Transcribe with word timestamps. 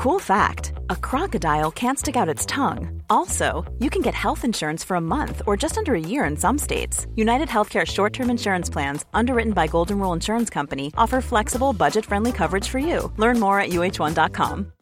Cool 0.00 0.18
fact 0.18 0.72
a 0.88 0.96
crocodile 0.96 1.70
can't 1.70 1.98
stick 1.98 2.16
out 2.16 2.26
its 2.26 2.46
tongue. 2.46 3.02
Also, 3.10 3.70
you 3.80 3.90
can 3.90 4.00
get 4.00 4.14
health 4.14 4.46
insurance 4.46 4.82
for 4.82 4.94
a 4.94 5.00
month 5.00 5.42
or 5.46 5.58
just 5.58 5.76
under 5.76 5.94
a 5.94 6.00
year 6.00 6.24
in 6.24 6.38
some 6.38 6.56
states. 6.56 7.06
United 7.16 7.48
Healthcare 7.48 7.86
short 7.86 8.14
term 8.14 8.30
insurance 8.30 8.70
plans, 8.70 9.04
underwritten 9.12 9.52
by 9.52 9.66
Golden 9.66 9.98
Rule 9.98 10.14
Insurance 10.14 10.48
Company, 10.48 10.90
offer 10.96 11.20
flexible, 11.20 11.74
budget 11.74 12.06
friendly 12.06 12.32
coverage 12.32 12.66
for 12.66 12.78
you. 12.78 13.12
Learn 13.18 13.38
more 13.38 13.60
at 13.60 13.72
uh1.com. 13.72 14.72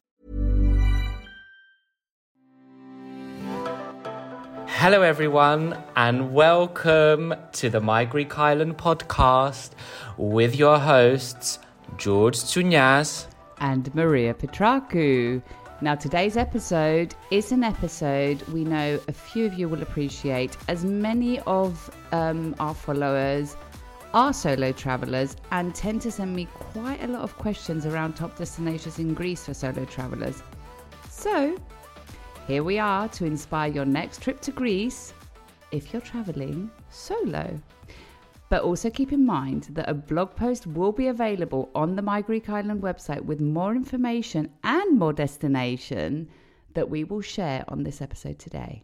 Hello, 4.68 5.02
everyone, 5.02 5.82
and 5.96 6.32
welcome 6.32 7.34
to 7.54 7.68
the 7.68 7.80
My 7.80 8.04
Greek 8.04 8.38
Island 8.38 8.78
podcast 8.78 9.70
with 10.16 10.54
your 10.54 10.78
hosts, 10.78 11.58
George 11.96 12.36
Tsounyas 12.36 13.26
and 13.60 13.94
Maria 13.94 14.34
Petraku. 14.34 15.42
Now, 15.80 15.94
today's 15.94 16.36
episode 16.36 17.14
is 17.30 17.52
an 17.52 17.62
episode 17.62 18.42
we 18.48 18.64
know 18.64 19.00
a 19.06 19.12
few 19.12 19.46
of 19.46 19.54
you 19.54 19.68
will 19.68 19.82
appreciate, 19.82 20.56
as 20.66 20.84
many 20.84 21.38
of 21.40 21.90
um, 22.12 22.54
our 22.58 22.74
followers 22.74 23.56
are 24.14 24.32
solo 24.32 24.72
travelers 24.72 25.36
and 25.52 25.74
tend 25.74 26.02
to 26.02 26.10
send 26.10 26.34
me 26.34 26.46
quite 26.52 27.02
a 27.02 27.06
lot 27.06 27.22
of 27.22 27.36
questions 27.38 27.86
around 27.86 28.14
top 28.14 28.36
destinations 28.36 28.98
in 28.98 29.14
Greece 29.14 29.44
for 29.44 29.54
solo 29.54 29.84
travelers. 29.84 30.42
So, 31.08 31.56
here 32.46 32.64
we 32.64 32.78
are 32.78 33.08
to 33.10 33.24
inspire 33.24 33.70
your 33.70 33.84
next 33.84 34.22
trip 34.22 34.40
to 34.42 34.50
Greece 34.50 35.12
if 35.70 35.92
you're 35.92 36.02
traveling 36.02 36.70
solo. 36.90 37.60
But 38.50 38.62
also 38.62 38.88
keep 38.88 39.12
in 39.12 39.26
mind 39.26 39.68
that 39.72 39.88
a 39.88 39.94
blog 39.94 40.34
post 40.34 40.66
will 40.66 40.92
be 40.92 41.06
available 41.06 41.70
on 41.74 41.96
the 41.96 42.02
My 42.02 42.22
Greek 42.22 42.48
Island 42.48 42.82
website 42.82 43.22
with 43.22 43.40
more 43.40 43.74
information 43.74 44.50
and 44.64 44.98
more 44.98 45.12
destination 45.12 46.28
that 46.74 46.88
we 46.88 47.04
will 47.04 47.20
share 47.20 47.64
on 47.68 47.82
this 47.82 48.00
episode 48.00 48.38
today. 48.38 48.82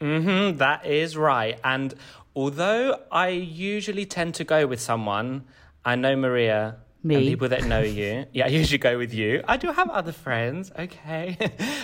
Mm-hmm, 0.00 0.58
that 0.58 0.86
is 0.86 1.16
right. 1.16 1.58
And 1.62 1.94
although 2.34 3.00
I 3.10 3.28
usually 3.28 4.06
tend 4.06 4.34
to 4.36 4.44
go 4.44 4.66
with 4.66 4.80
someone, 4.80 5.44
I 5.84 5.96
know 5.96 6.16
Maria 6.16 6.76
me. 7.04 7.16
And 7.16 7.24
people 7.24 7.48
that 7.48 7.64
know 7.64 7.80
you. 7.80 8.26
Yeah, 8.32 8.46
I 8.46 8.48
usually 8.48 8.78
go 8.78 8.96
with 8.96 9.12
you. 9.12 9.42
I 9.46 9.56
do 9.56 9.70
have 9.72 9.90
other 9.90 10.12
friends, 10.12 10.72
okay. 10.78 11.36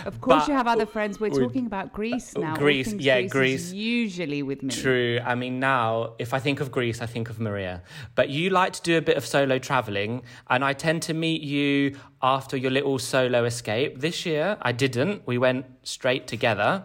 Of 0.07 0.21
course, 0.21 0.43
but 0.43 0.49
you 0.49 0.55
have 0.55 0.67
other 0.67 0.87
friends. 0.87 1.21
We're 1.21 1.31
talking 1.31 1.67
about 1.67 1.93
Greece 1.93 2.33
oh, 2.37 2.41
now. 2.41 2.57
Greece, 2.57 2.93
yeah, 2.95 3.21
Greece. 3.21 3.31
Greece. 3.33 3.73
usually 3.73 4.43
with 4.43 4.63
me. 4.63 4.73
True. 4.73 5.21
I 5.25 5.35
mean, 5.35 5.61
now, 5.61 6.15
if 6.19 6.33
I 6.33 6.39
think 6.39 6.61
of 6.61 6.71
Greece, 6.71 7.03
I 7.03 7.07
think 7.07 7.29
of 7.29 7.39
Maria. 7.39 7.83
But 8.15 8.31
you 8.31 8.51
like 8.51 8.73
to 8.75 8.83
do 8.83 8.97
a 8.97 9.03
bit 9.03 9.17
of 9.17 9.27
solo 9.27 9.59
traveling, 9.59 10.23
and 10.49 10.65
I 10.65 10.73
tend 10.73 11.03
to 11.03 11.15
meet 11.15 11.43
you 11.43 11.97
after 12.23 12.57
your 12.57 12.71
little 12.71 12.99
solo 12.99 13.45
escape. 13.45 14.01
This 14.01 14.25
year, 14.25 14.57
I 14.63 14.73
didn't. 14.73 15.27
We 15.27 15.39
went 15.39 15.67
straight 15.83 16.27
together. 16.27 16.85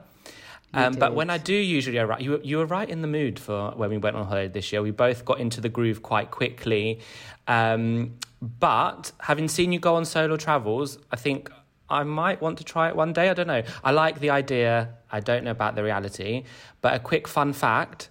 Um, 0.74 0.94
but 0.96 1.14
when 1.14 1.30
I 1.30 1.38
do 1.38 1.54
usually 1.54 2.00
arrive, 2.00 2.22
you, 2.22 2.40
you 2.44 2.58
were 2.58 2.66
right 2.66 2.90
in 2.90 3.02
the 3.02 3.08
mood 3.08 3.40
for 3.40 3.72
when 3.76 3.90
we 3.90 3.98
went 3.98 4.16
on 4.16 4.26
holiday 4.26 4.48
this 4.48 4.72
year. 4.72 4.82
We 4.82 4.92
both 4.92 5.24
got 5.24 5.40
into 5.40 5.62
the 5.62 5.70
groove 5.70 6.02
quite 6.02 6.32
quickly. 6.32 7.00
Um, 7.48 8.16
but 8.42 9.12
having 9.20 9.48
seen 9.48 9.72
you 9.72 9.80
go 9.80 9.96
on 9.96 10.06
solo 10.06 10.36
travels, 10.36 10.98
I 11.12 11.16
think 11.16 11.52
I 11.90 12.04
might 12.04 12.42
want 12.42 12.58
to 12.58 12.64
try 12.64 12.90
it 12.90 12.96
one 12.96 13.14
day. 13.14 13.30
I 13.30 13.34
don't 13.34 13.48
know. 13.48 13.64
I 13.84 13.92
like 13.92 14.20
the 14.20 14.32
idea. 14.32 14.96
I 15.12 15.20
don't 15.20 15.44
know 15.44 15.52
about 15.52 15.76
the 15.76 15.84
reality. 15.84 16.44
But 16.82 16.96
a 16.96 17.00
quick 17.00 17.28
fun 17.28 17.54
fact 17.54 18.10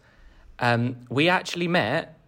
um, 0.59 0.97
we 1.11 1.29
actually 1.29 1.69
met 1.69 2.19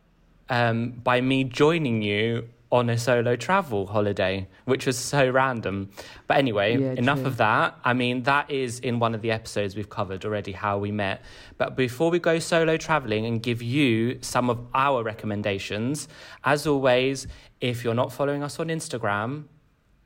um, 0.49 0.91
by 0.91 1.21
me 1.21 1.45
joining 1.45 2.03
you 2.03 2.49
on 2.75 2.91
a 2.91 2.99
solo 2.99 3.37
travel 3.37 3.87
holiday, 3.87 4.49
which 4.65 4.85
was 4.85 4.99
so 4.99 5.31
random. 5.31 5.89
But 6.27 6.39
anyway, 6.39 6.77
yeah, 6.77 6.95
enough 6.95 7.21
true. 7.21 7.29
of 7.29 7.37
that. 7.37 7.79
I 7.85 7.93
mean, 7.93 8.25
that 8.25 8.51
is 8.51 8.81
in 8.81 8.99
one 8.99 9.15
of 9.15 9.23
the 9.23 9.31
episodes 9.31 9.77
we've 9.77 9.89
covered 9.89 10.25
already 10.25 10.51
how 10.51 10.79
we 10.79 10.91
met. 10.91 11.23
But 11.57 11.77
before 11.77 12.11
we 12.11 12.19
go 12.19 12.41
solo 12.41 12.77
traveling 12.77 13.27
and 13.27 13.41
give 13.41 13.63
you 13.63 14.19
some 14.23 14.51
of 14.51 14.59
our 14.75 15.05
recommendations, 15.05 16.09
as 16.43 16.67
always, 16.67 17.29
if 17.61 17.85
you're 17.85 17.95
not 17.95 18.13
following 18.13 18.43
us 18.43 18.59
on 18.59 18.67
Instagram, 18.67 19.45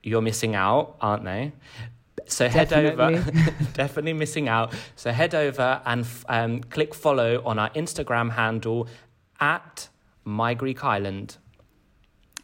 you're 0.03 0.21
missing 0.21 0.55
out, 0.55 0.97
aren't 1.01 1.25
they? 1.25 1.53
So 2.27 2.51
head 2.51 2.69
definitely. 2.69 3.17
over, 3.17 3.31
definitely 3.73 4.13
missing 4.13 4.47
out. 4.47 4.75
So 4.95 5.11
head 5.11 5.35
over 5.35 5.81
and 5.87 6.07
um, 6.29 6.61
click 6.65 6.95
follow 6.95 7.43
on 7.47 7.59
our 7.59 7.71
Instagram 7.71 8.33
handle 8.33 8.89
at 9.41 9.89
My 10.25 10.53
Greek 10.53 10.85
Island. 10.85 11.39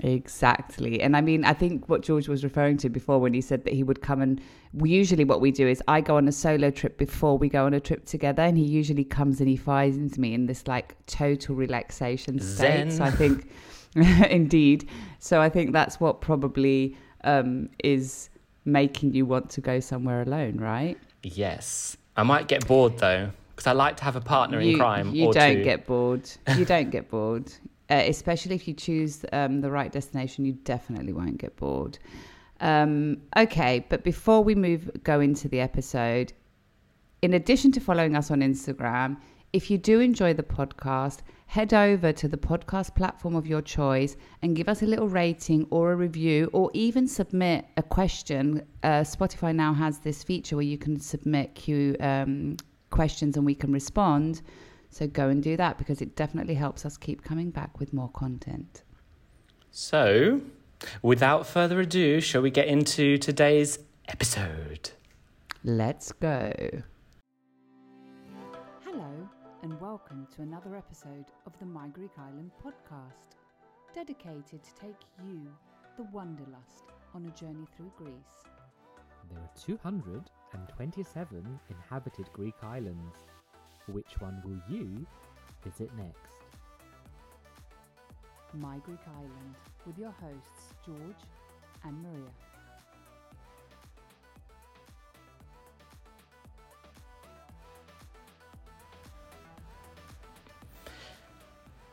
Exactly. 0.01 1.01
And 1.01 1.17
I 1.17 1.21
mean, 1.21 1.45
I 1.45 1.53
think 1.53 1.89
what 1.89 2.03
George 2.03 2.29
was 2.29 2.43
referring 2.43 2.77
to 2.79 2.89
before 2.89 3.21
when 3.21 3.33
he 3.33 3.41
said 3.41 3.65
that 3.65 3.73
he 3.73 3.83
would 3.83 4.03
come 4.03 4.21
and 4.21 4.41
usually 4.83 5.25
what 5.25 5.41
we 5.41 5.53
do 5.53 5.69
is 5.69 5.83
I 5.87 6.01
go 6.01 6.17
on 6.17 6.27
a 6.27 6.33
solo 6.33 6.71
trip 6.71 6.99
before 6.99 7.39
we 7.39 7.49
go 7.49 7.65
on 7.65 7.75
a 7.75 7.81
trip 7.81 8.05
together 8.05 8.43
and 8.43 8.59
he 8.59 8.65
usually 8.65 9.05
comes 9.05 9.41
and 9.41 9.49
he 9.49 9.57
finds 9.57 10.19
me 10.19 10.35
in 10.35 10.47
this 10.47 10.67
like 10.67 10.97
total 11.07 11.55
relaxation 11.55 12.41
state. 12.41 12.91
Zen. 12.91 12.91
So 12.91 13.05
I 13.05 13.11
think 13.11 13.49
indeed. 13.95 14.89
So 15.21 15.41
I 15.41 15.49
think 15.49 15.73
that's 15.73 16.01
what 16.01 16.21
probably 16.21 16.97
um, 17.23 17.69
is 17.83 18.31
making 18.65 19.15
you 19.15 19.27
want 19.27 19.51
to 19.51 19.61
go 19.61 19.79
somewhere 19.79 20.23
alone, 20.23 20.57
right? 20.59 20.99
Yes. 21.23 21.97
I 22.17 22.25
might 22.25 22.49
get 22.49 22.67
bored 22.67 22.99
though 22.99 23.31
because 23.55 23.69
I 23.69 23.73
like 23.73 23.97
to 23.99 24.05
have 24.05 24.17
a 24.17 24.21
partner 24.21 24.61
you, 24.61 24.73
in 24.73 24.79
crime. 24.79 25.15
You 25.15 25.33
don't 25.33 25.57
two. 25.57 25.65
get 25.65 25.87
bored. 25.87 26.29
You 26.57 26.65
don't 26.65 26.91
get 26.91 27.09
bored 27.09 27.53
uh, 27.91 28.03
especially 28.07 28.55
if 28.55 28.67
you 28.67 28.75
choose 28.75 29.25
um, 29.33 29.61
the 29.61 29.71
right 29.71 29.93
destination, 29.93 30.45
you 30.45 30.53
definitely 30.53 31.13
won't 31.13 31.39
get 31.39 31.57
bored. 31.57 31.99
Um, 32.61 33.19
okay, 33.37 33.85
but 33.89 34.05
before 34.05 34.43
we 34.43 34.55
move 34.55 34.91
go 35.03 35.21
into 35.21 35.49
the 35.49 35.61
episode, 35.61 36.33
in 37.23 37.35
addition 37.35 37.73
to 37.73 37.81
following 37.81 38.17
us 38.17 38.31
on 38.31 38.41
Instagram, 38.41 39.17
if 39.53 39.71
you 39.71 39.79
do 39.79 40.01
enjoy 40.01 40.35
the 40.35 40.43
podcast, 40.43 41.19
head 41.47 41.73
over 41.73 42.13
to 42.13 42.27
the 42.27 42.37
podcast 42.37 42.95
platform 42.97 43.37
of 43.37 43.47
your 43.47 43.63
choice 43.63 44.17
and 44.43 44.57
give 44.57 44.69
us 44.69 44.83
a 44.83 44.87
little 44.87 45.09
rating 45.09 45.67
or 45.71 45.93
a 45.93 45.97
review, 45.97 46.51
or 46.53 46.71
even 46.75 47.07
submit 47.07 47.65
a 47.77 47.83
question. 47.83 48.67
Uh, 48.83 49.03
Spotify 49.03 49.55
now 49.55 49.73
has 49.73 50.01
this 50.01 50.25
feature 50.25 50.57
where 50.57 50.65
you 50.65 50.77
can 50.77 50.99
submit 50.99 51.55
Q 51.55 51.97
um, 52.01 52.57
questions 52.91 53.37
and 53.37 53.47
we 53.47 53.55
can 53.55 53.73
respond. 53.73 54.43
So 54.95 55.07
go 55.09 55.29
and 55.29 55.43
do 55.43 55.57
that 55.57 55.77
because 55.77 56.01
it 56.01 56.15
definitely 56.15 56.55
helps 56.55 56.87
us 56.87 56.97
keep 56.97 57.25
coming 57.25 57.51
back 57.51 57.81
with 57.81 57.93
more 57.93 58.11
content. 58.11 58.85
So, 59.73 60.43
without 61.03 61.49
further 61.49 61.81
ado, 61.81 62.21
shall 62.21 62.43
we 62.43 62.53
get 62.53 62.69
into 62.69 63.19
today's 63.19 63.81
episode? 64.07 64.91
Let's 65.65 66.13
go. 66.13 66.53
Hello, 68.85 69.29
and 69.65 69.81
welcome 69.81 70.29
to 70.37 70.43
another 70.43 70.77
episode 70.77 71.25
of 71.45 71.59
the 71.59 71.67
My 71.67 71.89
Greek 71.89 72.13
Island 72.17 72.53
podcast, 72.65 73.35
dedicated 73.93 74.63
to 74.63 74.75
take 74.81 75.01
you, 75.27 75.49
the 75.97 76.05
Wanderlust, 76.13 76.85
on 77.17 77.27
a 77.27 77.31
journey 77.37 77.67
through 77.77 77.91
Greece. 77.99 78.45
There 79.29 79.41
are 79.41 79.51
227 79.61 81.61
inhabited 81.69 82.33
Greek 82.33 82.55
islands 82.63 83.17
which 83.87 84.21
one 84.21 84.41
will 84.45 84.61
you 84.69 85.07
visit 85.63 85.91
next? 85.97 86.19
My 88.55 88.79
Greek 88.79 89.01
Island 89.17 89.55
with 89.87 89.99
your 89.99 90.13
hosts 90.13 90.75
George 90.85 91.01
and 91.85 92.03
Maria. 92.03 92.31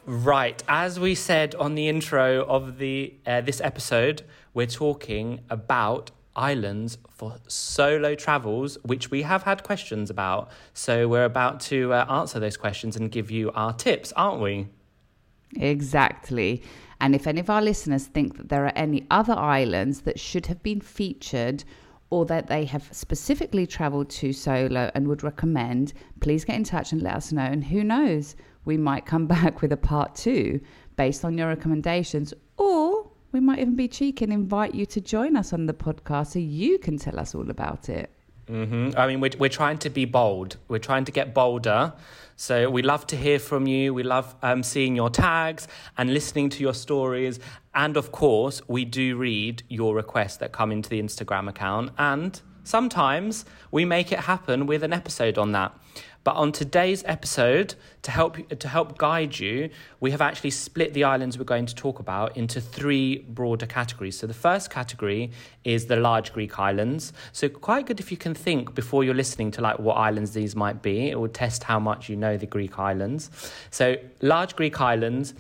Right, 0.05 0.61
as 0.67 0.99
we 0.99 1.15
said 1.15 1.55
on 1.55 1.75
the 1.75 1.87
intro 1.87 2.43
of 2.45 2.79
the 2.79 3.13
uh, 3.25 3.41
this 3.41 3.61
episode, 3.61 4.23
we're 4.53 4.65
talking 4.65 5.41
about 5.49 6.11
islands 6.35 6.97
for 7.09 7.37
solo 7.47 8.15
travels, 8.15 8.77
which 8.83 9.11
we 9.11 9.21
have 9.23 9.43
had 9.43 9.63
questions 9.63 10.09
about. 10.09 10.49
So 10.73 11.07
we're 11.07 11.25
about 11.25 11.59
to 11.61 11.93
uh, 11.93 12.05
answer 12.09 12.39
those 12.39 12.57
questions 12.57 12.95
and 12.95 13.11
give 13.11 13.31
you 13.31 13.51
our 13.51 13.73
tips, 13.73 14.13
aren't 14.13 14.41
we? 14.41 14.67
Exactly. 15.55 16.63
And 16.99 17.15
if 17.15 17.27
any 17.27 17.39
of 17.39 17.49
our 17.49 17.61
listeners 17.61 18.05
think 18.05 18.37
that 18.37 18.49
there 18.49 18.65
are 18.65 18.73
any 18.75 19.07
other 19.09 19.33
islands 19.33 20.01
that 20.01 20.19
should 20.19 20.45
have 20.45 20.61
been 20.61 20.81
featured 20.81 21.63
or 22.11 22.25
that 22.25 22.47
they 22.47 22.65
have 22.65 22.87
specifically 22.91 23.65
traveled 23.65 24.09
to 24.09 24.33
solo 24.33 24.91
and 24.93 25.07
would 25.07 25.23
recommend, 25.23 25.93
please 26.19 26.45
get 26.45 26.57
in 26.57 26.63
touch 26.63 26.91
and 26.91 27.01
let 27.01 27.15
us 27.15 27.31
know. 27.31 27.41
And 27.41 27.63
who 27.63 27.83
knows, 27.83 28.35
we 28.65 28.77
might 28.77 29.05
come 29.05 29.27
back 29.35 29.61
with 29.61 29.71
a 29.71 29.77
part 29.77 30.15
two 30.15 30.61
based 30.95 31.25
on 31.25 31.37
your 31.37 31.47
recommendations 31.47 32.33
or 32.57 32.90
we 33.31 33.39
might 33.39 33.59
even 33.59 33.75
be 33.75 33.87
cheeky 33.87 34.25
and 34.25 34.33
invite 34.33 34.73
you 34.75 34.85
to 34.87 35.01
join 35.01 35.35
us 35.35 35.53
on 35.53 35.65
the 35.65 35.73
podcast 35.73 36.27
so 36.33 36.39
you 36.39 36.77
can 36.77 36.97
tell 36.97 37.19
us 37.19 37.33
all 37.35 37.49
about 37.49 37.89
it. 37.89 38.09
hmm 38.47 38.89
I 38.97 39.07
mean, 39.07 39.21
we're, 39.21 39.31
we're 39.37 39.49
trying 39.49 39.77
to 39.79 39.89
be 39.89 40.05
bold. 40.05 40.57
We're 40.67 40.79
trying 40.79 41.05
to 41.05 41.11
get 41.11 41.33
bolder. 41.33 41.93
So 42.35 42.69
we 42.69 42.81
love 42.81 43.05
to 43.07 43.15
hear 43.15 43.39
from 43.39 43.67
you. 43.67 43.93
We 43.93 44.03
love 44.03 44.35
um, 44.41 44.63
seeing 44.63 44.95
your 44.95 45.09
tags 45.09 45.67
and 45.97 46.13
listening 46.13 46.49
to 46.49 46.59
your 46.61 46.73
stories. 46.73 47.39
And 47.73 47.95
of 47.97 48.11
course, 48.11 48.61
we 48.67 48.83
do 48.83 49.15
read 49.15 49.63
your 49.69 49.95
requests 49.95 50.37
that 50.37 50.51
come 50.51 50.71
into 50.71 50.89
the 50.89 51.01
Instagram 51.01 51.47
account. 51.47 51.91
And 51.97 52.41
sometimes 52.63 53.45
we 53.71 53.85
make 53.85 54.11
it 54.11 54.19
happen 54.19 54.65
with 54.65 54.83
an 54.83 54.93
episode 54.93 55.37
on 55.37 55.51
that. 55.53 55.73
But 56.23 56.35
on 56.35 56.51
today's 56.51 57.03
episode, 57.07 57.73
to 58.03 58.11
help 58.11 58.37
to 58.59 58.67
help 58.67 58.97
guide 58.99 59.39
you, 59.39 59.71
we 59.99 60.11
have 60.11 60.21
actually 60.21 60.51
split 60.51 60.93
the 60.93 61.03
islands 61.03 61.35
we're 61.37 61.45
going 61.45 61.65
to 61.65 61.73
talk 61.73 61.97
about 61.97 62.37
into 62.37 62.61
three 62.61 63.19
broader 63.19 63.65
categories. 63.65 64.19
So 64.19 64.27
the 64.27 64.33
first 64.33 64.69
category 64.69 65.31
is 65.63 65.87
the 65.87 65.95
large 65.95 66.31
Greek 66.31 66.59
islands. 66.59 67.11
So 67.31 67.49
quite 67.49 67.87
good 67.87 67.99
if 67.99 68.11
you 68.11 68.17
can 68.17 68.35
think 68.35 68.75
before 68.75 69.03
you're 69.03 69.15
listening 69.15 69.49
to 69.51 69.61
like 69.61 69.79
what 69.79 69.95
islands 69.95 70.33
these 70.33 70.55
might 70.55 70.83
be. 70.83 71.09
It 71.09 71.19
will 71.19 71.27
test 71.27 71.63
how 71.63 71.79
much 71.79 72.07
you 72.07 72.15
know 72.15 72.37
the 72.37 72.45
Greek 72.45 72.77
islands. 72.77 73.31
So 73.71 73.95
large 74.21 74.55
Greek 74.55 74.79
islands 74.79 75.33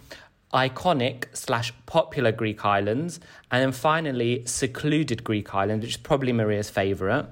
iconic 0.53 1.25
slash 1.33 1.73
popular 1.85 2.31
Greek 2.31 2.65
islands, 2.65 3.19
and 3.51 3.63
then 3.63 3.71
finally 3.71 4.43
secluded 4.45 5.23
Greek 5.23 5.53
islands, 5.55 5.83
which 5.83 5.95
is 5.95 5.97
probably 5.97 6.33
Maria's 6.33 6.69
favourite 6.69 7.25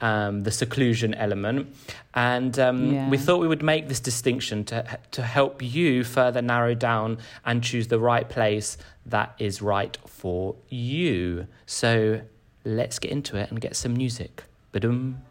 um, 0.00 0.42
the 0.42 0.50
seclusion 0.50 1.14
element. 1.14 1.74
And 2.14 2.58
um, 2.58 2.94
yeah. 2.94 3.08
we 3.08 3.18
thought 3.18 3.40
we 3.40 3.48
would 3.48 3.62
make 3.62 3.88
this 3.88 4.00
distinction 4.00 4.64
to, 4.64 4.98
to 5.12 5.22
help 5.22 5.62
you 5.62 6.04
further 6.04 6.42
narrow 6.42 6.74
down 6.74 7.18
and 7.44 7.62
choose 7.62 7.88
the 7.88 7.98
right 7.98 8.28
place 8.28 8.78
that 9.06 9.34
is 9.38 9.62
right 9.62 9.96
for 10.06 10.56
you. 10.68 11.46
So 11.66 12.20
let's 12.64 12.98
get 12.98 13.10
into 13.10 13.36
it 13.36 13.50
and 13.50 13.60
get 13.60 13.76
some 13.76 13.94
music. 13.94 14.44
Ba-dum. 14.72 15.22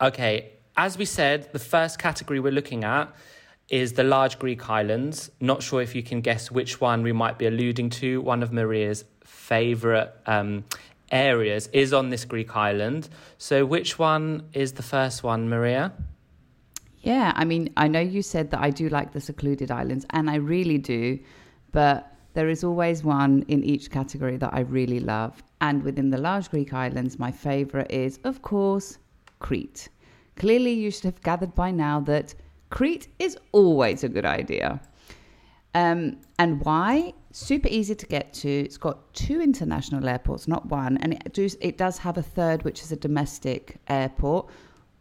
Okay, 0.00 0.52
as 0.78 0.96
we 0.96 1.04
said, 1.04 1.52
the 1.52 1.58
first 1.58 1.98
category 1.98 2.40
we're 2.40 2.52
looking 2.52 2.84
at 2.84 3.14
is 3.68 3.92
the 3.92 4.02
large 4.02 4.38
Greek 4.38 4.70
islands. 4.70 5.30
Not 5.40 5.62
sure 5.62 5.82
if 5.82 5.94
you 5.94 6.02
can 6.02 6.22
guess 6.22 6.50
which 6.50 6.80
one 6.80 7.02
we 7.02 7.12
might 7.12 7.36
be 7.36 7.46
alluding 7.46 7.90
to. 7.90 8.22
One 8.22 8.42
of 8.42 8.50
Maria's 8.50 9.04
favorite 9.22 10.10
um, 10.24 10.64
areas 11.12 11.68
is 11.74 11.92
on 11.92 12.08
this 12.08 12.24
Greek 12.24 12.56
island. 12.56 13.10
So, 13.36 13.66
which 13.66 13.98
one 13.98 14.48
is 14.54 14.72
the 14.72 14.82
first 14.82 15.22
one, 15.22 15.50
Maria? 15.50 15.92
Yeah, 17.02 17.32
I 17.34 17.44
mean, 17.44 17.70
I 17.76 17.86
know 17.86 18.00
you 18.00 18.22
said 18.22 18.50
that 18.52 18.60
I 18.60 18.70
do 18.70 18.88
like 18.88 19.12
the 19.12 19.20
secluded 19.20 19.70
islands, 19.70 20.06
and 20.10 20.30
I 20.30 20.36
really 20.36 20.78
do, 20.78 21.18
but 21.72 22.10
there 22.32 22.48
is 22.48 22.64
always 22.64 23.04
one 23.04 23.44
in 23.48 23.62
each 23.64 23.90
category 23.90 24.38
that 24.38 24.54
I 24.54 24.60
really 24.60 25.00
love. 25.00 25.42
And 25.60 25.82
within 25.82 26.08
the 26.08 26.18
large 26.18 26.50
Greek 26.50 26.72
islands, 26.72 27.18
my 27.18 27.30
favorite 27.30 27.90
is, 27.90 28.18
of 28.24 28.40
course, 28.40 28.98
Crete. 29.40 29.88
Clearly, 30.36 30.72
you 30.72 30.90
should 30.90 31.04
have 31.04 31.20
gathered 31.22 31.54
by 31.54 31.70
now 31.70 32.00
that 32.00 32.34
Crete 32.70 33.08
is 33.18 33.36
always 33.52 34.04
a 34.04 34.08
good 34.08 34.24
idea. 34.24 34.80
Um, 35.74 36.18
and 36.38 36.60
why? 36.64 37.12
Super 37.32 37.68
easy 37.68 37.94
to 37.94 38.06
get 38.06 38.32
to. 38.34 38.48
It's 38.48 38.76
got 38.76 39.12
two 39.14 39.40
international 39.40 40.08
airports, 40.08 40.48
not 40.48 40.66
one, 40.66 40.96
and 40.98 41.14
it 41.14 41.32
does, 41.32 41.56
it 41.60 41.78
does 41.78 41.98
have 41.98 42.16
a 42.16 42.22
third, 42.22 42.64
which 42.64 42.82
is 42.82 42.90
a 42.90 42.96
domestic 42.96 43.76
airport, 43.88 44.48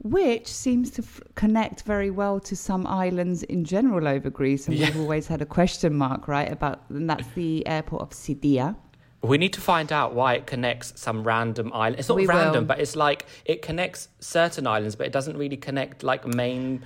which 0.02 0.48
seems 0.48 0.92
to 0.92 1.02
f- 1.02 1.22
connect 1.36 1.84
very 1.84 2.12
well 2.12 2.40
to 2.42 2.56
some 2.56 2.86
islands 2.86 3.44
in 3.44 3.64
general 3.64 4.08
over 4.08 4.30
Greece. 4.30 4.68
And 4.68 4.78
yeah. 4.78 4.88
we've 4.88 5.00
always 5.00 5.28
had 5.28 5.42
a 5.42 5.46
question 5.46 5.96
mark, 5.96 6.28
right? 6.28 6.52
About 6.52 6.84
and 6.90 7.10
that's 7.10 7.28
the 7.30 7.66
airport 7.68 8.02
of 8.04 8.10
Sitia. 8.12 8.76
We 9.22 9.38
need 9.38 9.54
to 9.54 9.62
find 9.62 9.92
out 9.92 10.14
why 10.14 10.36
it 10.36 10.48
connects 10.48 10.94
some 10.96 11.24
random 11.24 11.72
island. 11.74 12.00
It's 12.00 12.08
not 12.10 12.16
we 12.16 12.26
random, 12.26 12.64
will. 12.64 12.68
but 12.68 12.80
it's 12.80 12.96
like 12.96 13.26
it 13.46 13.62
connects 13.62 14.08
certain 14.20 14.66
islands, 14.66 14.96
but 14.96 15.08
it 15.08 15.14
doesn't 15.14 15.38
really 15.38 15.58
connect 15.58 16.04
like 16.04 16.26
main 16.26 16.84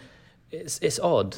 it's 0.53 0.79
it's 0.81 0.99
odd. 0.99 1.37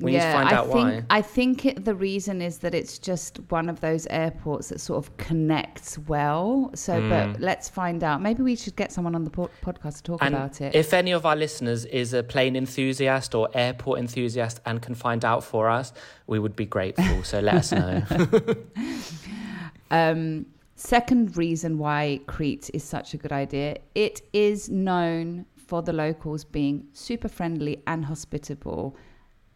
We 0.00 0.12
yeah, 0.12 0.18
need 0.18 0.24
to 0.24 0.32
find 0.32 0.48
I 0.48 0.52
out 0.56 0.72
think, 0.72 0.74
why. 0.74 1.02
I 1.08 1.22
think 1.22 1.66
it, 1.66 1.84
the 1.84 1.94
reason 1.94 2.42
is 2.42 2.58
that 2.58 2.74
it's 2.74 2.98
just 2.98 3.38
one 3.50 3.68
of 3.68 3.80
those 3.80 4.08
airports 4.08 4.70
that 4.70 4.80
sort 4.80 5.04
of 5.04 5.16
connects 5.18 5.98
well. 5.98 6.72
So, 6.74 7.00
mm. 7.00 7.08
but 7.08 7.40
let's 7.40 7.68
find 7.68 8.02
out. 8.02 8.20
Maybe 8.20 8.42
we 8.42 8.56
should 8.56 8.74
get 8.74 8.90
someone 8.90 9.14
on 9.14 9.22
the 9.22 9.30
po- 9.30 9.50
podcast 9.62 9.98
to 9.98 10.02
talk 10.02 10.22
and 10.24 10.34
about 10.34 10.60
it. 10.60 10.74
If 10.74 10.92
any 10.92 11.12
of 11.12 11.24
our 11.24 11.36
listeners 11.36 11.84
is 11.84 12.12
a 12.12 12.24
plane 12.24 12.56
enthusiast 12.56 13.36
or 13.36 13.48
airport 13.54 14.00
enthusiast 14.00 14.60
and 14.66 14.82
can 14.82 14.96
find 14.96 15.24
out 15.24 15.44
for 15.44 15.70
us, 15.70 15.92
we 16.26 16.40
would 16.40 16.56
be 16.56 16.66
grateful. 16.66 17.22
so 17.22 17.38
let 17.38 17.54
us 17.54 17.70
know. 17.70 18.02
um, 19.90 20.46
second 20.76 21.36
reason 21.36 21.78
why 21.78 22.20
Crete 22.26 22.70
is 22.74 22.84
such 22.84 23.14
a 23.14 23.16
good 23.16 23.32
idea. 23.32 23.78
It 23.94 24.22
is 24.32 24.68
known 24.68 25.46
for 25.56 25.82
the 25.82 25.92
locals 25.92 26.44
being 26.44 26.86
super 26.92 27.28
friendly 27.28 27.82
and 27.86 28.04
hospitable. 28.04 28.96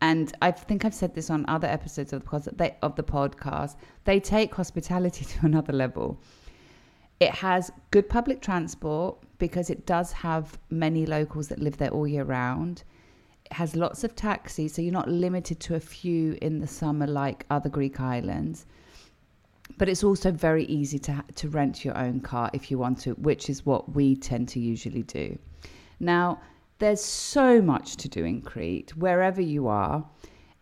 And 0.00 0.32
I 0.42 0.52
think 0.52 0.84
I've 0.84 0.94
said 0.94 1.14
this 1.14 1.28
on 1.28 1.44
other 1.48 1.66
episodes 1.68 2.12
of 2.12 2.22
the, 2.22 2.28
podcast, 2.28 2.74
of 2.82 2.96
the 2.96 3.02
podcast. 3.02 3.76
They 4.04 4.20
take 4.20 4.54
hospitality 4.54 5.24
to 5.32 5.46
another 5.46 5.72
level. 5.72 6.20
It 7.20 7.30
has 7.30 7.72
good 7.90 8.08
public 8.08 8.40
transport 8.40 9.18
because 9.38 9.70
it 9.70 9.86
does 9.86 10.12
have 10.12 10.58
many 10.70 11.04
locals 11.04 11.48
that 11.48 11.58
live 11.58 11.76
there 11.76 11.90
all 11.90 12.06
year 12.06 12.24
round. 12.24 12.84
It 13.44 13.54
has 13.54 13.74
lots 13.74 14.04
of 14.04 14.14
taxis, 14.14 14.74
so 14.74 14.82
you're 14.82 14.92
not 14.92 15.08
limited 15.08 15.58
to 15.60 15.74
a 15.74 15.80
few 15.80 16.38
in 16.42 16.60
the 16.60 16.66
summer 16.66 17.06
like 17.06 17.44
other 17.50 17.68
Greek 17.68 17.98
islands. 17.98 18.66
But 19.76 19.88
it's 19.88 20.02
also 20.02 20.30
very 20.32 20.64
easy 20.64 20.98
to 21.00 21.24
to 21.36 21.48
rent 21.48 21.84
your 21.84 21.96
own 21.96 22.20
car 22.20 22.50
if 22.52 22.70
you 22.70 22.78
want 22.78 23.00
to, 23.00 23.12
which 23.14 23.50
is 23.50 23.66
what 23.66 23.94
we 23.94 24.16
tend 24.16 24.48
to 24.48 24.60
usually 24.60 25.02
do. 25.02 25.38
Now, 26.00 26.40
there's 26.78 27.02
so 27.02 27.60
much 27.60 27.96
to 27.96 28.08
do 28.08 28.24
in 28.24 28.40
Crete, 28.42 28.96
wherever 28.96 29.40
you 29.40 29.66
are. 29.66 30.04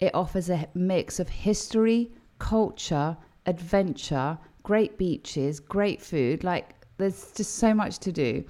It 0.01 0.15
offers 0.15 0.51
a 0.51 0.69
mix 0.75 1.21
of 1.21 1.29
history, 1.29 2.11
culture, 2.39 3.17
adventure, 3.47 4.39
great 4.63 4.99
beaches, 4.99 5.61
great 5.61 6.03
food. 6.03 6.45
Like, 6.45 6.75
there's 6.99 7.33
just 7.33 7.57
so 7.57 7.73
much 7.73 7.99
to 8.01 8.13
do. 8.13 8.45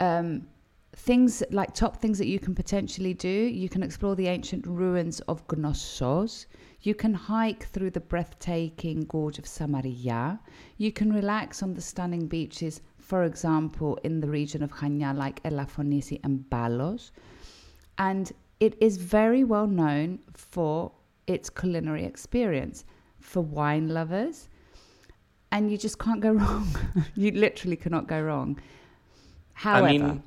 Um, 0.00 0.46
things 0.94 1.42
like 1.50 1.72
top 1.74 1.96
things 1.96 2.18
that 2.18 2.26
you 2.26 2.40
can 2.40 2.54
potentially 2.54 3.14
do 3.14 3.28
you 3.28 3.68
can 3.68 3.84
explore 3.84 4.16
the 4.16 4.26
ancient 4.26 4.66
ruins 4.66 5.20
of 5.20 5.42
Knossos. 5.48 6.46
You 6.80 6.94
can 6.94 7.14
hike 7.14 7.64
through 7.64 7.90
the 7.90 8.00
breathtaking 8.00 9.04
gorge 9.04 9.38
of 9.38 9.46
Samaria. 9.46 10.40
You 10.76 10.92
can 10.92 11.12
relax 11.12 11.62
on 11.62 11.74
the 11.74 11.80
stunning 11.82 12.26
beaches 12.28 12.80
for 13.08 13.24
example, 13.24 13.98
in 14.04 14.20
the 14.20 14.28
region 14.28 14.62
of 14.62 14.70
Chania, 14.70 15.16
like 15.16 15.42
Elafonisi 15.42 16.20
and 16.24 16.44
Balos. 16.50 17.10
And 17.96 18.30
it 18.60 18.76
is 18.82 18.98
very 18.98 19.44
well 19.44 19.66
known 19.66 20.18
for 20.34 20.92
its 21.26 21.48
culinary 21.48 22.04
experience, 22.04 22.84
for 23.18 23.40
wine 23.40 23.88
lovers. 23.88 24.50
And 25.52 25.70
you 25.70 25.78
just 25.78 25.98
can't 25.98 26.20
go 26.20 26.32
wrong. 26.42 26.68
you 27.14 27.30
literally 27.30 27.76
cannot 27.76 28.08
go 28.08 28.20
wrong. 28.20 28.60
However, 29.54 29.86
I 29.86 29.90
mean, 29.90 30.22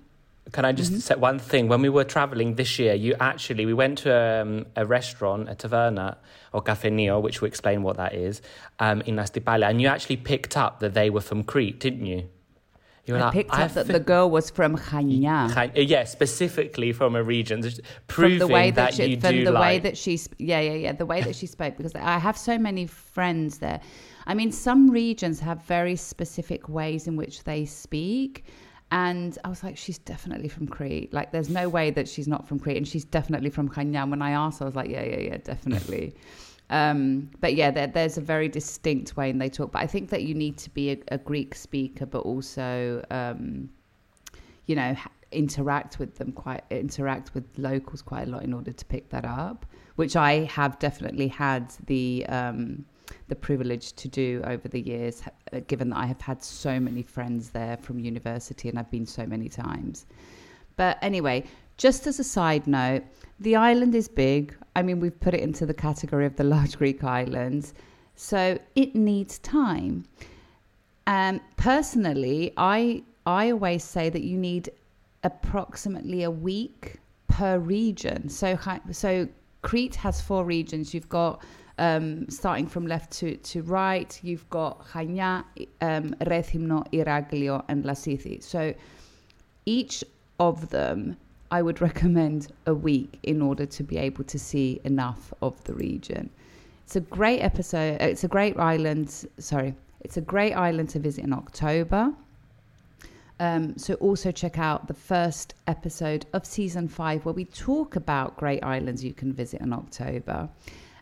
can 0.52 0.66
I 0.66 0.72
just 0.72 0.92
mm-hmm. 0.92 1.00
say 1.00 1.16
one 1.16 1.40
thing? 1.40 1.68
When 1.68 1.82
we 1.82 1.90
were 1.90 2.04
traveling 2.04 2.56
this 2.56 2.80
year, 2.80 2.94
you 2.94 3.16
actually 3.20 3.66
we 3.66 3.74
went 3.74 4.00
to 4.00 4.42
um, 4.42 4.66
a 4.76 4.86
restaurant, 4.86 5.50
a 5.50 5.56
taverna 5.56 6.18
or 6.52 6.64
cafenio, 6.64 7.22
which 7.22 7.42
will 7.42 7.48
explain 7.48 7.84
what 7.84 7.98
that 7.98 8.14
is, 8.14 8.42
um, 8.80 9.02
in 9.02 9.16
Astypala, 9.16 9.70
and 9.70 9.82
you 9.82 9.88
actually 9.88 10.18
picked 10.18 10.58
up 10.58 10.80
that 10.80 10.94
they 10.94 11.10
were 11.10 11.22
from 11.22 11.44
Crete, 11.44 11.80
didn't 11.80 12.06
you? 12.06 12.28
You 13.06 13.16
I 13.16 13.20
like, 13.22 13.34
picked 13.34 13.54
I 13.54 13.64
up 13.64 13.74
that 13.74 13.88
the 13.88 14.00
girl 14.00 14.30
was 14.30 14.50
from 14.50 14.78
Chania. 14.78 15.72
Yeah, 15.76 16.04
specifically 16.04 16.92
from 16.92 17.16
a 17.16 17.24
region, 17.24 17.64
proving 18.08 18.40
from 18.40 18.48
the 18.48 18.54
way 18.54 18.72
that, 18.72 18.76
that 18.76 18.94
she, 18.94 19.06
you 19.06 19.20
from 19.20 19.44
the 19.44 19.52
like... 19.52 19.62
way 19.62 19.80
that 19.80 19.98
she, 19.98 20.20
yeah, 20.38 20.60
yeah, 20.60 20.74
yeah, 20.74 20.92
the 20.92 21.06
way 21.06 21.22
that 21.22 21.36
she 21.36 21.46
spoke. 21.58 21.78
Because 21.78 21.96
I 21.96 22.20
have 22.20 22.38
so 22.38 22.58
many 22.58 22.86
friends 22.86 23.58
there. 23.58 23.80
I 24.28 24.36
mean, 24.36 24.52
some 24.52 24.90
regions 24.90 25.40
have 25.40 25.64
very 25.64 25.96
specific 25.96 26.70
ways 26.70 27.08
in 27.08 27.16
which 27.16 27.44
they 27.44 27.66
speak. 27.66 28.46
And 28.92 29.38
I 29.46 29.50
was 29.50 29.64
like, 29.64 29.78
she's 29.78 29.98
definitely 29.98 30.50
from 30.50 30.68
Crete. 30.68 31.14
Like, 31.14 31.32
there's 31.32 31.50
no 31.50 31.70
way 31.70 31.92
that 31.92 32.10
she's 32.10 32.28
not 32.28 32.48
from 32.48 32.60
Crete. 32.60 32.78
And 32.78 32.88
she's 32.88 33.06
definitely 33.06 33.50
from 33.50 33.70
Chania. 33.70 34.10
When 34.10 34.22
I 34.22 34.32
asked, 34.32 34.62
I 34.62 34.66
was 34.66 34.76
like, 34.76 34.90
yeah, 34.90 35.04
yeah, 35.04 35.20
yeah, 35.20 35.38
definitely. 35.38 36.16
Um, 36.72 37.30
but 37.42 37.56
yeah, 37.56 37.70
there, 37.70 37.88
there's 37.88 38.18
a 38.18 38.22
very 38.22 38.48
distinct 38.48 39.18
way 39.18 39.30
and 39.30 39.42
they 39.42 39.50
talk. 39.50 39.74
But 39.74 39.82
I 39.82 39.88
think 39.88 40.10
that 40.10 40.24
you 40.24 40.34
need 40.34 40.58
to 40.60 40.70
be 40.70 40.92
a, 40.92 40.98
a 41.10 41.18
Greek 41.18 41.54
speaker, 41.54 42.06
but 42.06 42.20
also, 42.20 43.04
um, 43.12 43.70
you 44.68 44.78
know, 44.78 44.96
interact 45.34 46.00
with 46.00 46.16
them 46.16 46.32
quite, 46.32 46.64
interact 46.70 47.34
with 47.34 47.44
locals 47.58 48.02
quite 48.02 48.28
a 48.28 48.32
lot 48.32 48.44
in 48.44 48.54
order 48.54 48.72
to 48.72 48.86
pick 48.86 49.10
that 49.10 49.26
up, 49.26 49.66
which 49.98 50.16
I 50.16 50.46
have 50.46 50.80
definitely 50.80 51.28
had 51.28 51.74
the 51.88 52.26
um, 52.28 52.86
the 53.32 53.36
privilege 53.38 53.94
to 53.94 54.10
do 54.10 54.42
over 54.46 54.68
the 54.68 54.82
years, 54.82 55.24
given 55.68 55.90
that 55.92 56.00
I 56.00 56.06
have 56.06 56.20
had 56.20 56.44
so 56.44 56.82
many 56.82 57.02
friends 57.02 57.50
there 57.50 57.78
from 57.78 57.98
university 57.98 58.68
and 58.68 58.78
I've 58.78 58.92
been 58.92 59.06
so 59.06 59.26
many 59.26 59.48
times. 59.48 60.06
But 60.76 60.98
anyway, 61.02 61.46
just 61.78 62.08
as 62.08 62.20
a 62.20 62.26
side 62.26 62.68
note, 62.68 63.04
the 63.40 63.56
island 63.56 63.96
is 63.96 64.10
big. 64.10 64.54
I 64.76 64.82
mean, 64.82 65.00
we've 65.00 65.18
put 65.18 65.34
it 65.34 65.40
into 65.40 65.66
the 65.66 65.74
category 65.74 66.26
of 66.26 66.36
the 66.36 66.44
large 66.44 66.78
Greek 66.78 67.06
islands. 67.06 67.74
So 68.16 68.60
it 68.76 68.96
needs 68.96 69.40
time. 69.40 70.04
Um, 71.08 71.40
personally, 71.56 72.52
I 72.58 73.04
I 73.26 73.52
always 73.52 73.84
say 73.86 74.10
that 74.10 74.24
you 74.24 74.38
need 74.38 74.72
approximately 75.24 76.24
a 76.24 76.32
week 76.32 76.98
per 77.30 77.60
region. 77.60 78.28
So 78.28 78.60
so 78.92 79.30
Crete 79.62 79.96
has 79.96 80.20
four 80.20 80.44
regions. 80.44 80.94
You've 80.94 81.08
got 81.22 81.42
um, 81.78 82.30
starting 82.30 82.68
from 82.68 82.88
left 82.88 83.12
to, 83.14 83.38
to 83.38 83.62
right. 83.64 84.20
You've 84.24 84.50
got 84.50 84.86
Chania, 84.88 85.44
um, 85.82 86.16
Rethymno, 86.22 86.92
Iraklio, 86.92 87.64
and 87.68 87.84
Lasithi. 87.84 88.42
So 88.44 88.74
each 89.66 90.04
of 90.40 90.70
them, 90.70 91.18
I 91.52 91.62
would 91.62 91.82
recommend 91.90 92.52
a 92.66 92.74
week 92.74 93.20
in 93.24 93.42
order 93.42 93.66
to 93.66 93.84
be 93.84 93.98
able 93.98 94.24
to 94.26 94.40
see 94.40 94.80
enough 94.84 95.34
of 95.42 95.64
the 95.64 95.74
region. 95.74 96.30
It's 96.86 96.96
a 96.96 97.02
great 97.02 97.40
episode. 97.42 98.02
uh, 98.02 98.06
It's 98.06 98.24
a 98.24 98.28
great 98.28 98.58
island. 98.58 99.26
Sorry, 99.38 99.74
it's 100.02 100.18
a 100.18 100.22
great 100.22 100.54
island 100.54 100.90
to 100.90 101.00
visit 101.00 101.24
in 101.24 101.34
October. 101.34 102.14
Um, 103.40 103.76
so 103.76 103.96
also 103.96 104.32
check 104.32 104.60
out 104.60 104.88
the 104.88 104.94
first 104.94 105.56
episode 105.66 106.28
of 106.34 106.46
season 106.46 106.88
five 106.88 107.26
where 107.26 107.34
we 107.34 107.46
talk 107.46 107.96
about 107.96 108.38
great 108.38 108.64
islands 108.64 109.04
you 109.04 109.14
can 109.14 109.34
visit 109.34 109.62
in 109.62 109.74
October. 109.74 110.48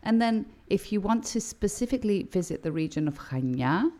And 0.03 0.21
then 0.21 0.45
if 0.67 0.91
you 0.91 1.01
want 1.01 1.23
to 1.25 1.41
specifically 1.41 2.23
visit 2.23 2.63
the 2.63 2.71
region 2.71 3.07
of 3.07 3.17
Chania, 3.19 3.91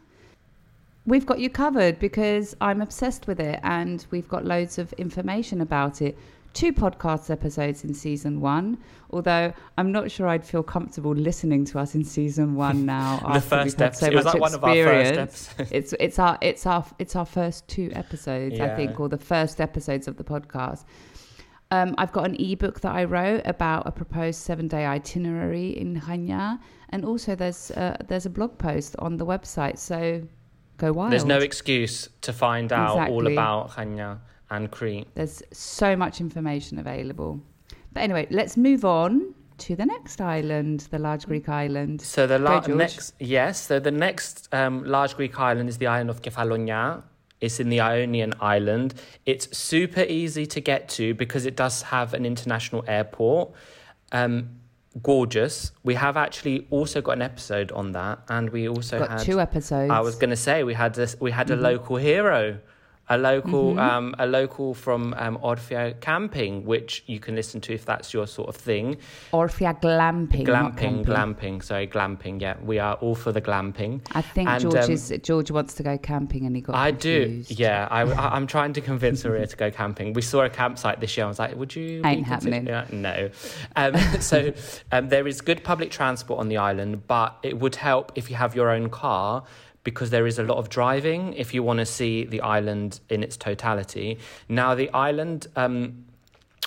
we've 1.06 1.26
got 1.26 1.40
you 1.40 1.50
covered 1.50 2.00
because 2.00 2.56
I'm 2.62 2.82
obsessed 2.82 3.28
with 3.28 3.40
it 3.40 3.60
and 3.64 4.06
we've 4.12 4.28
got 4.28 4.46
loads 4.46 4.78
of 4.78 4.94
information 4.94 5.62
about 5.62 6.02
it. 6.02 6.18
Two 6.54 6.74
podcast 6.74 7.30
episodes 7.30 7.84
in 7.84 7.94
season 7.94 8.42
one, 8.42 8.80
although 9.12 9.54
I'm 9.78 9.92
not 9.92 10.10
sure 10.10 10.28
I'd 10.28 10.44
feel 10.44 10.64
comfortable 10.64 11.14
listening 11.14 11.64
to 11.66 11.78
us 11.80 11.94
in 11.94 12.04
season 12.04 12.56
one 12.56 12.86
now. 12.98 13.20
The 13.20 13.28
after 13.28 13.42
first 13.42 13.80
had 13.80 13.96
so 13.96 14.08
episode- 14.08 14.14
it 14.14 14.16
was 14.16 14.26
like 14.26 14.40
one 14.42 14.54
of 14.56 14.64
our 14.64 14.74
first 14.74 14.88
experience. 15.12 15.50
episodes. 15.60 15.72
It's 15.72 15.94
it's 16.00 16.20
our 16.20 16.38
it's 16.42 16.66
our 16.66 16.86
it's 16.98 17.16
our 17.16 17.26
first 17.26 17.68
two 17.68 17.92
episodes, 17.94 18.60
I 18.60 18.70
think, 18.76 19.00
or 19.00 19.08
the 19.10 19.18
first 19.20 19.62
episodes 19.62 20.08
of 20.08 20.18
the 20.18 20.24
podcast. 20.24 20.86
Um, 21.72 21.94
I've 22.00 22.12
got 22.12 22.26
an 22.26 22.36
ebook 22.40 22.82
that 22.82 22.96
I 22.96 23.04
wrote 23.04 23.44
about 23.46 23.86
a 23.86 23.92
proposed 23.92 24.42
seven 24.42 24.68
day 24.68 24.86
itinerary 24.86 25.78
in 25.78 26.02
Chania, 26.02 26.60
and 26.90 27.06
also 27.06 27.36
there's 27.36 27.70
uh, 27.72 27.96
there's 28.08 28.26
a 28.26 28.30
blog 28.30 28.58
post 28.58 28.96
on 28.98 29.18
the 29.18 29.26
website. 29.26 29.78
So 29.78 30.24
go 30.78 30.92
wild. 30.92 31.12
There's 31.12 31.26
no 31.26 31.38
excuse 31.38 32.10
to 32.22 32.34
find 32.34 32.74
out 32.74 33.10
all 33.12 33.28
about 33.28 33.70
Chania 33.72 34.18
and 34.50 34.72
Crete. 34.72 35.08
There's 35.14 35.44
so 35.52 35.96
much 35.96 36.20
information 36.20 36.80
available. 36.80 37.40
But 37.94 38.02
anyway, 38.02 38.26
let's 38.32 38.58
move 38.58 38.84
on 38.84 39.36
to 39.60 39.76
the 39.76 39.86
next 39.86 40.22
island, 40.22 40.88
the 40.90 40.98
large 40.98 41.28
Greek 41.28 41.50
island. 41.50 42.02
So 42.02 42.26
the 42.26 42.40
la- 42.40 42.62
Go, 42.62 42.74
next, 42.74 43.14
yes. 43.20 43.62
So 43.68 43.80
the 43.80 43.92
next 43.92 44.52
um, 44.56 44.84
large 44.86 45.16
Greek 45.16 45.40
island 45.40 45.70
is 45.70 45.78
the 45.78 45.86
island 45.86 46.10
of 46.10 46.24
Kefalonia. 46.24 47.04
It's 47.42 47.60
in 47.60 47.70
the 47.70 47.80
Ionian 47.80 48.34
island. 48.40 48.94
It's 49.26 49.58
super 49.58 50.02
easy 50.02 50.46
to 50.48 50.60
get 50.60 50.90
to 50.90 51.14
because 51.14 51.46
it 51.46 51.56
does 51.56 51.84
have 51.84 52.14
an 52.14 52.26
international 52.26 52.84
airport. 52.88 53.52
Um, 54.12 54.60
gorgeous. 55.02 55.72
We 55.84 55.96
have 55.96 56.18
actually 56.18 56.68
also 56.70 57.02
got 57.02 57.14
an 57.14 57.22
episode 57.22 57.72
on 57.72 57.92
that, 57.94 58.20
and 58.28 58.50
we 58.50 58.68
also 58.68 59.00
Got 59.00 59.10
had 59.10 59.20
two 59.22 59.40
episodes. 59.40 59.84
Mm-hmm. 59.84 59.92
I 59.92 60.02
was 60.02 60.16
going 60.16 60.32
to 60.32 60.36
say 60.36 60.64
we 60.64 60.74
had 60.74 60.94
this. 60.96 61.16
We 61.20 61.32
had 61.32 61.50
a 61.52 61.56
local 61.56 61.98
hero, 61.98 62.60
a 63.10 63.18
local, 63.18 63.80
um, 63.80 64.14
a 64.20 64.28
local 64.28 64.74
from 64.74 65.16
um, 65.18 65.38
Orfea 65.40 66.00
Camping, 66.00 66.64
which 66.66 67.04
you 67.08 67.20
can 67.20 67.36
listen 67.36 67.60
to 67.62 67.74
if 67.74 67.84
that's 67.86 68.14
your 68.14 68.28
sort 68.28 68.50
of 68.50 68.56
thing. 68.56 68.98
Orfea 69.34 69.82
glamping. 69.82 70.46
Glamping, 70.46 71.04
glamping. 71.04 71.64
Sorry, 71.64 71.88
glamping. 71.88 72.40
Yeah, 72.40 72.58
we 72.64 72.78
are 72.78 72.96
all 72.96 73.16
for 73.16 73.32
the 73.32 73.42
glamping. 73.42 74.02
I 74.12 74.22
think 74.22 74.48
And, 74.48 74.62
George 74.62 74.76
um, 74.76 74.92
is 74.92 75.14
George 75.24 75.50
wants 75.50 75.74
to 75.76 75.84
go 75.84 75.98
camping 75.98 76.46
and 76.46 76.56
he 76.56 76.62
got 76.62 76.76
I 76.76 76.92
confused. 76.92 77.50
do. 77.50 77.56
Yeah, 77.56 77.88
I, 77.90 78.02
I, 78.02 78.30
I'm 78.36 78.46
trying 78.46 78.74
to 78.74 78.82
convince 78.82 79.26
Maria 79.26 79.48
to 79.48 79.58
go 79.58 79.72
camping. 79.72 80.14
We 80.14 80.22
saw 80.22 80.44
a 80.44 80.50
campsite 80.50 81.00
this 81.00 81.18
year. 81.18 81.26
I 81.26 81.30
was 81.30 81.40
like, 81.40 81.56
"Would 81.56 81.76
you?" 81.76 82.02
be 82.02 82.08
Ain't 82.08 82.28
happening. 82.28 82.68
Yeah, 82.68 82.86
no. 82.92 83.30
Um, 83.76 83.98
so 84.20 84.54
um, 84.92 85.10
there 85.10 85.28
is 85.28 85.42
good 85.42 85.64
public 85.64 85.90
transport 85.90 86.40
on 86.40 86.48
the 86.50 86.58
island, 86.58 87.08
but 87.08 87.38
it 87.42 87.60
would 87.60 87.76
help 87.76 88.12
if 88.16 88.30
you 88.30 88.36
have 88.36 88.56
your 88.56 88.70
own 88.70 88.90
car 88.90 89.44
because 89.90 90.10
there 90.10 90.28
is 90.28 90.40
a 90.40 90.44
lot 90.44 90.58
of 90.58 90.70
driving 90.70 91.34
if 91.34 91.54
you 91.54 91.64
want 91.64 91.80
to 91.80 91.86
see 91.86 92.26
the 92.26 92.42
island 92.42 93.00
in 93.10 93.24
its 93.24 93.38
totality. 93.38 94.18
Now, 94.48 94.76
the 94.76 94.90
island 94.92 95.48
um, 95.56 96.06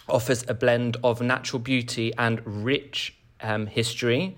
offers 0.08 0.44
a 0.48 0.54
blend 0.54 0.96
of 1.02 1.20
natural 1.20 1.60
beauty 1.60 2.12
and 2.18 2.40
rich 2.44 3.14
um, 3.40 3.66
history, 3.66 4.36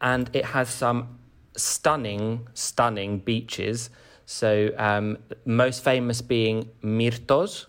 and 0.00 0.30
it 0.32 0.44
has 0.44 0.68
some 0.68 1.18
stunning, 1.56 2.48
stunning 2.54 3.18
beaches. 3.18 3.90
So, 4.26 4.70
um, 4.78 5.18
most 5.44 5.82
famous 5.84 6.22
being 6.22 6.70
Myrtos 6.82 7.66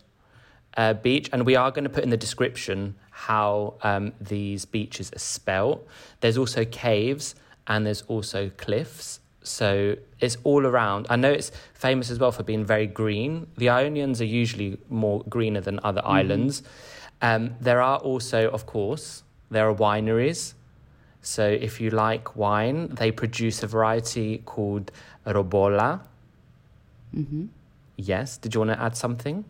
uh, 0.77 0.93
beach, 0.93 1.29
and 1.33 1.45
we 1.45 1.55
are 1.55 1.71
going 1.71 1.83
to 1.83 1.89
put 1.89 2.03
in 2.03 2.09
the 2.09 2.17
description 2.17 2.95
how 3.09 3.75
um, 3.83 4.13
these 4.19 4.65
beaches 4.65 5.11
are 5.13 5.19
spelt. 5.19 5.87
There's 6.21 6.37
also 6.37 6.65
caves 6.65 7.35
and 7.67 7.85
there's 7.85 8.01
also 8.03 8.49
cliffs. 8.57 9.19
So 9.43 9.95
it's 10.19 10.37
all 10.43 10.65
around. 10.65 11.07
I 11.09 11.15
know 11.15 11.31
it's 11.31 11.51
famous 11.73 12.09
as 12.09 12.19
well 12.19 12.31
for 12.31 12.43
being 12.43 12.65
very 12.65 12.87
green. 12.87 13.47
The 13.57 13.69
Ionians 13.69 14.21
are 14.21 14.25
usually 14.25 14.77
more 14.89 15.23
greener 15.29 15.61
than 15.61 15.79
other 15.83 16.01
islands. 16.05 16.63
Um, 17.21 17.55
there 17.59 17.81
are 17.81 17.97
also, 17.97 18.49
of 18.49 18.65
course, 18.65 19.23
there 19.51 19.69
are 19.69 19.75
wineries. 19.75 20.53
So 21.21 21.47
if 21.47 21.79
you 21.79 21.89
like 21.89 22.35
wine, 22.35 22.89
they 22.95 23.11
produce 23.11 23.63
a 23.63 23.67
variety 23.67 24.39
called 24.39 24.91
Robola. 25.25 26.01
Mm-hmm. 27.15 27.45
Yes. 27.97 28.37
Did 28.37 28.53
you 28.53 28.61
want 28.61 28.71
to 28.71 28.81
add 28.81 28.97
something? 28.97 29.45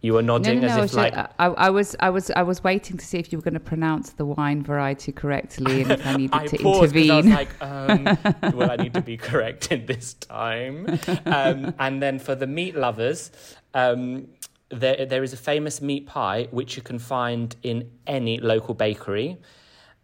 You 0.00 0.12
were 0.14 0.22
nodding 0.22 0.60
no, 0.60 0.68
no, 0.68 0.68
no. 0.68 0.72
as 0.72 0.72
I 0.72 0.78
if 0.78 0.82
was, 0.82 0.94
like 0.94 1.16
I, 1.16 1.46
I 1.46 1.70
was, 1.70 1.96
I 1.98 2.10
was, 2.10 2.30
I 2.30 2.42
was 2.44 2.62
waiting 2.62 2.96
to 2.98 3.04
see 3.04 3.18
if 3.18 3.32
you 3.32 3.38
were 3.38 3.42
going 3.42 3.54
to 3.54 3.60
pronounce 3.60 4.10
the 4.10 4.24
wine 4.24 4.62
variety 4.62 5.10
correctly 5.10 5.82
and 5.82 5.90
if 5.90 6.06
I 6.06 6.16
needed 6.16 6.34
I 6.34 6.46
to 6.46 6.58
paused 6.58 6.94
'cause 6.94 7.10
I 7.10 7.16
was 7.16 7.26
intervene. 7.26 7.34
like, 7.34 7.62
um, 7.62 8.56
well, 8.56 8.70
I 8.70 8.76
need 8.76 8.94
to 8.94 9.00
be 9.02 9.16
corrected 9.30 9.88
this 9.88 10.14
time. 10.14 10.86
Um, 11.26 11.74
and 11.80 12.00
then 12.00 12.20
for 12.20 12.36
the 12.36 12.46
meat 12.46 12.76
lovers, 12.76 13.32
um, 13.74 14.28
there, 14.70 15.04
there 15.04 15.24
is 15.24 15.32
a 15.32 15.36
famous 15.36 15.82
meat 15.82 16.06
pie 16.06 16.46
which 16.52 16.76
you 16.76 16.82
can 16.82 17.00
find 17.00 17.56
in 17.64 17.90
any 18.06 18.38
local 18.38 18.74
bakery. 18.74 19.36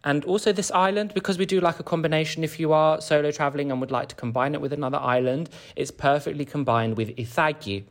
And 0.03 0.25
also 0.25 0.51
this 0.51 0.71
island, 0.71 1.13
because 1.15 1.37
we 1.37 1.45
do 1.45 1.61
like 1.61 1.79
a 1.79 1.83
combination 1.83 2.43
if 2.43 2.59
you 2.59 2.73
are 2.73 2.99
solo 2.99 3.31
traveling 3.31 3.71
and 3.71 3.79
would 3.79 3.91
like 3.91 4.09
to 4.09 4.15
combine 4.15 4.53
it 4.55 4.61
with 4.61 4.73
another 4.73 4.97
island, 4.99 5.49
it's 5.77 5.89
perfectly 5.89 6.43
combined 6.45 6.97
with 6.97 7.15
Ithaki. 7.15 7.85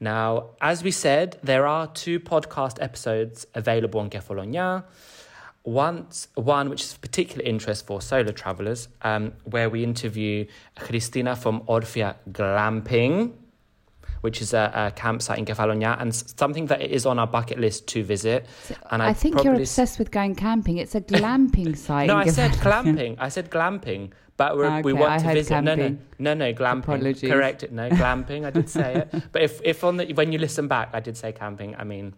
Now, 0.00 0.50
as 0.62 0.82
we 0.82 0.90
said, 0.90 1.38
there 1.42 1.66
are 1.66 1.86
two 1.86 2.18
podcast 2.20 2.78
episodes 2.80 3.46
available 3.54 4.00
on 4.00 4.08
Kefalonia. 4.08 4.84
Once, 5.62 6.28
one 6.34 6.70
which 6.70 6.82
is 6.82 6.94
of 6.94 7.02
particular 7.02 7.44
interest 7.44 7.86
for 7.86 8.00
solo 8.00 8.32
travelers, 8.32 8.88
um, 9.02 9.34
where 9.44 9.68
we 9.68 9.84
interview 9.84 10.46
Christina 10.76 11.36
from 11.36 11.60
Orfea 11.62 12.16
Glamping, 12.32 13.34
which 14.20 14.42
is 14.42 14.52
a, 14.54 14.70
a 14.74 14.90
campsite 14.92 15.38
in 15.38 15.44
Kefalonia, 15.44 16.00
and 16.00 16.14
something 16.14 16.66
that 16.66 16.82
is 16.82 17.06
on 17.06 17.18
our 17.18 17.26
bucket 17.26 17.58
list 17.58 17.86
to 17.88 18.02
visit. 18.04 18.46
And 18.90 19.02
I 19.02 19.08
I'd 19.08 19.16
think 19.16 19.34
you're 19.36 19.44
probably 19.44 19.62
s- 19.62 19.70
obsessed 19.70 19.98
with 19.98 20.10
going 20.10 20.34
camping. 20.34 20.76
It's 20.78 20.94
a 20.94 21.00
glamping 21.00 21.76
site. 21.86 22.06
no, 22.08 22.16
I 22.16 22.26
said 22.26 22.52
glamping. 22.52 23.16
I 23.18 23.28
said 23.28 23.50
glamping, 23.50 24.10
but 24.36 24.56
we're, 24.56 24.80
we 24.82 24.92
want 24.92 25.12
I 25.12 25.18
to 25.18 25.32
visit. 25.34 25.62
No, 25.62 25.74
no, 25.74 25.96
no, 26.18 26.34
no, 26.34 26.52
glamping. 26.52 26.78
Apologies. 26.98 27.30
Correct 27.30 27.62
it. 27.62 27.72
No, 27.72 27.88
glamping. 28.02 28.44
I 28.44 28.50
did 28.50 28.68
say 28.68 28.94
it. 28.96 29.24
But 29.32 29.42
if, 29.42 29.60
if 29.64 29.84
on 29.84 29.96
the 29.96 30.12
when 30.14 30.32
you 30.32 30.38
listen 30.38 30.68
back, 30.68 30.90
I 30.92 31.00
did 31.00 31.16
say 31.16 31.32
camping. 31.32 31.74
I 31.76 31.84
mean, 31.84 32.14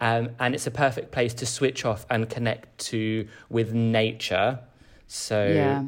um, 0.00 0.30
and 0.38 0.54
it's 0.54 0.66
a 0.66 0.70
perfect 0.70 1.10
place 1.12 1.34
to 1.34 1.46
switch 1.46 1.84
off 1.84 2.06
and 2.10 2.28
connect 2.28 2.78
to 2.88 3.26
with 3.48 3.72
nature. 3.72 4.60
So 5.06 5.46
Yeah. 5.46 5.84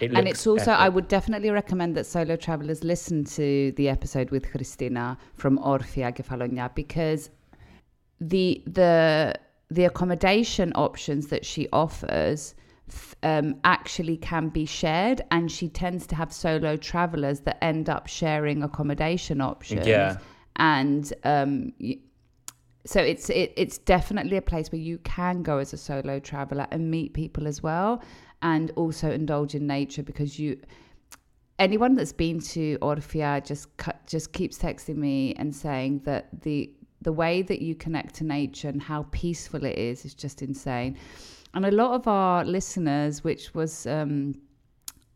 It 0.00 0.12
and 0.14 0.26
it's 0.28 0.46
also 0.46 0.70
epic. 0.72 0.80
i 0.80 0.88
would 0.88 1.08
definitely 1.08 1.50
recommend 1.50 1.96
that 1.96 2.06
solo 2.06 2.36
travelers 2.36 2.82
listen 2.84 3.24
to 3.24 3.72
the 3.76 3.88
episode 3.88 4.30
with 4.30 4.50
christina 4.50 5.16
from 5.34 5.58
orfea 5.58 6.14
Kefalonia 6.16 6.74
because 6.74 7.30
the 8.20 8.62
the 8.66 9.34
the 9.70 9.84
accommodation 9.84 10.72
options 10.74 11.26
that 11.28 11.44
she 11.44 11.68
offers 11.72 12.54
um, 13.24 13.56
actually 13.64 14.16
can 14.16 14.48
be 14.48 14.64
shared 14.64 15.20
and 15.32 15.50
she 15.50 15.68
tends 15.68 16.06
to 16.06 16.14
have 16.14 16.32
solo 16.32 16.76
travelers 16.76 17.40
that 17.40 17.62
end 17.62 17.90
up 17.90 18.06
sharing 18.06 18.62
accommodation 18.62 19.40
options 19.40 19.86
Yeah. 19.86 20.18
and 20.54 21.12
um, 21.24 21.72
so 22.84 23.00
it's 23.00 23.28
it, 23.30 23.52
it's 23.56 23.78
definitely 23.78 24.36
a 24.36 24.42
place 24.42 24.70
where 24.70 24.80
you 24.80 24.98
can 24.98 25.42
go 25.42 25.58
as 25.58 25.72
a 25.72 25.76
solo 25.76 26.20
traveler 26.20 26.68
and 26.70 26.88
meet 26.90 27.12
people 27.12 27.48
as 27.48 27.60
well 27.62 28.00
and 28.42 28.70
also 28.76 29.10
indulge 29.10 29.54
in 29.54 29.66
nature 29.66 30.02
because 30.02 30.38
you 30.38 30.58
anyone 31.58 31.94
that's 31.94 32.12
been 32.12 32.40
to 32.40 32.78
Orfea 32.78 33.44
just 33.44 33.68
just 34.06 34.32
keeps 34.32 34.58
texting 34.58 34.96
me 34.96 35.34
and 35.34 35.54
saying 35.54 36.00
that 36.04 36.28
the 36.42 36.70
the 37.02 37.12
way 37.12 37.42
that 37.42 37.60
you 37.62 37.74
connect 37.74 38.14
to 38.16 38.24
nature 38.24 38.68
and 38.68 38.82
how 38.82 39.06
peaceful 39.10 39.64
it 39.64 39.78
is 39.78 40.04
is 40.04 40.14
just 40.14 40.42
insane. 40.42 40.96
And 41.54 41.64
a 41.64 41.70
lot 41.70 41.94
of 41.94 42.08
our 42.08 42.44
listeners, 42.44 43.22
which 43.22 43.54
was 43.54 43.86
um, 43.86 44.34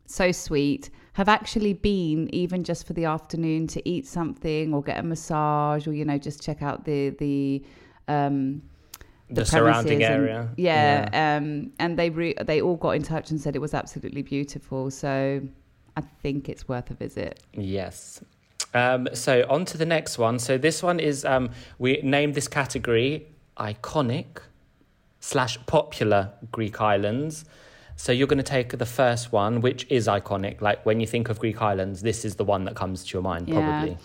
so 0.05 0.31
sweet, 0.31 0.89
have 1.13 1.27
actually 1.27 1.73
been 1.73 2.33
even 2.33 2.63
just 2.63 2.87
for 2.87 2.93
the 2.93 3.05
afternoon 3.05 3.67
to 3.67 3.89
eat 3.89 4.07
something 4.07 4.73
or 4.73 4.81
get 4.81 4.99
a 4.99 5.03
massage 5.03 5.87
or 5.87 5.93
you 5.93 6.05
know 6.05 6.17
just 6.17 6.41
check 6.41 6.61
out 6.61 6.85
the 6.85 7.09
the 7.19 7.63
um, 8.07 8.61
The, 9.31 9.45
surrounding 9.45 9.99
premises 9.99 10.09
and- 10.09 10.23
area. 10.23 10.49
yeah, 10.57 11.37
Um, 11.37 11.71
and 11.79 11.97
they 11.97 12.09
re- 12.09 12.35
they 12.45 12.61
all 12.61 12.75
got 12.75 12.91
in 12.91 13.03
touch 13.03 13.31
and 13.31 13.39
said 13.39 13.55
it 13.55 13.59
was 13.59 13.73
absolutely 13.73 14.21
beautiful. 14.21 14.91
So 14.91 15.41
I 15.97 16.01
think 16.21 16.49
it's 16.49 16.67
worth 16.67 16.91
a 16.91 16.93
visit. 16.93 17.39
Yes. 17.53 18.21
Um, 18.73 19.07
so 19.13 19.45
on 19.49 19.65
to 19.65 19.77
the 19.77 19.85
next 19.85 20.17
one. 20.17 20.39
So 20.39 20.57
this 20.57 20.81
one 20.83 20.99
is 20.99 21.25
um, 21.25 21.49
we 21.79 21.99
named 22.03 22.35
this 22.35 22.47
category 22.47 23.27
iconic 23.57 24.27
slash 25.19 25.57
popular 25.65 26.31
Greek 26.51 26.79
islands. 26.81 27.45
So 27.97 28.11
you're 28.11 28.27
going 28.27 28.37
to 28.37 28.43
take 28.43 28.69
the 28.77 28.85
first 28.85 29.31
one, 29.31 29.61
which 29.61 29.85
is 29.89 30.07
iconic. 30.07 30.61
Like 30.61 30.83
when 30.85 30.99
you 30.99 31.05
think 31.05 31.29
of 31.29 31.37
Greek 31.39 31.61
islands, 31.61 32.01
this 32.01 32.25
is 32.25 32.35
the 32.35 32.45
one 32.45 32.63
that 32.65 32.75
comes 32.75 33.03
to 33.05 33.13
your 33.13 33.21
mind, 33.21 33.47
probably. 33.47 33.97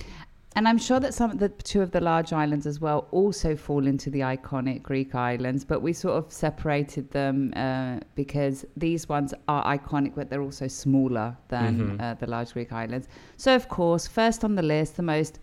And 0.57 0.67
I'm 0.67 0.79
sure 0.79 0.99
that 1.01 1.13
some 1.13 1.31
of 1.31 1.39
the 1.39 1.51
two 1.51 1.83
of 1.83 1.91
the 1.91 2.01
large 2.01 2.33
islands 2.33 2.67
as 2.67 2.81
well 2.81 3.09
also 3.11 3.55
fall 3.55 3.87
into 3.87 4.09
the 4.09 4.21
iconic 4.21 4.83
Greek 4.83 5.15
islands, 5.15 5.67
but 5.67 5.83
we 5.83 5.93
sort 5.93 6.17
of 6.17 6.33
separated 6.33 7.11
them 7.11 7.53
uh, 7.55 7.99
because 8.15 8.65
these 8.75 9.07
ones 9.07 9.35
are 9.49 9.63
iconic, 9.77 10.15
but 10.15 10.31
they're 10.31 10.41
also 10.41 10.67
smaller 10.67 11.37
than 11.49 12.01
uh, 12.01 12.15
the 12.19 12.27
large 12.27 12.55
Greek 12.55 12.73
islands. 12.73 13.07
So, 13.37 13.55
of 13.55 13.69
course, 13.69 14.07
first 14.07 14.45
on 14.45 14.55
the 14.55 14.63
list, 14.63 14.97
the 14.97 15.03
most 15.03 15.41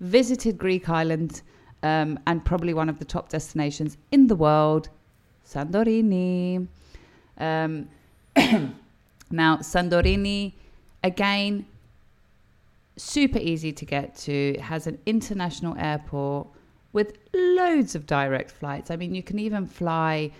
visited 0.00 0.58
Greek 0.58 0.88
island 0.88 1.42
um, 1.84 2.18
and 2.26 2.44
probably 2.44 2.74
one 2.74 2.88
of 2.88 2.98
the 2.98 3.04
top 3.04 3.28
destinations 3.28 3.96
in 4.10 4.26
the 4.26 4.34
world, 4.34 4.88
Santorini. 5.46 6.66
Um, 7.38 7.88
now, 9.30 9.58
Santorini, 9.58 10.54
again, 11.04 11.66
super 12.96 13.38
easy 13.38 13.72
to 13.72 13.84
get 13.84 14.16
to. 14.18 14.56
Has 14.60 14.86
an 14.86 14.98
international 15.06 15.76
airport 15.78 16.48
with 16.92 17.12
loads 17.34 17.94
of 17.94 18.06
direct 18.06 18.50
flights. 18.50 18.90
I 18.90 18.96
mean, 18.96 19.14
you 19.14 19.22
can 19.22 19.38
even 19.38 19.66
fly. 19.66 20.30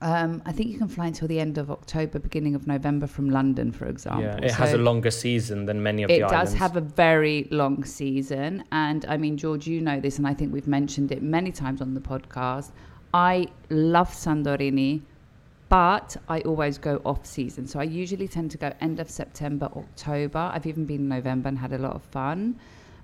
Um, 0.00 0.42
I 0.46 0.52
think 0.52 0.70
you 0.70 0.78
can 0.78 0.86
fly 0.86 1.06
until 1.08 1.26
the 1.26 1.40
end 1.40 1.58
of 1.58 1.72
October, 1.72 2.20
beginning 2.20 2.54
of 2.54 2.68
November 2.68 3.08
from 3.08 3.30
London, 3.30 3.72
for 3.72 3.86
example. 3.86 4.22
Yeah, 4.22 4.36
it 4.36 4.52
has 4.52 4.72
a 4.72 4.78
longer 4.78 5.10
season 5.10 5.66
than 5.66 5.82
many 5.82 6.04
of 6.04 6.08
the 6.08 6.22
islands. 6.22 6.32
it 6.32 6.36
does 6.36 6.54
have 6.54 6.76
a 6.76 6.80
very 6.80 7.48
long 7.50 7.82
season, 7.82 8.62
and 8.70 9.04
I 9.08 9.16
mean, 9.16 9.36
George, 9.36 9.66
you 9.66 9.80
know 9.80 9.98
this, 9.98 10.18
and 10.18 10.26
I 10.26 10.34
think 10.34 10.52
we've 10.52 10.68
mentioned 10.68 11.10
it 11.10 11.20
many 11.20 11.50
times 11.50 11.82
on 11.82 11.94
the 11.94 12.00
podcast. 12.00 12.70
I 13.12 13.48
love 13.70 14.10
Santorini, 14.10 15.02
but 15.68 16.16
I 16.28 16.40
always 16.40 16.78
go 16.78 17.00
off 17.04 17.26
season. 17.26 17.66
So 17.66 17.78
I 17.80 17.84
usually 17.84 18.28
tend 18.28 18.50
to 18.52 18.58
go 18.58 18.72
end 18.80 19.00
of 19.00 19.10
September, 19.10 19.66
October. 19.76 20.50
I've 20.52 20.66
even 20.66 20.84
been 20.86 21.00
in 21.02 21.08
November 21.08 21.48
and 21.48 21.58
had 21.58 21.72
a 21.72 21.78
lot 21.78 21.94
of 21.94 22.02
fun. 22.02 22.58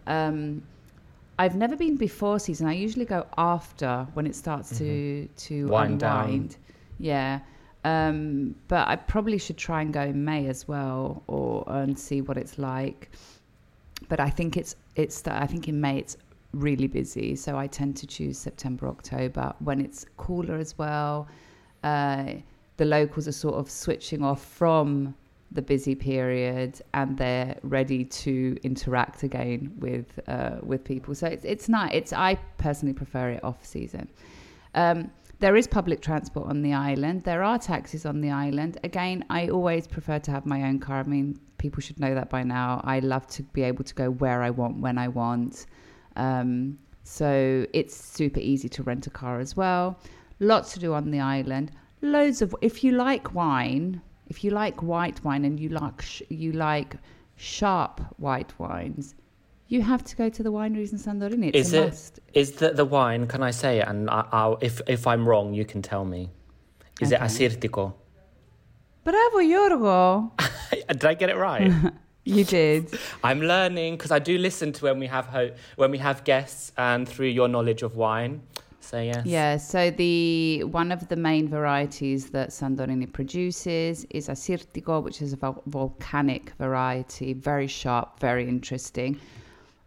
Um, 0.06 0.62
I've 1.38 1.56
never 1.56 1.76
been 1.76 1.96
before 1.96 2.38
season. 2.38 2.66
I 2.68 2.72
usually 2.74 3.04
go 3.04 3.26
after 3.36 4.06
when 4.14 4.26
it 4.26 4.34
starts 4.36 4.78
to 4.78 5.26
to 5.26 5.54
Mm-hmm. 5.64 5.68
Wind 5.68 6.00
down. 6.00 6.24
unwind. 6.24 6.56
Yeah. 6.98 7.40
Um, 7.84 8.54
but 8.68 8.88
I 8.88 8.96
probably 8.96 9.36
should 9.38 9.58
try 9.58 9.82
and 9.82 9.92
go 9.92 10.00
in 10.02 10.24
May 10.24 10.46
as 10.46 10.66
well, 10.66 11.22
or 11.26 11.64
and 11.66 11.98
see 11.98 12.22
what 12.22 12.38
it's 12.38 12.56
like. 12.58 13.10
But 14.08 14.20
I 14.20 14.30
think 14.30 14.56
it's 14.56 14.74
it's 14.96 15.26
I 15.26 15.46
think 15.46 15.68
in 15.68 15.80
May 15.80 15.98
it's 15.98 16.16
really 16.52 16.86
busy, 16.86 17.34
so 17.36 17.58
I 17.58 17.66
tend 17.66 17.96
to 17.98 18.06
choose 18.06 18.38
September 18.38 18.88
October 18.88 19.52
when 19.58 19.80
it's 19.80 20.06
cooler 20.16 20.56
as 20.56 20.78
well. 20.78 21.28
Uh, 21.82 22.34
the 22.76 22.84
locals 22.84 23.28
are 23.28 23.32
sort 23.32 23.54
of 23.54 23.70
switching 23.70 24.22
off 24.22 24.44
from 24.44 25.14
the 25.52 25.62
busy 25.62 25.94
period 25.94 26.80
and 26.94 27.16
they're 27.16 27.56
ready 27.62 28.04
to 28.04 28.56
interact 28.64 29.22
again 29.22 29.72
with 29.78 30.18
uh, 30.26 30.56
with 30.62 30.84
people. 30.84 31.14
So 31.14 31.26
it's 31.26 31.44
it's 31.44 31.68
not. 31.68 31.94
It's 31.94 32.12
I 32.12 32.36
personally 32.58 32.94
prefer 32.94 33.30
it 33.30 33.44
off 33.44 33.64
season. 33.64 34.08
Um, 34.74 35.10
there 35.40 35.56
is 35.56 35.66
public 35.66 36.00
transport 36.00 36.48
on 36.48 36.62
the 36.62 36.72
island. 36.72 37.22
There 37.22 37.42
are 37.42 37.58
taxis 37.58 38.06
on 38.06 38.20
the 38.20 38.30
island. 38.30 38.78
Again, 38.82 39.24
I 39.30 39.48
always 39.48 39.86
prefer 39.86 40.18
to 40.20 40.30
have 40.30 40.46
my 40.46 40.62
own 40.62 40.78
car. 40.78 41.00
I 41.00 41.02
mean, 41.02 41.38
people 41.58 41.80
should 41.80 42.00
know 42.00 42.14
that 42.14 42.30
by 42.30 42.42
now. 42.42 42.80
I 42.84 43.00
love 43.00 43.26
to 43.28 43.42
be 43.42 43.62
able 43.62 43.84
to 43.84 43.94
go 43.94 44.10
where 44.10 44.42
I 44.42 44.50
want, 44.50 44.78
when 44.78 44.96
I 44.96 45.08
want. 45.08 45.66
Um, 46.16 46.78
so 47.02 47.66
it's 47.72 47.94
super 47.94 48.40
easy 48.40 48.68
to 48.70 48.82
rent 48.82 49.06
a 49.06 49.10
car 49.10 49.38
as 49.38 49.56
well. 49.56 49.98
Lots 50.40 50.72
to 50.74 50.80
do 50.80 50.94
on 50.94 51.10
the 51.10 51.20
island. 51.20 51.72
Loads 52.04 52.42
of. 52.42 52.54
If 52.60 52.84
you 52.84 52.92
like 52.92 53.34
wine, 53.34 54.00
if 54.28 54.44
you 54.44 54.50
like 54.50 54.82
white 54.82 55.24
wine 55.24 55.44
and 55.44 55.58
you 55.58 55.70
like 55.70 56.02
sh- 56.02 56.22
you 56.28 56.52
like 56.52 56.96
sharp 57.36 58.00
white 58.18 58.52
wines, 58.58 59.14
you 59.68 59.80
have 59.82 60.04
to 60.04 60.14
go 60.16 60.28
to 60.28 60.42
the 60.42 60.52
wineries 60.52 60.92
in 60.92 60.98
Santorini. 60.98 61.48
It's 61.54 61.68
Is 61.68 61.74
a 61.74 61.82
it 61.82 61.86
must. 61.86 62.20
is 62.34 62.52
the 62.52 62.70
the 62.70 62.84
wine? 62.84 63.26
Can 63.26 63.42
I 63.42 63.50
say 63.52 63.78
it? 63.80 63.88
And 63.88 64.10
I, 64.10 64.26
I'll, 64.32 64.58
if 64.60 64.80
if 64.86 65.06
I'm 65.06 65.26
wrong, 65.28 65.54
you 65.54 65.64
can 65.64 65.80
tell 65.82 66.04
me. 66.04 66.30
Is 67.00 67.10
it 67.10 67.16
Okay. 67.16 67.24
Assyrtiko? 67.24 67.94
Bravo, 69.04 69.38
Yorgo. 69.38 70.30
Did 70.88 71.04
I 71.04 71.14
get 71.14 71.30
it 71.30 71.36
right? 71.36 71.72
You 72.26 72.42
did. 72.42 72.88
I'm 73.22 73.40
learning 73.42 73.98
because 73.98 74.10
I 74.10 74.18
do 74.18 74.38
listen 74.38 74.72
to 74.72 74.84
when 74.86 74.98
we 74.98 75.06
have 75.08 75.26
ho- 75.26 75.50
when 75.76 75.90
we 75.90 75.98
have 75.98 76.24
guests 76.24 76.72
and 76.78 77.06
through 77.06 77.26
your 77.28 77.48
knowledge 77.48 77.82
of 77.82 77.96
wine. 77.96 78.40
So 78.84 79.00
yes. 79.00 79.26
Yeah, 79.26 79.56
so 79.56 79.90
the 79.90 80.64
one 80.64 80.92
of 80.92 81.08
the 81.08 81.16
main 81.16 81.48
varieties 81.48 82.30
that 82.30 82.50
Santorini 82.50 83.10
produces 83.12 84.04
is 84.10 84.28
Assyrtiko, 84.28 85.02
which 85.02 85.22
is 85.22 85.32
a 85.32 85.36
vol- 85.36 85.62
volcanic 85.66 86.50
variety, 86.58 87.32
very 87.32 87.66
sharp, 87.66 88.20
very 88.20 88.48
interesting. 88.48 89.18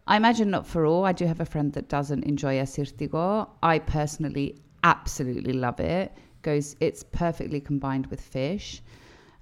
I 0.08 0.16
imagine 0.16 0.50
not 0.50 0.66
for 0.66 0.86
all. 0.86 1.06
I 1.06 1.12
do 1.12 1.26
have 1.26 1.42
a 1.42 1.46
friend 1.46 1.74
that 1.74 1.90
doesn't 1.90 2.24
enjoy 2.24 2.56
Assyrtiko. 2.58 3.50
I 3.62 3.80
personally 3.80 4.58
absolutely 4.84 5.54
love 5.54 5.80
it. 5.80 6.14
Goes, 6.42 6.76
it's 6.80 7.04
perfectly 7.04 7.60
combined 7.60 8.08
with 8.08 8.22
fish. 8.22 8.82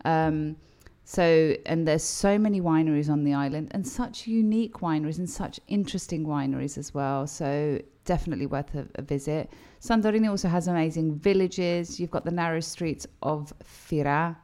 Um, 0.06 0.56
so, 1.04 1.56
and 1.68 1.88
there's 1.88 2.04
so 2.04 2.39
many 2.39 2.62
wineries 2.62 3.10
on 3.10 3.24
the 3.24 3.34
island 3.36 3.68
and 3.72 3.88
such 3.88 4.26
unique 4.26 4.80
wineries 4.80 5.20
and 5.20 5.30
such 5.30 5.60
interesting 5.68 6.26
wineries 6.26 6.80
as 6.80 6.96
well. 6.96 7.28
So, 7.28 7.80
definitely 8.06 8.46
worth 8.46 8.74
a, 8.76 8.88
a 8.96 9.02
visit. 9.02 9.52
Santorini 9.82 10.30
also 10.30 10.48
has 10.48 10.68
amazing 10.68 11.20
villages. 11.20 12.00
You've 12.00 12.12
got 12.12 12.26
the 12.26 12.32
narrow 12.32 12.62
streets 12.62 13.06
of 13.22 13.54
Fira 13.63 14.36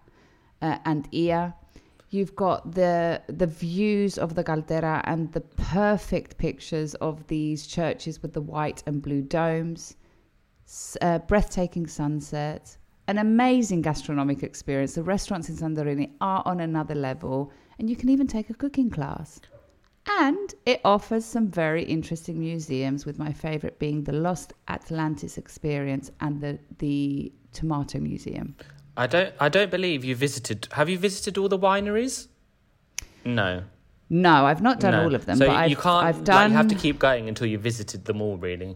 uh, 0.62 0.78
and 0.86 1.10
Oia. 1.12 1.54
You've 2.10 2.36
got 2.36 2.74
the 2.74 3.22
the 3.28 3.48
views 3.48 4.18
of 4.18 4.36
the 4.36 4.44
Caldera 4.44 5.02
and 5.06 5.32
the 5.32 5.40
perfect 5.42 6.38
pictures 6.38 6.94
of 6.96 7.26
these 7.28 7.66
churches 7.66 8.22
with 8.22 8.34
the 8.34 8.42
white 8.42 8.84
and 8.86 9.02
blue 9.02 9.22
domes, 9.22 9.96
uh, 11.02 11.20
breathtaking 11.20 11.88
sunsets, 11.88 12.78
an 13.08 13.18
amazing 13.18 13.82
gastronomic 13.82 14.44
experience. 14.44 14.96
The 14.96 15.04
restaurants 15.04 15.48
in 15.48 15.56
Santorini 15.56 16.12
are 16.20 16.44
on 16.46 16.60
another 16.60 16.96
level, 16.96 17.52
and 17.80 17.90
you 17.90 17.96
can 17.96 18.10
even 18.10 18.28
take 18.28 18.50
a 18.50 18.54
cooking 18.56 18.90
class. 18.90 19.40
And 20.08 20.54
it 20.66 20.82
offers 20.84 21.26
some 21.26 21.48
very 21.48 21.84
interesting 21.84 22.40
museums, 22.40 23.06
with 23.06 23.20
my 23.20 23.32
favorite 23.32 23.78
being 23.80 24.04
the 24.04 24.14
Lost 24.14 24.54
Atlantis 24.68 25.38
Experience 25.38 26.12
and 26.20 26.42
the 26.42 26.60
the 26.80 27.32
Tomato 27.54 28.00
Museum. 28.00 28.56
I 28.98 29.08
don't. 29.08 29.34
I 29.40 29.50
don't 29.50 29.72
believe 29.72 30.04
you 30.04 30.16
visited. 30.16 30.68
Have 30.72 30.90
you 30.90 30.98
visited 30.98 31.38
all 31.38 31.50
the 31.50 31.60
wineries? 31.60 32.28
No. 33.26 33.64
No, 34.10 34.46
I've 34.46 34.62
not 34.62 34.80
done 34.82 34.92
no. 34.92 35.04
all 35.04 35.16
of 35.16 35.26
them, 35.26 35.38
So 35.38 35.48
but 35.48 35.70
you 35.70 35.78
I've, 35.78 35.84
can't. 35.84 36.06
I've 36.06 36.28
like, 36.28 36.50
you 36.50 36.56
have 36.58 36.68
to 36.68 36.76
keep 36.76 37.00
going 37.00 37.30
until 37.30 37.48
you 37.48 37.58
visited 37.58 38.06
them 38.06 38.22
all. 38.22 38.38
Really. 38.38 38.76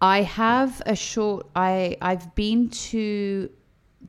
I 0.00 0.22
have 0.22 0.82
a 0.86 0.96
short. 0.96 1.46
I 1.54 1.96
I've 2.00 2.34
been 2.34 2.70
to 2.70 3.48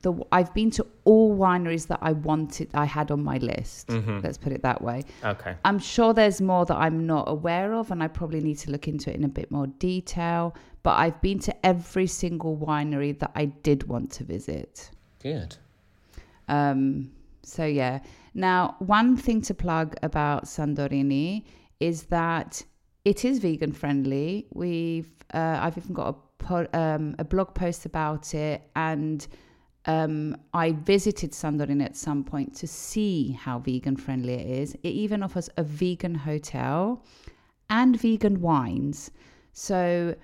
the. 0.02 0.14
I've 0.32 0.54
been 0.54 0.72
to 0.72 0.86
all 1.04 1.38
wineries 1.38 1.88
that 1.88 2.00
I 2.02 2.14
wanted. 2.14 2.70
I 2.74 2.86
had 2.86 3.12
on 3.12 3.24
my 3.24 3.38
list. 3.38 3.88
Mm-hmm. 3.88 4.20
Let's 4.24 4.38
put 4.38 4.52
it 4.52 4.62
that 4.64 4.82
way. 4.82 5.04
Okay. 5.24 5.56
I'm 5.66 5.80
sure 5.80 6.14
there's 6.14 6.42
more 6.42 6.66
that 6.66 6.78
I'm 6.78 7.06
not 7.06 7.30
aware 7.30 7.74
of, 7.74 7.92
and 7.92 8.02
I 8.02 8.08
probably 8.08 8.42
need 8.42 8.58
to 8.60 8.72
look 8.72 8.88
into 8.88 9.10
it 9.10 9.16
in 9.16 9.24
a 9.24 9.30
bit 9.30 9.52
more 9.52 9.68
detail. 9.68 10.56
But 10.84 10.98
I've 10.98 11.22
been 11.22 11.40
to 11.40 11.66
every 11.66 12.08
single 12.08 12.58
winery 12.58 13.18
that 13.20 13.32
I 13.36 13.46
did 13.46 13.88
want 13.88 14.12
to 14.14 14.24
visit. 14.24 14.90
Good. 15.22 15.56
Um, 16.48 17.12
so 17.44 17.66
yeah. 17.66 18.00
Now, 18.34 18.76
one 18.80 19.16
thing 19.16 19.42
to 19.44 19.54
plug 19.54 19.96
about 20.02 20.46
Santorini 20.46 21.46
is 21.80 22.04
that 22.04 22.64
it 23.06 23.26
is 23.26 23.40
vegan 23.40 23.72
friendly. 23.72 24.48
We've 24.54 25.10
uh, 25.34 25.60
I've 25.62 25.78
even 25.78 25.94
got 25.94 26.10
a 26.10 26.44
po- 26.44 26.68
um, 26.74 27.16
a 27.20 27.24
blog 27.24 27.54
post 27.54 27.86
about 27.86 28.34
it, 28.34 28.62
and 28.76 29.26
um, 29.86 30.38
I 30.54 30.72
visited 30.72 31.32
Santorini 31.32 31.84
at 31.84 31.98
some 31.98 32.24
point 32.24 32.56
to 32.56 32.68
see 32.68 33.32
how 33.32 33.60
vegan 33.60 33.98
friendly 33.98 34.34
it 34.34 34.48
is. 34.48 34.74
It 34.76 34.90
even 34.90 35.24
offers 35.24 35.50
a 35.58 35.64
vegan 35.64 36.16
hotel 36.16 37.04
and 37.70 38.00
vegan 38.00 38.40
wines. 38.40 39.12
So 39.52 40.16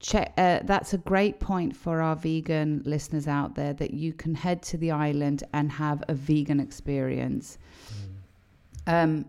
check 0.00 0.34
uh, 0.36 0.60
that's 0.64 0.92
a 0.92 0.98
great 0.98 1.40
point 1.40 1.74
for 1.74 2.02
our 2.02 2.14
vegan 2.14 2.82
listeners 2.84 3.26
out 3.26 3.54
there 3.54 3.72
that 3.72 3.94
you 3.94 4.12
can 4.12 4.34
head 4.34 4.62
to 4.62 4.76
the 4.76 4.90
island 4.90 5.42
and 5.54 5.72
have 5.72 6.02
a 6.08 6.14
vegan 6.14 6.60
experience. 6.60 7.58
Um, 8.86 9.24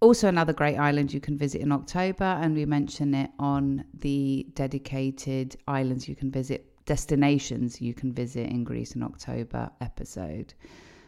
also, 0.00 0.28
another 0.28 0.52
great 0.52 0.76
island 0.76 1.12
you 1.12 1.20
can 1.20 1.38
visit 1.38 1.62
in 1.62 1.72
October, 1.72 2.24
and 2.24 2.54
we 2.54 2.66
mention 2.66 3.14
it 3.14 3.30
on 3.38 3.84
the 4.00 4.46
dedicated 4.54 5.56
islands 5.66 6.06
you 6.06 6.14
can 6.14 6.30
visit, 6.30 6.75
destinations 6.86 7.80
you 7.80 7.92
can 7.92 8.12
visit 8.12 8.48
in 8.48 8.64
Greece 8.64 8.96
in 8.96 9.02
October 9.02 9.70
episode. 9.80 10.54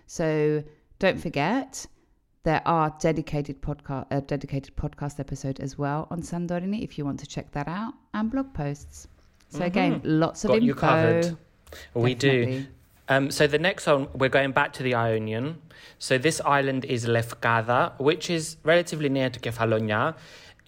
So 0.06 0.62
don't 0.98 1.20
forget, 1.20 1.86
there 2.42 2.62
are 2.66 2.94
dedicated 3.00 3.60
podcast, 3.62 4.06
a 4.10 4.20
dedicated 4.20 4.76
podcast 4.76 5.20
episode 5.20 5.60
as 5.60 5.78
well 5.78 6.06
on 6.10 6.22
Santorini 6.22 6.82
if 6.82 6.98
you 6.98 7.04
want 7.04 7.20
to 7.20 7.26
check 7.26 7.50
that 7.52 7.68
out, 7.68 7.94
and 8.14 8.30
blog 8.30 8.52
posts. 8.54 9.08
So 9.50 9.64
again, 9.64 10.00
lots 10.04 10.44
of 10.44 10.48
Got 10.48 10.56
info. 10.56 10.66
you 10.66 10.74
covered. 10.74 11.36
We 11.94 12.14
do. 12.14 12.66
Um, 13.10 13.30
so 13.30 13.46
the 13.46 13.58
next 13.58 13.86
one, 13.86 14.08
we're 14.14 14.28
going 14.28 14.52
back 14.52 14.74
to 14.74 14.82
the 14.82 14.94
Ionian. 14.94 15.62
So 15.98 16.18
this 16.18 16.40
island 16.44 16.84
is 16.84 17.06
Lefkada, 17.06 17.98
which 17.98 18.28
is 18.28 18.58
relatively 18.64 19.08
near 19.08 19.30
to 19.30 19.40
Kefalonia. 19.40 20.14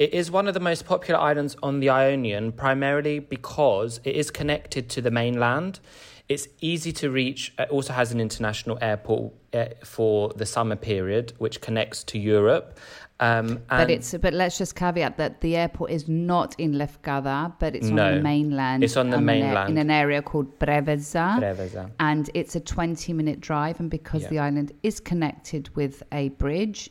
It 0.01 0.15
is 0.15 0.31
one 0.31 0.49
of 0.49 0.55
the 0.55 0.61
most 0.61 0.87
popular 0.87 1.21
islands 1.21 1.57
on 1.63 1.81
the 1.81 1.91
Ionian, 1.91 2.53
primarily 2.53 3.19
because 3.19 4.01
it 4.03 4.17
is 4.17 4.31
connected 4.31 4.89
to 4.95 5.03
the 5.03 5.11
mainland. 5.11 5.79
It's 6.27 6.49
easy 6.63 6.91
to 6.95 7.11
reach. 7.11 7.53
It 7.59 7.69
also 7.69 7.93
has 7.93 8.11
an 8.11 8.19
international 8.19 8.79
airport 8.81 9.35
uh, 9.53 9.67
for 9.85 10.31
the 10.31 10.47
summer 10.47 10.77
period, 10.77 11.35
which 11.37 11.61
connects 11.61 12.03
to 12.05 12.19
Europe. 12.19 12.79
Um, 13.19 13.61
But 13.69 13.91
it's 13.91 14.15
but 14.17 14.33
let's 14.33 14.57
just 14.57 14.75
caveat 14.75 15.19
that 15.19 15.43
the 15.43 15.55
airport 15.57 15.91
is 15.91 16.09
not 16.09 16.55
in 16.59 16.73
Lefkada, 16.77 17.53
but 17.59 17.75
it's 17.77 17.89
No. 17.91 18.07
on 18.07 18.15
the 18.15 18.23
mainland. 18.23 18.83
It's 18.83 18.97
on 18.97 19.11
the 19.11 19.19
in 19.19 19.23
a- 19.23 19.27
mainland. 19.27 19.69
in 19.69 19.77
an 19.77 19.91
area 19.91 20.23
called 20.23 20.59
Preveza, 20.59 21.39
Preveza. 21.39 21.91
and 21.99 22.31
it's 22.33 22.57
a 22.57 22.61
20 22.61 23.13
minute 23.13 23.41
drive. 23.41 23.79
And 23.81 23.91
because 23.91 24.23
Yeah. 24.23 24.29
the 24.31 24.39
island 24.39 24.73
is 24.83 24.99
connected 24.99 25.69
with 25.77 26.03
a 26.11 26.31
bridge, 26.31 26.89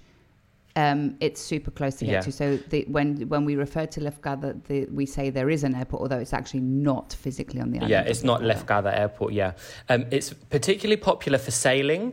um, 0.80 1.16
it's 1.20 1.42
super 1.42 1.72
close 1.72 1.96
to 2.00 2.06
get 2.06 2.12
Yeah. 2.12 2.22
to. 2.22 2.32
So 2.32 2.46
the, 2.72 2.80
when 2.96 3.08
when 3.34 3.44
we 3.50 3.56
refer 3.66 3.86
to 3.96 4.00
Lefkada, 4.08 4.50
the, 4.68 4.78
we 5.00 5.06
say 5.16 5.30
there 5.30 5.50
is 5.50 5.64
an 5.64 5.74
airport, 5.76 6.02
although 6.04 6.22
it's 6.26 6.34
actually 6.40 6.62
not 6.62 7.08
physically 7.24 7.60
on 7.62 7.72
the 7.72 7.78
island. 7.80 7.92
Yeah, 7.92 8.12
it's 8.12 8.24
not 8.24 8.40
Lefkada 8.42 8.92
Airport. 9.04 9.34
Yeah, 9.34 9.52
um, 9.92 10.06
it's 10.12 10.30
particularly 10.58 11.02
popular 11.12 11.40
for 11.46 11.52
sailing, 11.52 12.04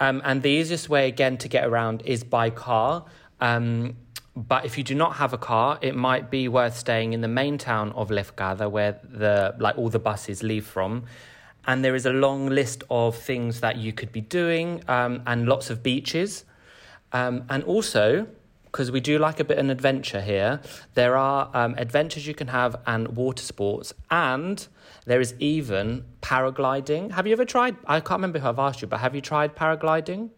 um, 0.00 0.16
and 0.24 0.42
the 0.42 0.50
easiest 0.60 0.88
way 0.88 1.04
again 1.14 1.36
to 1.38 1.48
get 1.56 1.64
around 1.70 2.02
is 2.04 2.24
by 2.24 2.50
car. 2.50 3.04
Um, 3.40 3.96
but 4.34 4.64
if 4.68 4.76
you 4.78 4.84
do 4.84 4.94
not 4.94 5.12
have 5.16 5.32
a 5.32 5.38
car, 5.38 5.78
it 5.80 5.94
might 5.94 6.30
be 6.30 6.48
worth 6.48 6.76
staying 6.76 7.12
in 7.12 7.20
the 7.20 7.32
main 7.42 7.56
town 7.58 7.92
of 7.92 8.10
Lefkada, 8.10 8.70
where 8.70 8.92
the 9.22 9.54
like 9.58 9.78
all 9.78 9.88
the 9.88 10.04
buses 10.10 10.42
leave 10.42 10.66
from. 10.66 11.04
And 11.68 11.84
there 11.84 11.96
is 11.96 12.06
a 12.06 12.12
long 12.12 12.46
list 12.60 12.84
of 12.90 13.16
things 13.16 13.60
that 13.60 13.76
you 13.76 13.92
could 13.92 14.12
be 14.12 14.20
doing, 14.40 14.82
um, 14.88 15.22
and 15.26 15.48
lots 15.48 15.70
of 15.70 15.82
beaches. 15.82 16.44
Um, 17.16 17.44
and 17.48 17.64
also, 17.64 18.26
because 18.66 18.90
we 18.90 19.00
do 19.00 19.18
like 19.18 19.40
a 19.40 19.44
bit 19.44 19.56
of 19.58 19.64
an 19.64 19.70
adventure 19.70 20.20
here, 20.20 20.60
there 20.94 21.16
are 21.16 21.50
um, 21.54 21.74
adventures 21.78 22.26
you 22.26 22.34
can 22.34 22.48
have 22.48 22.76
and 22.86 23.08
water 23.16 23.42
sports, 23.42 23.94
and 24.10 24.66
there 25.06 25.20
is 25.20 25.34
even 25.38 26.04
paragliding. 26.20 27.12
Have 27.12 27.26
you 27.26 27.32
ever 27.32 27.46
tried? 27.46 27.76
I 27.86 28.00
can't 28.00 28.18
remember 28.20 28.38
who 28.38 28.48
I've 28.48 28.58
asked 28.58 28.82
you, 28.82 28.88
but 28.88 29.00
have 29.00 29.14
you 29.14 29.22
tried 29.22 29.56
paragliding? 29.56 30.30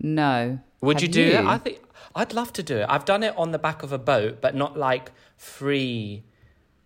No. 0.00 0.58
Would 0.80 0.96
Have 0.96 1.02
you 1.02 1.08
do 1.08 1.26
it? 1.38 1.44
I 1.44 1.58
think 1.58 1.80
I'd 2.16 2.32
love 2.32 2.52
to 2.54 2.62
do 2.64 2.78
it. 2.78 2.86
I've 2.88 3.04
done 3.04 3.22
it 3.22 3.34
on 3.36 3.52
the 3.52 3.58
back 3.58 3.84
of 3.84 3.92
a 3.92 3.98
boat, 3.98 4.40
but 4.40 4.56
not 4.56 4.76
like 4.76 5.12
free, 5.36 6.24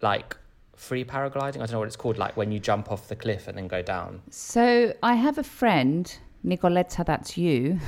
like 0.02 0.36
free 0.74 1.04
paragliding. 1.04 1.56
I 1.56 1.60
don't 1.60 1.72
know 1.72 1.78
what 1.78 1.88
it's 1.88 1.96
called. 1.96 2.18
Like 2.18 2.36
when 2.36 2.52
you 2.52 2.58
jump 2.58 2.92
off 2.92 3.08
the 3.08 3.16
cliff 3.16 3.48
and 3.48 3.56
then 3.56 3.68
go 3.68 3.80
down. 3.80 4.20
So 4.30 4.92
I 5.02 5.14
have 5.14 5.38
a 5.38 5.42
friend, 5.42 6.04
Nicoletta, 6.44 7.04
that's 7.04 7.36
you, 7.36 7.78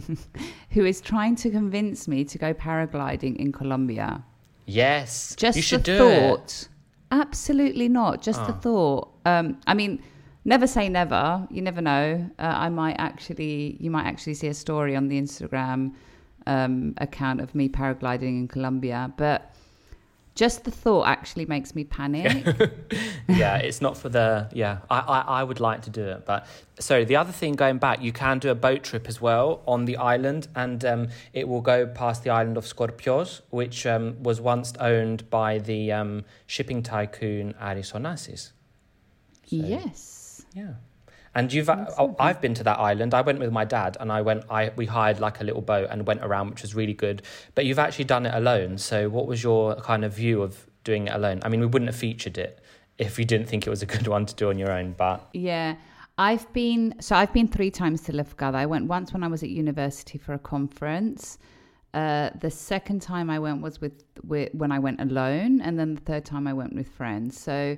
who 0.70 0.84
is 0.84 1.00
trying 1.00 1.36
to 1.36 1.50
convince 1.50 2.06
me 2.06 2.24
to 2.24 2.38
go 2.38 2.52
paragliding 2.54 3.36
in 3.36 3.52
Colombia. 3.52 4.22
Yes, 4.66 5.34
Just 5.36 5.56
you 5.56 5.62
should 5.62 5.84
the 5.84 5.96
do 5.96 6.08
it. 6.08 6.18
thought. 6.20 6.68
Absolutely 7.10 7.88
not. 7.88 8.22
Just 8.22 8.44
the 8.46 8.52
thought. 8.54 9.10
Um, 9.24 9.60
I 9.66 9.74
mean, 9.74 10.02
never 10.44 10.66
say 10.66 10.88
never. 10.88 11.46
You 11.50 11.62
never 11.62 11.80
know. 11.80 12.28
Uh, 12.38 12.42
I 12.42 12.68
might 12.68 12.96
actually, 12.98 13.76
you 13.78 13.90
might 13.90 14.06
actually 14.06 14.34
see 14.34 14.48
a 14.48 14.54
story 14.54 14.96
on 14.96 15.08
the 15.08 15.20
Instagram 15.20 15.94
um, 16.46 16.94
account 16.98 17.40
of 17.40 17.54
me 17.54 17.68
paragliding 17.68 18.22
in 18.40 18.48
Colombia, 18.48 19.12
but. 19.16 19.53
Just 20.34 20.64
the 20.64 20.70
thought 20.72 21.06
actually 21.06 21.46
makes 21.46 21.76
me 21.76 21.84
panic. 21.84 22.44
yeah, 23.28 23.58
it's 23.58 23.80
not 23.80 23.96
for 23.96 24.08
the 24.08 24.48
yeah. 24.52 24.78
I, 24.90 24.98
I 24.98 25.20
I 25.20 25.44
would 25.44 25.60
like 25.60 25.82
to 25.82 25.90
do 25.90 26.02
it, 26.02 26.26
but 26.26 26.46
sorry. 26.80 27.04
The 27.04 27.14
other 27.14 27.30
thing, 27.30 27.52
going 27.54 27.78
back, 27.78 28.02
you 28.02 28.12
can 28.12 28.40
do 28.40 28.50
a 28.50 28.54
boat 28.54 28.82
trip 28.82 29.06
as 29.06 29.20
well 29.20 29.62
on 29.66 29.84
the 29.84 29.96
island, 29.96 30.48
and 30.56 30.84
um, 30.84 31.08
it 31.32 31.46
will 31.46 31.60
go 31.60 31.86
past 31.86 32.24
the 32.24 32.30
island 32.30 32.56
of 32.56 32.64
Skorpios, 32.64 33.42
which 33.50 33.86
um, 33.86 34.20
was 34.24 34.40
once 34.40 34.72
owned 34.80 35.30
by 35.30 35.58
the 35.58 35.92
um, 35.92 36.24
shipping 36.46 36.82
tycoon 36.82 37.54
Aris 37.60 37.92
Onassis. 37.92 38.50
yes. 39.46 40.44
Yeah. 40.52 40.74
And 41.34 41.52
you've, 41.52 41.68
oh, 41.68 42.14
I've 42.18 42.40
been 42.40 42.54
to 42.54 42.64
that 42.64 42.78
island. 42.78 43.12
I 43.12 43.20
went 43.20 43.40
with 43.40 43.50
my 43.50 43.64
dad, 43.64 43.96
and 43.98 44.12
I 44.12 44.22
went. 44.22 44.44
I 44.50 44.70
we 44.76 44.86
hired 44.86 45.20
like 45.20 45.40
a 45.40 45.44
little 45.44 45.62
boat 45.62 45.88
and 45.90 46.06
went 46.06 46.22
around, 46.22 46.50
which 46.50 46.62
was 46.62 46.74
really 46.74 46.94
good. 46.94 47.22
But 47.54 47.66
you've 47.66 47.78
actually 47.78 48.04
done 48.04 48.26
it 48.26 48.34
alone. 48.34 48.78
So, 48.78 49.08
what 49.08 49.26
was 49.26 49.42
your 49.42 49.76
kind 49.76 50.04
of 50.04 50.14
view 50.14 50.42
of 50.42 50.66
doing 50.84 51.08
it 51.08 51.14
alone? 51.14 51.40
I 51.42 51.48
mean, 51.48 51.60
we 51.60 51.66
wouldn't 51.66 51.88
have 51.88 51.96
featured 51.96 52.38
it 52.38 52.60
if 52.98 53.18
you 53.18 53.24
didn't 53.24 53.48
think 53.48 53.66
it 53.66 53.70
was 53.70 53.82
a 53.82 53.86
good 53.86 54.06
one 54.16 54.26
to 54.26 54.34
do 54.34 54.48
on 54.48 54.58
your 54.58 54.70
own. 54.70 54.92
But 54.92 55.28
Yeah. 55.32 55.76
I've 56.16 56.52
been 56.52 56.94
so 57.00 57.16
I've 57.16 57.32
been 57.32 57.48
three 57.48 57.72
times 57.72 58.02
to 58.02 58.12
Lefkada. 58.12 58.54
I 58.54 58.66
went 58.66 58.86
once 58.86 59.12
when 59.12 59.24
I 59.24 59.28
was 59.28 59.42
at 59.42 59.48
university 59.48 60.16
for 60.16 60.32
a 60.32 60.38
conference. 60.38 61.38
Uh, 61.92 62.30
the 62.40 62.50
second 62.50 63.02
time 63.02 63.30
I 63.30 63.38
went 63.38 63.62
was 63.62 63.80
with, 63.80 64.04
with 64.24 64.52
when 64.52 64.72
I 64.72 64.78
went 64.80 65.00
alone, 65.00 65.60
and 65.60 65.78
then 65.78 65.94
the 65.94 66.00
third 66.00 66.24
time 66.24 66.46
I 66.46 66.52
went 66.52 66.74
with 66.74 66.88
friends. 66.88 67.38
So 67.38 67.76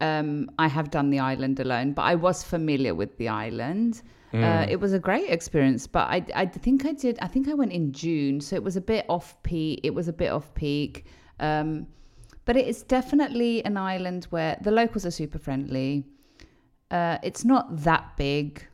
um, 0.00 0.50
I 0.58 0.68
have 0.68 0.90
done 0.90 1.10
the 1.10 1.18
island 1.18 1.60
alone, 1.60 1.92
but 1.92 2.02
I 2.02 2.14
was 2.14 2.42
familiar 2.42 2.94
with 2.94 3.16
the 3.18 3.28
island. 3.28 4.02
Uh, 4.32 4.66
it 4.68 4.76
was 4.76 4.92
a 4.92 4.98
great 4.98 5.28
experience, 5.28 5.88
but 5.88 6.08
I, 6.08 6.24
I 6.34 6.46
think 6.46 6.86
I 6.86 6.92
did. 6.92 7.18
I 7.20 7.26
think 7.26 7.48
I 7.48 7.54
went 7.54 7.72
in 7.72 7.92
June, 7.92 8.40
so 8.40 8.54
it 8.54 8.62
was 8.62 8.76
a 8.76 8.80
bit 8.80 9.04
off 9.08 9.42
peak. 9.42 9.80
It 9.82 9.92
was 9.92 10.06
a 10.06 10.12
bit 10.12 10.30
off 10.30 10.54
peak, 10.54 11.06
um, 11.40 11.86
but 12.44 12.56
it 12.56 12.68
is 12.68 12.84
definitely 12.84 13.64
an 13.64 13.76
island 13.76 14.26
where 14.30 14.56
the 14.60 14.70
locals 14.70 15.04
are 15.04 15.10
super 15.10 15.38
friendly. 15.38 16.04
Uh, 16.92 17.18
it's 17.24 17.44
not 17.44 17.76
that 17.82 18.16
big, 18.16 18.64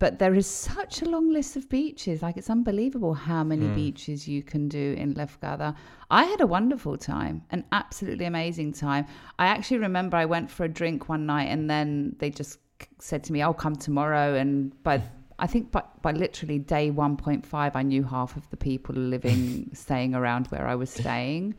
but 0.00 0.18
there 0.18 0.34
is 0.34 0.46
such 0.46 1.02
a 1.02 1.04
long 1.04 1.30
list 1.30 1.56
of 1.56 1.68
beaches. 1.68 2.22
Like 2.22 2.38
it's 2.38 2.50
unbelievable 2.50 3.12
how 3.12 3.44
many 3.44 3.68
beaches 3.68 4.26
you 4.26 4.42
can 4.42 4.66
do 4.66 4.94
in 4.98 5.14
Lefkada. 5.14 5.76
I 6.10 6.24
had 6.24 6.40
a 6.40 6.46
wonderful 6.46 6.96
time, 6.96 7.44
an 7.50 7.64
absolutely 7.70 8.24
amazing 8.24 8.72
time. 8.72 9.06
I 9.38 9.46
actually 9.46 9.76
remember 9.76 10.16
I 10.16 10.24
went 10.24 10.50
for 10.50 10.64
a 10.64 10.68
drink 10.68 11.10
one 11.10 11.26
night, 11.26 11.48
and 11.50 11.68
then 11.68 12.16
they 12.18 12.30
just 12.30 12.58
said 12.98 13.22
to 13.24 13.32
me, 13.32 13.42
"I'll 13.42 13.52
come 13.52 13.76
tomorrow." 13.76 14.34
And 14.34 14.82
by 14.82 15.02
I 15.38 15.46
think 15.46 15.70
by, 15.70 15.82
by 16.00 16.12
literally 16.12 16.58
day 16.58 16.90
1.5, 16.90 17.76
I 17.76 17.82
knew 17.82 18.02
half 18.02 18.36
of 18.36 18.48
the 18.48 18.56
people 18.56 18.94
living, 18.94 19.70
staying 19.74 20.14
around 20.14 20.46
where 20.48 20.66
I 20.66 20.76
was 20.76 20.90
staying. 20.90 21.54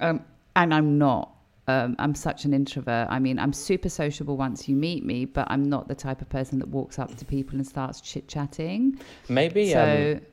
Um, 0.00 0.24
and 0.56 0.72
I'm 0.72 0.96
not. 0.96 1.37
Um, 1.68 1.96
I'm 1.98 2.14
such 2.14 2.46
an 2.46 2.54
introvert. 2.54 3.08
I 3.10 3.18
mean, 3.18 3.38
I'm 3.38 3.52
super 3.52 3.90
sociable 3.90 4.38
once 4.38 4.68
you 4.68 4.74
meet 4.74 5.04
me, 5.04 5.26
but 5.26 5.46
I'm 5.50 5.62
not 5.62 5.86
the 5.86 5.94
type 5.94 6.22
of 6.22 6.28
person 6.30 6.58
that 6.60 6.68
walks 6.68 6.98
up 6.98 7.14
to 7.16 7.24
people 7.26 7.56
and 7.56 7.66
starts 7.66 8.00
chit 8.00 8.26
chatting. 8.26 8.98
maybe 9.28 9.72
So 9.72 10.14
um, 10.16 10.26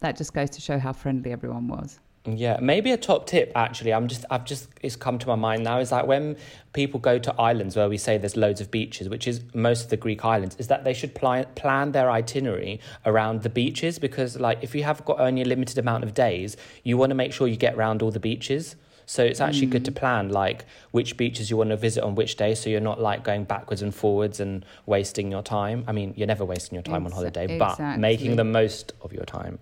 that 0.00 0.16
just 0.16 0.32
goes 0.32 0.50
to 0.50 0.60
show 0.60 0.78
how 0.78 0.92
friendly 0.92 1.32
everyone 1.32 1.66
was. 1.66 1.98
yeah, 2.24 2.58
maybe 2.60 2.92
a 2.92 2.96
top 2.96 3.26
tip. 3.26 3.50
Actually, 3.56 3.92
I'm 3.92 4.06
just 4.06 4.24
I've 4.30 4.44
just 4.44 4.68
it's 4.82 4.94
come 4.94 5.18
to 5.18 5.26
my 5.26 5.34
mind 5.34 5.64
now 5.64 5.80
is 5.80 5.90
that 5.90 6.06
when 6.06 6.36
people 6.72 7.00
go 7.00 7.18
to 7.18 7.34
islands 7.40 7.74
where 7.74 7.88
we 7.88 7.98
say 7.98 8.16
there's 8.16 8.36
loads 8.36 8.60
of 8.60 8.70
beaches, 8.70 9.08
which 9.08 9.26
is 9.26 9.40
most 9.54 9.84
of 9.84 9.90
the 9.90 9.96
Greek 9.96 10.24
islands, 10.24 10.54
is 10.60 10.68
that 10.68 10.84
they 10.84 10.94
should 10.94 11.12
pli- 11.16 11.46
plan 11.56 11.90
their 11.90 12.08
itinerary 12.08 12.78
around 13.04 13.42
the 13.42 13.50
beaches 13.50 13.98
because 13.98 14.38
like 14.38 14.58
if 14.62 14.76
you 14.76 14.84
have 14.84 15.04
got 15.04 15.18
only 15.18 15.42
a 15.42 15.44
limited 15.44 15.76
amount 15.78 16.04
of 16.04 16.14
days, 16.14 16.56
you 16.84 16.96
want 16.96 17.10
to 17.10 17.16
make 17.16 17.32
sure 17.32 17.48
you 17.48 17.56
get 17.56 17.74
around 17.74 18.00
all 18.00 18.12
the 18.12 18.20
beaches. 18.20 18.76
So 19.12 19.22
it's 19.22 19.42
actually 19.42 19.66
good 19.66 19.84
to 19.84 19.92
plan 19.92 20.30
like 20.30 20.64
which 20.92 21.18
beaches 21.18 21.50
you 21.50 21.58
want 21.58 21.68
to 21.68 21.76
visit 21.76 22.02
on 22.02 22.14
which 22.14 22.36
day, 22.36 22.54
so 22.54 22.70
you're 22.70 22.80
not 22.80 22.98
like 22.98 23.22
going 23.22 23.44
backwards 23.44 23.82
and 23.82 23.94
forwards 23.94 24.40
and 24.40 24.64
wasting 24.86 25.30
your 25.30 25.42
time. 25.42 25.84
I 25.86 25.92
mean, 25.92 26.14
you're 26.16 26.26
never 26.26 26.46
wasting 26.46 26.76
your 26.76 26.82
time 26.82 27.04
on 27.04 27.12
holiday, 27.12 27.58
but 27.58 27.78
making 27.98 28.36
the 28.36 28.44
most 28.44 28.94
of 29.02 29.12
your 29.12 29.26
time. 29.26 29.58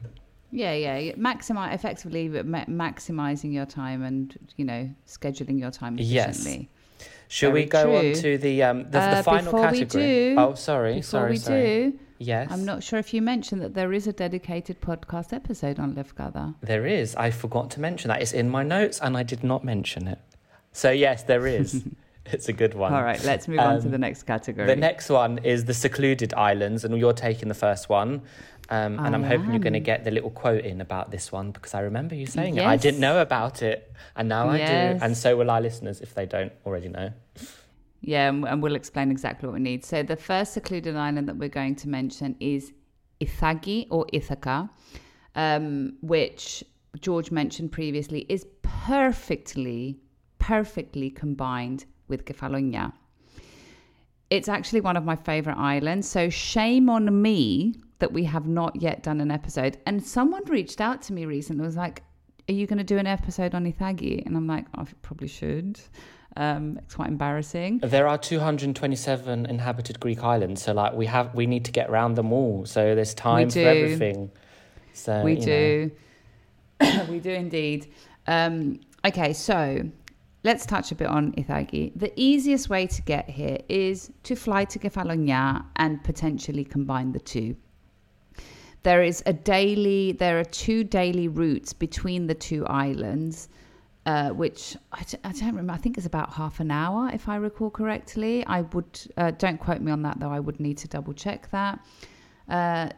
Yeah, 0.53 0.75
yeah. 0.75 1.15
Maximize 1.17 1.75
effectively 1.75 2.29
ma- 2.29 2.65
maximizing 2.67 3.53
your 3.53 3.67
time 3.67 4.05
and 4.05 4.39
you 4.57 4.65
know 4.65 4.89
scheduling 5.09 5.59
your 5.59 5.73
time 5.73 5.99
efficiently. 5.99 6.69
Yes. 6.71 7.09
Should 7.27 7.53
we 7.53 7.65
Very 7.65 7.85
go 7.87 7.97
on 7.97 8.13
to 8.23 8.39
the 8.39 8.63
um 8.63 8.85
the, 8.85 8.91
the 8.91 9.19
Uh, 9.19 9.23
final 9.25 9.53
before 9.53 9.71
we 9.73 9.79
category? 9.81 10.05
do- 10.05 10.35
oh, 10.39 10.55
sorry, 10.55 10.95
Before 10.95 11.03
sorry, 11.03 11.31
we 11.33 11.37
sorry. 11.39 11.63
do, 11.91 11.99
Yes. 12.21 12.49
I'm 12.53 12.67
not 12.67 12.83
sure 12.83 12.99
if 12.99 13.15
you 13.15 13.23
mentioned 13.23 13.63
that 13.63 13.73
there 13.73 13.95
is 13.95 14.07
a 14.07 14.13
dedicated 14.13 14.83
podcast 14.83 15.33
episode 15.33 15.81
on 15.81 15.95
Lefkada. 15.95 16.55
There 16.61 16.87
is. 16.87 17.17
I 17.17 17.31
forgot 17.31 17.71
to 17.73 17.81
mention 17.81 18.11
that. 18.11 18.21
It's 18.21 18.33
in 18.33 18.51
my 18.51 18.63
notes 18.63 19.01
and 19.01 19.17
I 19.17 19.23
did 19.23 19.43
not 19.43 19.65
mention 19.65 20.07
it. 20.07 20.19
So, 20.73 20.91
yes, 20.91 21.23
there 21.23 21.47
is. 21.47 21.83
it's 22.27 22.49
a 22.51 22.53
good 22.53 22.75
one. 22.75 22.93
All 22.93 23.03
right, 23.03 23.23
let's 23.25 23.49
move 23.49 23.59
on 23.59 23.81
to 23.81 23.87
Um, 23.87 23.91
the 23.91 23.99
next 23.99 24.25
category. 24.25 24.67
The 24.67 24.77
next 24.77 25.09
one 25.09 25.39
is 25.39 25.65
the 25.65 25.73
secluded 25.75 26.35
islands, 26.35 26.85
and 26.85 26.97
you're 26.99 27.15
taking 27.15 27.49
the 27.49 27.55
first 27.55 27.89
one. 27.89 28.21
Um, 28.69 29.01
and 29.01 29.15
I 29.15 29.19
I'm 29.19 29.25
hoping 29.25 29.51
you're 29.51 29.59
going 29.59 29.73
to 29.73 29.81
get 29.81 30.05
the 30.05 30.13
little 30.13 30.31
quote 30.31 30.65
in 30.65 30.81
about 30.81 31.11
this 31.11 31.33
one 31.33 31.51
because 31.51 31.75
I 31.75 31.81
remember 31.81 32.15
you 32.15 32.27
saying 32.27 32.57
it. 32.57 32.65
I 32.65 32.77
didn't 32.77 33.01
know 33.01 33.21
about 33.21 33.63
it, 33.63 33.93
and 34.15 34.29
now 34.29 34.49
I 34.49 34.59
do. 34.59 34.99
And 35.03 35.17
so 35.17 35.37
will 35.37 35.51
our 35.51 35.61
listeners 35.61 36.01
if 36.03 36.15
they 36.15 36.27
don't 36.27 36.53
already 36.65 36.89
know. 36.89 37.11
Yeah, 38.03 38.29
and, 38.29 38.63
we'll 38.63 38.77
explain 38.77 39.11
exactly 39.11 39.47
what 39.47 39.55
we 39.55 39.61
need. 39.61 39.85
So 39.85 40.03
the 40.03 40.17
first 40.17 40.55
secluded 40.55 40.97
island 40.97 41.29
that 41.29 41.37
we're 41.37 41.51
going 41.51 41.77
to 41.77 41.89
mention 41.89 42.35
is 42.41 42.73
Ithaki 43.21 43.87
or 43.91 44.07
Ithaca, 44.13 44.71
um, 45.35 45.97
which 46.01 46.65
George 46.99 47.31
mentioned 47.31 47.73
previously 47.73 48.27
is 48.29 48.47
perfectly, 48.63 50.01
perfectly 50.39 51.11
combined 51.11 51.85
with 52.09 52.25
Kefalonia. 52.25 52.93
It's 54.31 54.49
actually 54.49 54.81
one 54.81 54.97
of 54.97 55.05
my 55.05 55.17
favorite 55.17 55.57
islands. 55.57 56.09
So 56.09 56.31
shame 56.31 56.89
on 56.89 57.21
me 57.21 57.75
that 57.99 58.13
we 58.13 58.25
have 58.25 58.47
not 58.47 58.81
yet 58.81 59.03
done 59.03 59.21
an 59.21 59.31
episode. 59.31 59.79
And 59.87 60.05
someone 60.05 60.45
reached 60.47 60.81
out 60.81 61.03
to 61.03 61.13
me 61.13 61.27
recently, 61.27 61.65
was 61.65 61.77
like, 61.77 62.03
Are 62.49 62.53
you 62.53 62.67
going 62.67 62.79
to 62.79 62.85
do 62.85 62.97
an 62.99 63.07
episode 63.07 63.55
on 63.55 63.71
Ithaki? 63.71 64.25
And 64.25 64.37
I'm 64.37 64.47
like, 64.47 64.67
I 64.75 64.85
probably 65.03 65.29
should. 65.29 65.79
Um, 66.37 66.79
it's 66.79 66.95
quite 66.95 67.09
embarrassing. 67.09 67.81
There 67.83 68.07
are 68.07 68.17
227 68.17 69.47
inhabited 69.47 69.99
Greek 70.01 70.23
islands, 70.23 70.63
so 70.63 70.73
like 70.73 70.95
we 70.95 71.07
have, 71.07 71.35
we 71.35 71.47
need 71.47 71.65
to 71.65 71.73
get 71.73 71.91
around 71.91 72.15
them 72.15 72.33
all. 72.33 72.65
So 72.67 72.95
there's 72.95 73.15
time 73.15 73.51
for 73.51 73.59
everything. 73.59 74.31
So 74.93 75.23
we 75.23 75.37
do. 75.37 75.91
we 77.09 77.19
do 77.21 77.31
indeed. 77.31 77.93
Um, 78.27 78.81
okay, 79.05 79.33
so 79.33 79.83
let's 80.45 80.67
touch 80.67 80.93
a 80.93 80.95
bit 80.95 81.09
on 81.09 81.33
Ithaki. 81.33 81.93
The 81.97 82.13
easiest 82.17 82.69
way 82.69 82.87
to 82.87 83.03
get 83.03 83.29
here 83.29 83.59
is 83.69 84.13
to 84.25 84.35
fly 84.37 84.65
to 84.67 84.79
Kefalonia 84.79 85.65
and 85.77 86.03
potentially 86.05 86.65
combine 86.65 87.13
the 87.13 87.21
two. 87.21 87.57
There 88.83 89.03
is 89.03 89.23
a 89.27 89.33
daily, 89.33 90.13
there 90.13 90.39
are 90.39 90.45
two 90.45 90.85
daily 90.85 91.29
routes 91.29 91.73
between 91.75 92.27
the 92.27 92.35
two 92.35 92.67
islands, 92.67 93.49
uh, 94.07 94.31
which 94.31 94.77
I, 94.93 95.03
d- 95.03 95.19
I 95.25 95.33
don't 95.33 95.49
remember. 95.49 95.73
I 95.73 95.77
think 95.77 95.97
it's 95.99 96.07
about 96.07 96.33
half 96.33 96.61
an 96.61 96.71
hour, 96.71 97.11
if 97.13 97.29
I 97.29 97.37
recall 97.37 97.71
correctly. 97.71 98.45
I 98.47 98.63
would, 98.63 99.01
uh, 99.17 99.33
don't 99.33 99.59
quote 99.59 99.81
me 99.81 99.93
on 99.93 100.03
that 100.03 100.19
though, 100.21 100.31
I 100.31 100.41
would 100.41 100.59
need 100.61 100.79
to 100.79 100.89
double 100.89 101.13
check 101.13 101.51
that. 101.51 101.85
Uh, 102.49 102.89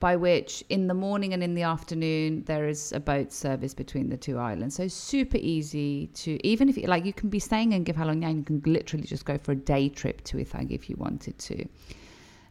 by 0.00 0.16
which 0.16 0.62
in 0.68 0.86
the 0.86 0.92
morning 0.92 1.32
and 1.32 1.42
in 1.42 1.54
the 1.54 1.62
afternoon 1.62 2.44
there 2.44 2.68
is 2.68 2.92
a 2.92 3.00
boat 3.00 3.32
service 3.32 3.72
between 3.72 4.10
the 4.10 4.16
two 4.18 4.38
islands. 4.38 4.74
So 4.74 4.86
super 4.86 5.38
easy 5.38 6.08
to 6.08 6.46
even 6.46 6.68
if 6.68 6.76
you 6.76 6.86
like 6.88 7.06
you 7.06 7.14
can 7.14 7.30
be 7.30 7.38
staying 7.38 7.72
in 7.72 7.86
and 7.88 8.38
you 8.38 8.44
can 8.44 8.62
literally 8.66 9.06
just 9.06 9.24
go 9.24 9.38
for 9.38 9.52
a 9.52 9.56
day 9.56 9.88
trip 9.88 10.22
to 10.24 10.36
Ithaki 10.36 10.72
if 10.72 10.90
you 10.90 10.96
wanted 10.98 11.38
to. 11.38 11.66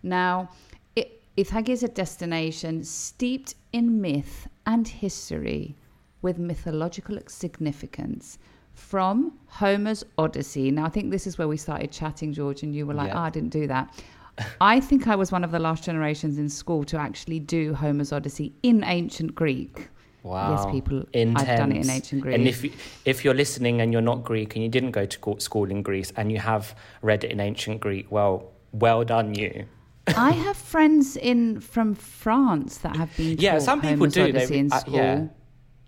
Now, 0.02 0.50
it, 0.96 1.22
is 1.38 1.84
a 1.84 1.88
destination 1.88 2.84
steeped 2.84 3.54
in 3.72 4.02
myth 4.02 4.48
and 4.66 4.88
history 4.88 5.76
with 6.24 6.40
mythological 6.40 7.20
significance 7.28 8.40
from 8.74 9.34
Homer's 9.48 10.04
Odyssey. 10.18 10.72
Now, 10.72 10.86
I 10.86 10.90
think 10.90 11.12
this 11.12 11.28
is 11.28 11.38
where 11.38 11.48
we 11.48 11.58
started 11.58 11.92
chatting, 11.92 12.34
George, 12.34 12.64
and 12.64 12.74
you 12.74 12.88
were 12.88 12.96
like, 12.96 13.10
Yeah. 13.10 13.20
oh, 13.20 13.24
I 13.24 13.30
didn't 13.30 13.50
do 13.50 13.68
that. 13.68 13.94
I 14.62 14.80
think 14.80 15.08
I 15.08 15.16
was 15.16 15.32
one 15.32 15.44
of 15.44 15.52
the 15.52 15.60
last 15.60 15.84
generations 15.84 16.40
in 16.40 16.50
school 16.50 16.84
to 16.86 16.98
actually 16.98 17.40
do 17.40 17.76
Homer's 17.76 18.12
Odyssey 18.12 18.52
in 18.64 18.84
ancient 18.84 19.36
Greek. 19.36 19.90
Wow. 20.24 20.52
Yes, 20.56 20.66
people, 20.72 21.04
Intense. 21.14 21.42
I've 21.50 21.58
done 21.58 21.72
it 21.74 21.84
in 21.86 21.90
ancient 21.90 22.22
Greek. 22.22 22.34
And 22.36 22.48
if 22.48 22.64
you, 22.64 22.72
if 23.06 23.24
you're 23.26 23.34
listening 23.36 23.82
and 23.82 23.92
you're 23.92 24.02
not 24.02 24.24
Greek 24.24 24.56
and 24.56 24.64
you 24.64 24.70
didn't 24.70 24.92
go 24.92 25.06
to 25.06 25.36
school 25.40 25.70
in 25.70 25.84
Greece 25.84 26.12
and 26.16 26.32
you 26.32 26.40
have 26.40 26.74
read 27.02 27.24
it 27.26 27.32
in 27.32 27.40
ancient 27.42 27.82
Greek, 27.82 28.10
well, 28.10 28.54
well 28.72 29.04
done 29.04 29.36
you. 29.36 29.66
I 30.18 30.32
have 30.32 30.56
friends 30.58 31.16
in 31.18 31.60
from 31.60 31.94
France 31.94 32.78
that 32.80 32.96
have 32.96 33.16
been 33.18 33.38
Yeah, 33.38 33.54
taught 33.54 33.62
some 33.64 33.82
people 33.82 33.98
Homer's 33.98 34.14
do. 34.14 34.24
They- 34.24 34.30
Odyssey 34.40 34.58
in 34.60 34.72
uh, 34.72 34.80
school. 34.80 34.96
yeah. 34.96 35.26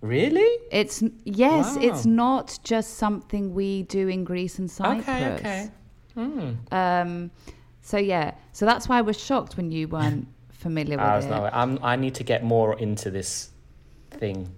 Really? 0.05 0.59
It's 0.71 1.03
yes, 1.23 1.75
Wow. 1.75 1.81
it's 1.81 2.05
not 2.05 2.59
just 2.63 2.95
something 2.95 3.53
we 3.53 3.83
do 3.83 4.07
in 4.07 4.23
Greece 4.23 4.59
and 4.59 4.69
Cyprus. 4.69 5.03
Okay, 5.07 5.31
okay. 5.33 5.69
Hmm. 6.13 6.51
Um, 6.71 7.31
so 7.81 7.97
yeah, 7.97 8.31
so 8.51 8.65
that's 8.65 8.87
why 8.87 8.97
I 8.99 9.01
was 9.01 9.19
shocked 9.19 9.57
when 9.57 9.71
you 9.71 9.87
weren't 9.87 10.27
familiar 10.51 10.99
I 10.99 11.15
with 11.17 11.25
was 11.25 11.31
it. 11.31 11.37
no, 11.37 11.49
I'm, 11.51 11.79
I 11.83 11.95
need 11.95 12.15
to 12.15 12.23
get 12.23 12.43
more 12.43 12.77
into 12.79 13.09
this 13.11 13.49
thing. 14.11 14.49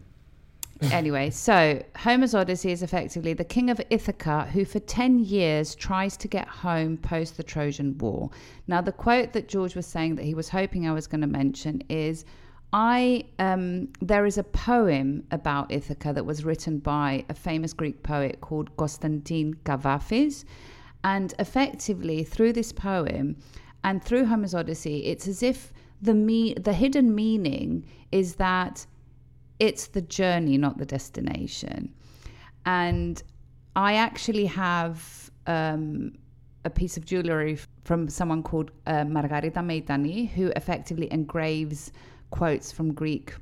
anyway, 0.91 1.29
so 1.31 1.81
Homer's 1.95 2.35
Odyssey 2.35 2.71
is 2.71 2.83
effectively 2.83 3.33
the 3.33 3.43
king 3.43 3.69
of 3.71 3.81
Ithaca 3.89 4.45
who, 4.53 4.63
for 4.63 4.79
10 4.79 5.19
years, 5.19 5.73
tries 5.73 6.15
to 6.17 6.27
get 6.27 6.47
home 6.47 6.97
post 6.97 7.35
the 7.37 7.43
Trojan 7.43 7.97
War. 7.97 8.29
Now, 8.67 8.81
the 8.81 8.91
quote 8.91 9.33
that 9.33 9.47
George 9.47 9.75
was 9.75 9.87
saying 9.87 10.15
that 10.17 10.25
he 10.25 10.35
was 10.35 10.49
hoping 10.49 10.87
I 10.87 10.91
was 10.91 11.07
going 11.07 11.21
to 11.21 11.27
mention 11.27 11.81
is. 11.89 12.25
I 12.73 13.23
um, 13.39 13.89
there 14.01 14.25
is 14.25 14.37
a 14.37 14.43
poem 14.43 15.23
about 15.31 15.71
Ithaca 15.71 16.11
that 16.13 16.25
was 16.25 16.43
written 16.43 16.79
by 16.79 17.23
a 17.29 17.33
famous 17.33 17.73
Greek 17.73 18.03
poet 18.03 18.41
called 18.41 18.75
Konstantin 18.75 19.53
Kavafis, 19.63 20.43
and 21.03 21.33
effectively 21.39 22.23
through 22.23 22.53
this 22.53 22.73
poem 22.73 23.37
and 23.83 24.03
through 24.03 24.25
Homer's 24.25 24.53
Odyssey, 24.53 25.05
it's 25.05 25.27
as 25.27 25.41
if 25.43 25.71
the 26.01 26.13
me 26.13 26.53
the 26.55 26.73
hidden 26.73 27.15
meaning 27.15 27.85
is 28.11 28.35
that 28.35 28.85
it's 29.59 29.87
the 29.87 30.01
journey, 30.01 30.57
not 30.57 30.77
the 30.77 30.85
destination. 30.85 31.93
And 32.65 33.23
I 33.75 33.93
actually 33.93 34.45
have 34.45 35.31
um, 35.47 36.13
a 36.65 36.69
piece 36.69 36.97
of 36.97 37.05
jewelry 37.05 37.57
from 37.85 38.09
someone 38.09 38.43
called 38.43 38.71
uh, 38.85 39.05
Margarita 39.05 39.61
Meitani, 39.61 40.29
who 40.29 40.51
effectively 40.55 41.11
engraves 41.11 41.91
quotes 42.29 42.71
from 42.71 42.93
Greek, 42.93 43.33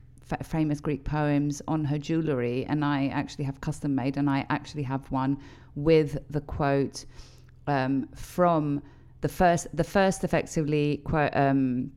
famous 0.43 0.79
Greek 0.79 1.03
poems 1.03 1.61
on 1.67 1.85
her 1.85 1.97
jewelry. 1.97 2.65
And 2.65 2.83
I 2.83 3.07
actually 3.07 3.45
have 3.45 3.61
custom 3.61 3.95
made, 3.95 4.17
and 4.17 4.29
I 4.29 4.45
actually 4.49 4.83
have 4.83 5.09
one 5.11 5.37
with 5.75 6.17
the 6.29 6.41
quote 6.41 7.05
um, 7.67 8.07
from 8.15 8.81
the 9.21 9.29
first, 9.29 9.67
the 9.75 9.83
first 9.83 10.23
effectively 10.23 11.01
quote. 11.05 11.35
Um, 11.35 11.91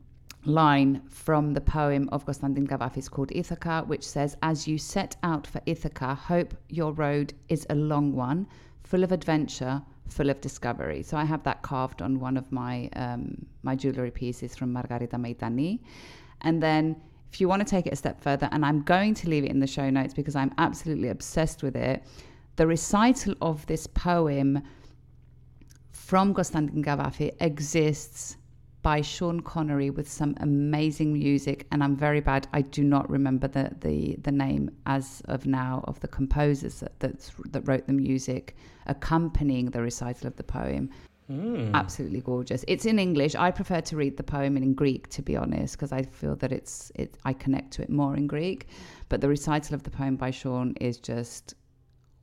line 0.44 1.02
from 1.08 1.52
the 1.52 1.60
poem 1.60 2.08
of 2.10 2.24
Konstantin 2.24 2.66
Kavafis 2.66 3.10
called 3.10 3.30
Ithaca, 3.32 3.84
which 3.86 4.06
says, 4.06 4.36
As 4.42 4.66
you 4.66 4.78
set 4.78 5.16
out 5.22 5.46
for 5.46 5.60
Ithaca, 5.66 6.14
hope 6.14 6.54
your 6.68 6.92
road 6.92 7.34
is 7.48 7.66
a 7.70 7.74
long 7.74 8.14
one, 8.14 8.46
full 8.82 9.04
of 9.04 9.12
adventure, 9.12 9.82
full 10.08 10.30
of 10.30 10.40
discovery. 10.40 11.02
So 11.02 11.16
I 11.16 11.24
have 11.24 11.42
that 11.44 11.62
carved 11.62 12.02
on 12.02 12.18
one 12.18 12.36
of 12.36 12.50
my 12.50 12.88
um, 12.96 13.46
my 13.62 13.74
jewelry 13.74 14.10
pieces 14.10 14.56
from 14.56 14.72
Margarita 14.72 15.16
Meitani. 15.16 15.80
And 16.42 16.62
then 16.62 16.96
if 17.32 17.40
you 17.40 17.48
want 17.48 17.60
to 17.60 17.68
take 17.68 17.86
it 17.86 17.92
a 17.92 17.96
step 17.96 18.20
further, 18.20 18.48
and 18.52 18.64
I'm 18.64 18.82
going 18.82 19.14
to 19.14 19.28
leave 19.28 19.44
it 19.44 19.50
in 19.50 19.60
the 19.60 19.66
show 19.66 19.90
notes 19.90 20.14
because 20.14 20.36
I'm 20.36 20.52
absolutely 20.58 21.08
obsessed 21.08 21.62
with 21.62 21.76
it, 21.76 22.04
the 22.56 22.66
recital 22.66 23.34
of 23.40 23.66
this 23.66 23.86
poem 23.86 24.62
from 25.92 26.32
Konstantin 26.34 26.82
Kavafi 26.82 27.32
exists 27.40 28.36
by 28.82 29.00
Sean 29.00 29.40
Connery 29.40 29.90
with 29.90 30.10
some 30.10 30.34
amazing 30.40 31.12
music, 31.12 31.66
and 31.70 31.82
I'm 31.82 31.96
very 31.96 32.20
bad. 32.20 32.46
I 32.52 32.62
do 32.62 32.82
not 32.82 33.10
remember 33.10 33.48
the 33.48 33.70
the, 33.80 34.16
the 34.22 34.32
name 34.32 34.70
as 34.86 35.20
of 35.26 35.46
now 35.46 35.84
of 35.86 36.00
the 36.00 36.08
composers 36.08 36.80
that 36.80 36.98
that's, 37.00 37.32
that 37.50 37.66
wrote 37.68 37.86
the 37.86 37.92
music 37.92 38.56
accompanying 38.86 39.66
the 39.66 39.82
recital 39.82 40.28
of 40.28 40.36
the 40.36 40.44
poem. 40.44 40.90
Absolutely 41.74 42.20
gorgeous. 42.20 42.64
It's 42.68 42.86
in 42.86 42.98
English. 42.98 43.34
I 43.34 43.50
prefer 43.50 43.80
to 43.82 43.96
read 43.96 44.16
the 44.16 44.22
poem 44.22 44.56
in 44.56 44.74
Greek, 44.74 45.08
to 45.10 45.22
be 45.22 45.36
honest, 45.36 45.76
because 45.76 45.92
I 45.92 46.02
feel 46.02 46.36
that 46.36 46.52
it's 46.52 46.90
it. 46.94 47.18
I 47.24 47.32
connect 47.32 47.72
to 47.74 47.82
it 47.82 47.90
more 47.90 48.16
in 48.16 48.26
Greek. 48.26 48.68
But 49.08 49.20
the 49.20 49.28
recital 49.28 49.74
of 49.74 49.82
the 49.82 49.90
poem 49.90 50.16
by 50.16 50.30
Sean 50.30 50.74
is 50.80 50.98
just 50.98 51.54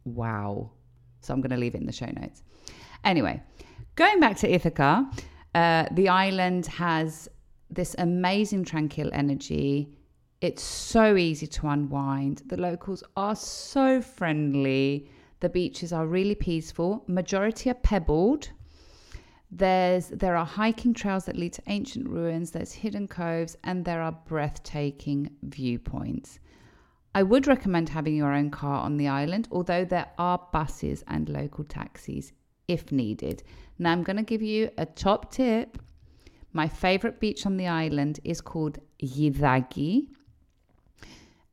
wow. 0.05 0.71
So 1.21 1.33
I'm 1.33 1.41
going 1.41 1.51
to 1.51 1.57
leave 1.57 1.75
it 1.75 1.81
in 1.81 1.87
the 1.87 1.93
show 1.93 2.07
notes. 2.07 2.43
Anyway, 3.03 3.41
going 3.95 4.19
back 4.19 4.37
to 4.37 4.51
Ithaca. 4.51 5.09
Uh, 5.53 5.85
the 5.91 6.09
island 6.09 6.65
has 6.65 7.29
this 7.69 7.95
amazing 7.99 8.65
tranquil 8.65 9.09
energy. 9.13 9.97
It's 10.41 10.61
so 10.61 11.15
easy 11.15 11.47
to 11.47 11.67
unwind. 11.67 12.41
The 12.47 12.57
locals 12.57 13.03
are 13.15 13.35
so 13.35 14.01
friendly. 14.01 15.09
The 15.39 15.47
beaches 15.47 15.93
are 15.93 16.07
really 16.07 16.35
peaceful. 16.35 17.05
Majority 17.07 17.69
are 17.69 17.75
pebbled. 17.75 18.49
There's 19.57 20.09
there 20.09 20.35
are 20.35 20.45
hiking 20.45 20.93
trails 20.93 21.25
that 21.25 21.37
lead 21.37 21.53
to 21.53 21.61
ancient 21.67 22.09
ruins. 22.09 22.51
There's 22.51 22.73
hidden 22.73 23.07
coves, 23.07 23.55
and 23.63 23.85
there 23.85 24.01
are 24.01 24.11
breathtaking 24.11 25.29
viewpoints. 25.43 26.39
I 27.13 27.23
would 27.23 27.47
recommend 27.47 27.87
having 27.87 28.17
your 28.17 28.33
own 28.33 28.51
car 28.51 28.81
on 28.81 28.97
the 28.97 29.07
island, 29.07 29.47
although 29.51 29.85
there 29.85 30.11
are 30.17 30.45
buses 30.51 31.05
and 31.07 31.29
local 31.29 31.63
taxis 31.63 32.33
if 32.67 32.91
needed. 32.91 33.43
Now, 33.79 33.93
I'm 33.93 34.03
going 34.03 34.17
to 34.17 34.23
give 34.23 34.41
you 34.41 34.71
a 34.77 34.85
top 34.85 35.31
tip. 35.31 35.77
My 36.51 36.67
favorite 36.67 37.21
beach 37.21 37.45
on 37.45 37.55
the 37.55 37.67
island 37.67 38.19
is 38.25 38.41
called 38.41 38.79
Gidaki. 39.01 40.09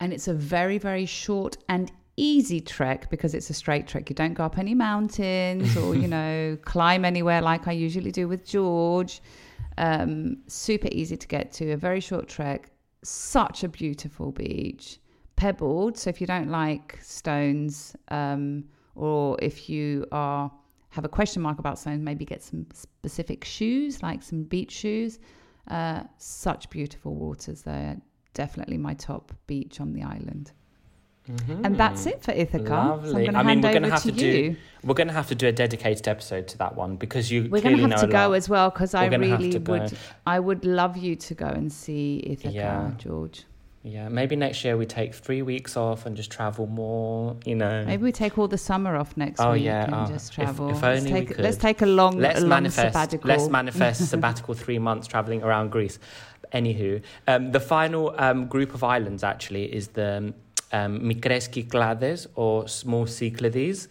And 0.01 0.12
it's 0.12 0.27
a 0.27 0.35
very, 0.35 0.79
very 0.79 1.07
short 1.07 1.57
and 1.69 1.93
easy 2.16 2.61
trek 2.61 3.11
because 3.11 3.35
it's 3.35 3.51
a 3.51 3.55
straight 3.55 3.87
trek. 3.87 4.11
You 4.11 4.14
don't 4.14 4.35
go 4.35 4.44
up 4.44 4.59
any 4.59 4.75
mountains 4.75 5.77
or, 5.77 5.94
you 5.94 6.09
know, 6.16 6.59
climb 6.64 7.05
anywhere 7.05 7.40
like 7.40 7.68
I 7.68 7.72
usually 7.72 8.11
do 8.11 8.29
with 8.29 8.46
George. 8.46 9.20
Um, 9.79 10.38
super 10.46 10.88
easy 10.92 11.16
to 11.16 11.27
get 11.27 11.53
to, 11.53 11.72
a 11.72 11.77
very 11.77 12.01
short 12.01 12.29
trek. 12.29 12.70
Such 13.03 13.64
a 13.64 13.68
beautiful 13.68 14.33
beach. 14.33 14.98
Pebbled, 15.37 15.98
so 15.98 16.11
if 16.11 16.20
you 16.20 16.27
don't 16.27 16.51
like 16.51 16.98
stones, 17.03 17.96
um, 18.09 18.64
or 18.94 19.37
if 19.40 19.68
you 19.68 20.07
are 20.12 20.53
have 20.90 21.07
a 21.07 21.09
question 21.09 21.40
mark 21.40 21.59
about 21.59 21.79
stones, 21.79 22.03
maybe 22.03 22.25
get 22.25 22.42
some 22.42 22.66
specific 22.75 23.44
shoes, 23.44 24.03
like 24.03 24.22
some 24.22 24.42
beach 24.44 24.70
shoes. 24.70 25.18
Uh, 25.68 26.03
such 26.18 26.68
beautiful 26.68 27.14
waters 27.14 27.62
there. 27.62 27.96
Definitely 28.35 28.77
my 28.77 28.92
top 28.94 29.33
beach 29.46 29.81
on 29.81 29.94
the 29.94 30.03
island. 30.03 30.53
And 31.28 31.76
that's 31.76 32.06
it 32.06 32.22
for 32.22 32.32
Ithaca. 32.32 32.66
So 32.66 32.74
I'm 32.74 32.88
Lovely. 32.88 33.12
going 33.26 33.37
I 33.37 33.42
mean, 33.44 33.61
we're 33.61 33.70
going 33.70 33.82
to 33.85 33.90
have 33.90 34.02
to 34.02 34.11
you. 34.12 34.50
do 34.52 34.56
we're 34.85 34.94
going 34.94 35.06
to 35.06 35.14
have 35.14 35.28
to 35.28 35.37
do 35.37 35.46
a 35.46 35.52
dedicated 35.52 36.08
episode 36.08 36.48
to 36.48 36.58
that 36.58 36.74
one 36.74 36.96
because 36.96 37.30
you 37.30 37.48
We're 37.48 37.62
going 37.62 37.76
to 37.78 37.88
have 37.88 38.00
to 38.00 38.06
go 38.08 38.32
as 38.32 38.48
well 38.48 38.70
because 38.70 38.94
I 38.94 39.04
We're 39.04 39.11
gonna 39.11 39.28
have 39.28 39.38
really 39.40 39.58
would. 39.58 39.96
I 40.26 40.40
would 40.40 40.64
love 40.64 40.96
you 40.96 41.14
to 41.16 41.35
go 41.35 41.46
and 41.46 41.72
see 41.72 42.22
Ithaca, 42.26 42.52
Yeah. 42.52 42.90
George. 42.98 43.44
Yeah, 43.85 44.08
maybe 44.08 44.37
next 44.37 44.64
year 44.64 44.76
we 44.76 44.87
take 44.87 45.12
three 45.12 45.42
weeks 45.42 45.76
off 45.76 46.06
and 46.06 46.16
just 46.16 46.30
travel 46.30 46.66
more. 46.68 47.37
You 47.44 47.56
know, 47.56 47.85
Maybe 47.85 48.02
we 48.04 48.12
take 48.12 48.38
all 48.38 48.46
the 48.46 48.58
summer 48.58 48.96
off 48.96 49.16
next 49.16 49.40
Oh, 49.40 49.52
week 49.52 49.64
yeah. 49.64 49.85
and 49.87 49.94
Oh, 49.94 50.06
just 50.06 50.30
if- 50.30 50.35
travel. 50.37 50.70
if 50.70 50.82
let's, 50.82 51.00
only 51.00 51.12
we 51.12 51.18
take, 51.20 51.28
could. 51.28 51.40
let's 51.40 51.56
take 51.56 51.82
a 51.82 51.87
long, 51.87 52.18
let's 52.18 52.38
a 52.38 52.42
long 52.42 52.48
manifest. 52.50 52.92
sabbatical. 52.92 53.28
Let's 53.28 53.48
manifest 53.48 54.08
sabbatical 54.11 54.54
three 54.54 54.78
months 54.78 55.06
traveling 55.08 55.42
around 55.42 55.70
Greece. 55.72 55.98
Anywho, 56.52 57.02
um, 57.26 57.50
the 57.50 57.58
final 57.61 58.14
um, 58.18 58.46
group 58.46 58.72
of 58.74 58.85
islands 58.85 59.24
actually 59.24 59.64
is 59.74 59.88
the 59.88 60.32
um, 60.72 61.00
Kyklades 61.00 62.26
or 62.35 62.68
small 62.68 63.06
Cyclades. 63.06 63.88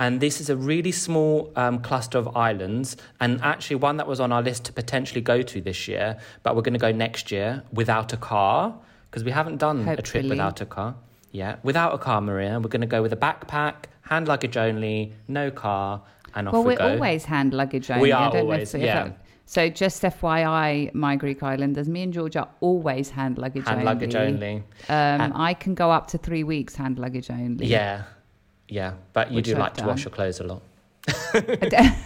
And 0.00 0.20
this 0.20 0.40
is 0.40 0.48
a 0.48 0.56
really 0.56 0.92
small 0.92 1.52
um, 1.56 1.80
cluster 1.80 2.18
of 2.18 2.36
islands, 2.36 2.96
and 3.20 3.40
actually 3.42 3.76
one 3.76 3.96
that 3.96 4.06
was 4.06 4.20
on 4.20 4.30
our 4.30 4.42
list 4.42 4.64
to 4.66 4.72
potentially 4.72 5.20
go 5.20 5.42
to 5.42 5.60
this 5.60 5.88
year, 5.88 6.18
but 6.44 6.54
we're 6.54 6.62
going 6.62 6.74
to 6.74 6.78
go 6.78 6.92
next 6.92 7.32
year 7.32 7.64
without 7.72 8.12
a 8.12 8.16
car 8.16 8.78
because 9.10 9.24
we 9.24 9.32
haven't 9.32 9.56
done 9.56 9.88
a 9.88 10.00
trip 10.00 10.26
without 10.26 10.60
a 10.60 10.66
car. 10.66 10.94
Yeah, 11.32 11.56
without 11.64 11.94
a 11.94 11.98
car, 11.98 12.20
Maria. 12.20 12.60
We're 12.60 12.68
going 12.68 12.80
to 12.82 12.86
go 12.86 13.02
with 13.02 13.12
a 13.12 13.16
backpack, 13.16 13.86
hand 14.02 14.28
luggage 14.28 14.56
only, 14.56 15.14
no 15.26 15.50
car, 15.50 16.00
and 16.34 16.46
off 16.46 16.52
Well, 16.54 16.64
we 16.64 16.76
we're 16.76 16.92
always 16.92 17.24
hand 17.24 17.52
luggage 17.52 17.90
only. 17.90 18.02
We 18.02 18.12
I 18.12 18.26
are 18.26 18.32
don't 18.32 18.40
always, 18.42 18.72
yeah. 18.74 19.04
I- 19.04 19.27
so 19.48 19.70
just 19.70 20.02
FYI, 20.02 20.92
my 20.92 21.16
Greek 21.16 21.42
islanders, 21.42 21.88
me 21.88 22.02
and 22.02 22.12
George 22.12 22.36
are 22.36 22.48
always 22.60 23.08
hand 23.08 23.38
luggage 23.38 23.64
only. 23.66 23.78
hand 23.86 23.88
only. 23.88 24.06
luggage 24.06 24.14
only. 24.14 24.54
Um, 24.90 25.20
And- 25.22 25.32
I 25.34 25.54
can 25.54 25.74
go 25.74 25.90
up 25.90 26.08
to 26.08 26.18
three 26.18 26.44
weeks 26.44 26.76
hand 26.76 26.98
luggage 26.98 27.30
only. 27.30 27.64
Yeah, 27.64 28.02
yeah, 28.68 28.92
but 29.14 29.32
you 29.32 29.40
do 29.40 29.52
I've 29.52 29.58
like 29.58 29.74
to 29.78 29.86
wash 29.86 30.04
your 30.04 30.10
clothes 30.10 30.40
a 30.40 30.44
lot. 30.44 30.62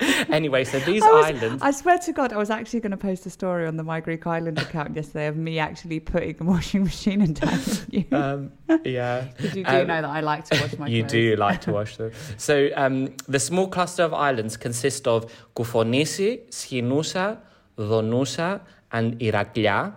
I 0.00 0.26
Anyway, 0.30 0.64
so 0.64 0.78
these 0.80 1.02
was- 1.02 1.24
islands. 1.26 1.62
I 1.62 1.70
swear 1.70 1.98
to 1.98 2.12
God, 2.12 2.32
I 2.32 2.36
was 2.36 2.50
actually 2.50 2.80
going 2.80 2.90
to 2.92 2.96
post 2.96 3.26
a 3.26 3.30
story 3.30 3.66
on 3.66 3.76
the 3.76 3.82
My 3.82 4.00
Greek 4.00 4.26
Island 4.26 4.58
account 4.58 4.94
yesterday 4.96 5.26
of 5.26 5.36
me 5.36 5.58
actually 5.58 6.00
putting 6.00 6.36
a 6.40 6.44
washing 6.44 6.84
machine 6.84 7.20
in 7.20 7.34
you. 7.90 8.04
Um, 8.12 8.52
yeah, 8.84 9.28
Because 9.36 9.56
you 9.56 9.64
do 9.64 9.70
um, 9.70 9.86
know 9.86 10.02
that 10.02 10.04
I 10.04 10.20
like 10.20 10.44
to 10.46 10.60
wash 10.60 10.72
my 10.72 10.76
clothes. 10.76 10.90
you 10.90 11.02
clothes. 11.02 11.12
do 11.12 11.36
like 11.36 11.60
to 11.62 11.72
wash 11.72 11.96
them. 11.96 12.12
So 12.36 12.70
um, 12.76 13.14
the 13.28 13.40
small 13.40 13.68
cluster 13.68 14.02
of 14.02 14.14
islands 14.14 14.56
consist 14.56 15.06
of 15.08 15.30
Koufonisi, 15.56 16.48
Schinusa, 16.50 17.38
Donusa, 17.78 18.60
and 18.92 19.18
Iraklia. 19.18 19.94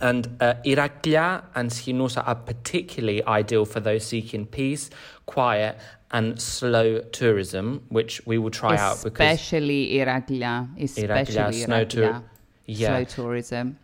And 0.00 0.36
uh, 0.40 0.54
Iraklia 0.64 1.42
and 1.54 1.70
Schinusa 1.70 2.22
are 2.26 2.34
particularly 2.36 3.24
ideal 3.24 3.64
for 3.64 3.80
those 3.80 4.04
seeking 4.06 4.46
peace, 4.46 4.90
quiet, 5.26 5.78
and 6.10 6.40
slow 6.40 7.00
tourism, 7.12 7.82
which 7.90 8.20
we 8.26 8.38
will 8.38 8.50
try 8.50 8.76
out 8.76 9.02
because 9.04 9.26
Especially 9.34 9.92
Iraklia. 9.98 10.68
Especially 10.82 11.34
Iraklia, 11.34 11.64
snow 11.64 11.84
tour- 11.84 12.22
yeah, 12.66 12.88
Slow 12.88 13.04
tourism. 13.04 13.78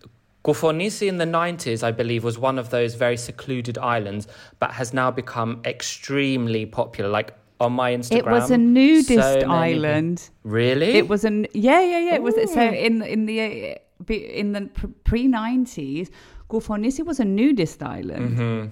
Koufonisi 0.45 1.09
in 1.09 1.17
the 1.17 1.25
90s, 1.25 1.83
I 1.83 1.91
believe, 1.91 2.23
was 2.23 2.39
one 2.39 2.59
of 2.59 2.69
those 2.69 2.95
very 2.97 3.17
secluded 3.17 3.79
islands, 3.79 4.29
but 4.59 4.73
has 4.73 4.93
now 4.93 5.11
become 5.11 5.63
extremely 5.65 6.67
popular. 6.67 7.09
Like 7.09 7.33
on 7.61 7.73
my 7.73 7.95
Instagram. 7.95 8.19
It 8.19 8.27
was 8.27 8.51
a 8.51 8.59
nudist 8.59 9.09
so 9.09 9.51
island. 9.51 10.19
people- 10.19 10.51
Really? 10.53 10.93
It 10.97 11.09
was 11.09 11.25
an 11.25 11.47
yeah 11.55 11.81
yeah 11.81 11.99
yeah. 11.99 12.15
It 12.17 12.23
was 12.23 12.35
so 12.53 12.61
in 12.61 13.01
in 13.03 13.27
the 13.27 13.41
uh, 13.41 14.13
in 14.13 14.53
the 14.53 14.69
pre 15.05 15.27
nineties, 15.29 16.11
Koufonisi 16.51 17.05
was 17.07 17.21
a 17.21 17.25
nudist 17.25 17.83
island. 17.83 18.39
Mhm. 18.39 18.71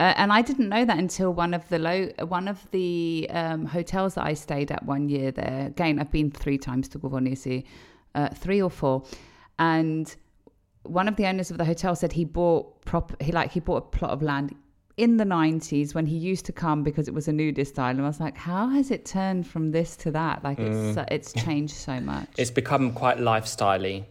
Uh, 0.00 0.14
and 0.16 0.32
I 0.32 0.42
didn't 0.42 0.68
know 0.68 0.84
that 0.84 0.98
until 0.98 1.32
one 1.32 1.54
of 1.54 1.68
the 1.68 1.78
low, 1.78 2.08
one 2.26 2.48
of 2.48 2.68
the 2.72 3.28
um, 3.30 3.66
hotels 3.66 4.14
that 4.14 4.26
I 4.26 4.34
stayed 4.34 4.72
at 4.72 4.84
one 4.84 5.08
year 5.08 5.30
there. 5.30 5.66
Again, 5.68 6.00
I've 6.00 6.10
been 6.10 6.30
three 6.30 6.58
times 6.58 6.88
to 6.88 6.98
Koufonisi, 6.98 7.64
uh, 8.14 8.28
three 8.30 8.60
or 8.60 8.70
four, 8.70 9.04
and 9.58 10.14
one 10.82 11.06
of 11.06 11.16
the 11.16 11.26
owners 11.26 11.50
of 11.50 11.58
the 11.58 11.64
hotel 11.64 11.94
said 11.94 12.12
he 12.12 12.24
bought 12.24 12.84
prop. 12.84 13.20
He 13.22 13.30
like 13.32 13.52
he 13.52 13.60
bought 13.60 13.76
a 13.76 13.96
plot 13.96 14.10
of 14.10 14.22
land 14.22 14.54
in 14.96 15.16
the 15.16 15.24
nineties 15.24 15.94
when 15.94 16.06
he 16.06 16.16
used 16.16 16.44
to 16.46 16.52
come 16.52 16.82
because 16.82 17.08
it 17.08 17.14
was 17.14 17.28
a 17.28 17.32
nudist 17.32 17.78
island. 17.78 18.02
I 18.02 18.08
was 18.08 18.20
like, 18.20 18.36
how 18.36 18.68
has 18.68 18.90
it 18.90 19.04
turned 19.04 19.46
from 19.46 19.70
this 19.70 19.96
to 19.98 20.10
that? 20.10 20.42
Like 20.42 20.58
it's 20.58 20.96
uh, 20.96 21.04
it's 21.10 21.32
changed 21.32 21.74
so 21.74 22.00
much. 22.00 22.28
It's 22.36 22.50
become 22.50 22.92
quite 22.92 23.18
lifestyley. 23.18 24.04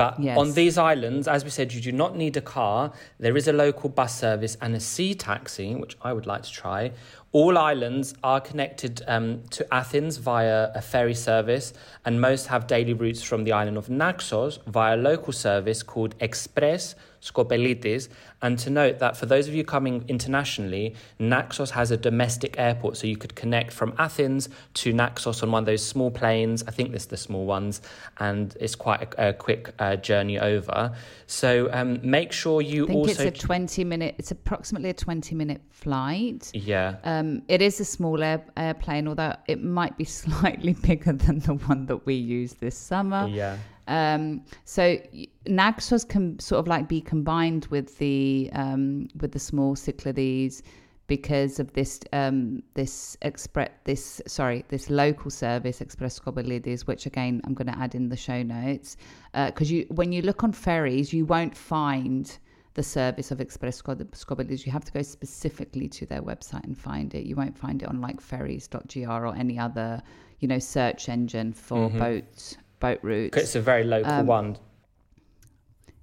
But 0.00 0.18
Yes. 0.18 0.38
on 0.38 0.52
these 0.54 0.78
islands, 0.78 1.28
as 1.28 1.44
we 1.44 1.50
said, 1.50 1.74
you 1.74 1.80
do 1.82 1.92
not 1.92 2.16
need 2.16 2.34
a 2.34 2.40
car. 2.40 2.90
There 3.18 3.36
is 3.36 3.46
a 3.46 3.52
local 3.52 3.90
bus 3.90 4.18
service 4.18 4.56
and 4.62 4.74
a 4.74 4.80
sea 4.80 5.12
taxi, 5.14 5.74
which 5.74 5.94
I 6.00 6.14
would 6.14 6.26
like 6.26 6.42
to 6.44 6.50
try. 6.62 6.92
All 7.32 7.56
islands 7.56 8.14
are 8.24 8.40
connected 8.40 9.02
um, 9.06 9.42
to 9.50 9.64
Athens 9.72 10.16
via 10.16 10.72
a 10.74 10.82
ferry 10.82 11.14
service, 11.14 11.72
and 12.04 12.20
most 12.20 12.48
have 12.48 12.66
daily 12.66 12.92
routes 12.92 13.22
from 13.22 13.44
the 13.44 13.52
island 13.52 13.76
of 13.76 13.88
Naxos 13.88 14.58
via 14.66 14.96
a 14.96 14.98
local 14.98 15.32
service 15.32 15.84
called 15.84 16.16
Express 16.18 16.96
Skopelitis. 17.22 18.08
And 18.42 18.58
to 18.60 18.70
note 18.70 18.98
that 18.98 19.16
for 19.16 19.26
those 19.26 19.46
of 19.46 19.54
you 19.54 19.62
coming 19.62 20.04
internationally, 20.08 20.94
Naxos 21.20 21.70
has 21.70 21.90
a 21.90 21.96
domestic 21.96 22.58
airport, 22.58 22.96
so 22.96 23.06
you 23.06 23.16
could 23.16 23.36
connect 23.36 23.72
from 23.72 23.94
Athens 23.98 24.48
to 24.74 24.92
Naxos 24.92 25.42
on 25.42 25.52
one 25.52 25.62
of 25.62 25.66
those 25.66 25.86
small 25.86 26.10
planes. 26.10 26.64
I 26.66 26.72
think 26.72 26.90
this 26.90 27.02
is 27.02 27.08
the 27.08 27.16
small 27.16 27.44
ones, 27.46 27.80
and 28.18 28.56
it's 28.58 28.74
quite 28.74 29.02
a, 29.02 29.28
a 29.28 29.32
quick 29.34 29.72
uh, 29.78 29.96
journey 29.96 30.40
over. 30.40 30.96
So 31.26 31.68
um, 31.72 32.00
make 32.02 32.32
sure 32.32 32.60
you 32.60 32.84
I 32.84 32.86
think 32.88 32.98
also. 32.98 33.24
it's 33.24 33.38
a 33.38 33.46
twenty 33.46 33.84
minute. 33.84 34.16
It's 34.18 34.32
approximately 34.32 34.90
a 34.90 34.94
twenty 34.94 35.36
minute 35.36 35.60
flight. 35.70 36.50
yeah. 36.54 36.96
Um, 37.20 37.42
it 37.48 37.60
is 37.60 37.80
a 37.80 37.84
small 37.84 38.22
air, 38.22 38.44
airplane, 38.56 39.06
although 39.06 39.36
it 39.46 39.62
might 39.62 39.96
be 39.96 40.04
slightly 40.22 40.72
bigger 40.72 41.12
than 41.12 41.40
the 41.40 41.54
one 41.54 41.86
that 41.86 42.06
we 42.06 42.14
used 42.14 42.60
this 42.60 42.76
summer. 42.76 43.28
yeah. 43.28 43.56
Um, 43.88 44.44
so 44.64 44.98
Naxos 45.46 46.04
can 46.04 46.38
sort 46.38 46.60
of 46.60 46.68
like 46.68 46.88
be 46.88 47.00
combined 47.00 47.66
with 47.66 47.98
the 47.98 48.48
um, 48.52 49.08
with 49.20 49.32
the 49.32 49.40
small 49.40 49.74
Cyclades 49.74 50.62
because 51.08 51.58
of 51.58 51.72
this 51.72 51.98
um, 52.12 52.62
this 52.74 53.16
express 53.22 53.70
this 53.82 54.22
sorry 54.28 54.64
this 54.68 54.90
local 54.90 55.28
service 55.28 55.80
Express 55.80 56.20
Skopelitis, 56.20 56.82
which 56.82 57.04
again 57.06 57.40
I'm 57.44 57.54
going 57.54 57.66
to 57.66 57.76
add 57.76 57.96
in 57.96 58.08
the 58.10 58.16
show 58.16 58.44
notes 58.44 58.96
because 59.34 59.72
you 59.72 59.86
when 59.90 60.12
you 60.12 60.22
look 60.22 60.44
on 60.44 60.52
ferries 60.52 61.12
you 61.12 61.26
won't 61.26 61.56
find 61.56 62.38
the 62.74 62.82
service 62.82 63.30
of 63.30 63.40
Express 63.40 63.82
Skopelitis. 63.82 64.64
You 64.64 64.72
have 64.72 64.84
to 64.84 64.92
go 64.92 65.02
specifically 65.02 65.88
to 65.88 66.06
their 66.06 66.22
website 66.22 66.64
and 66.64 66.76
find 66.76 67.14
it. 67.14 67.24
You 67.24 67.36
won't 67.36 67.56
find 67.56 67.82
it 67.82 67.88
on 67.88 68.00
like 68.00 68.20
ferries.gr 68.20 69.10
or 69.10 69.34
any 69.34 69.58
other 69.58 70.02
you 70.38 70.48
know 70.48 70.58
search 70.58 71.08
engine 71.08 71.52
for 71.52 71.90
boat 71.90 72.56
boat 72.78 72.98
routes. 73.02 73.36
It's 73.36 73.56
a 73.56 73.60
very 73.60 73.84
local 73.84 74.12
Um, 74.12 74.26
one. 74.26 74.56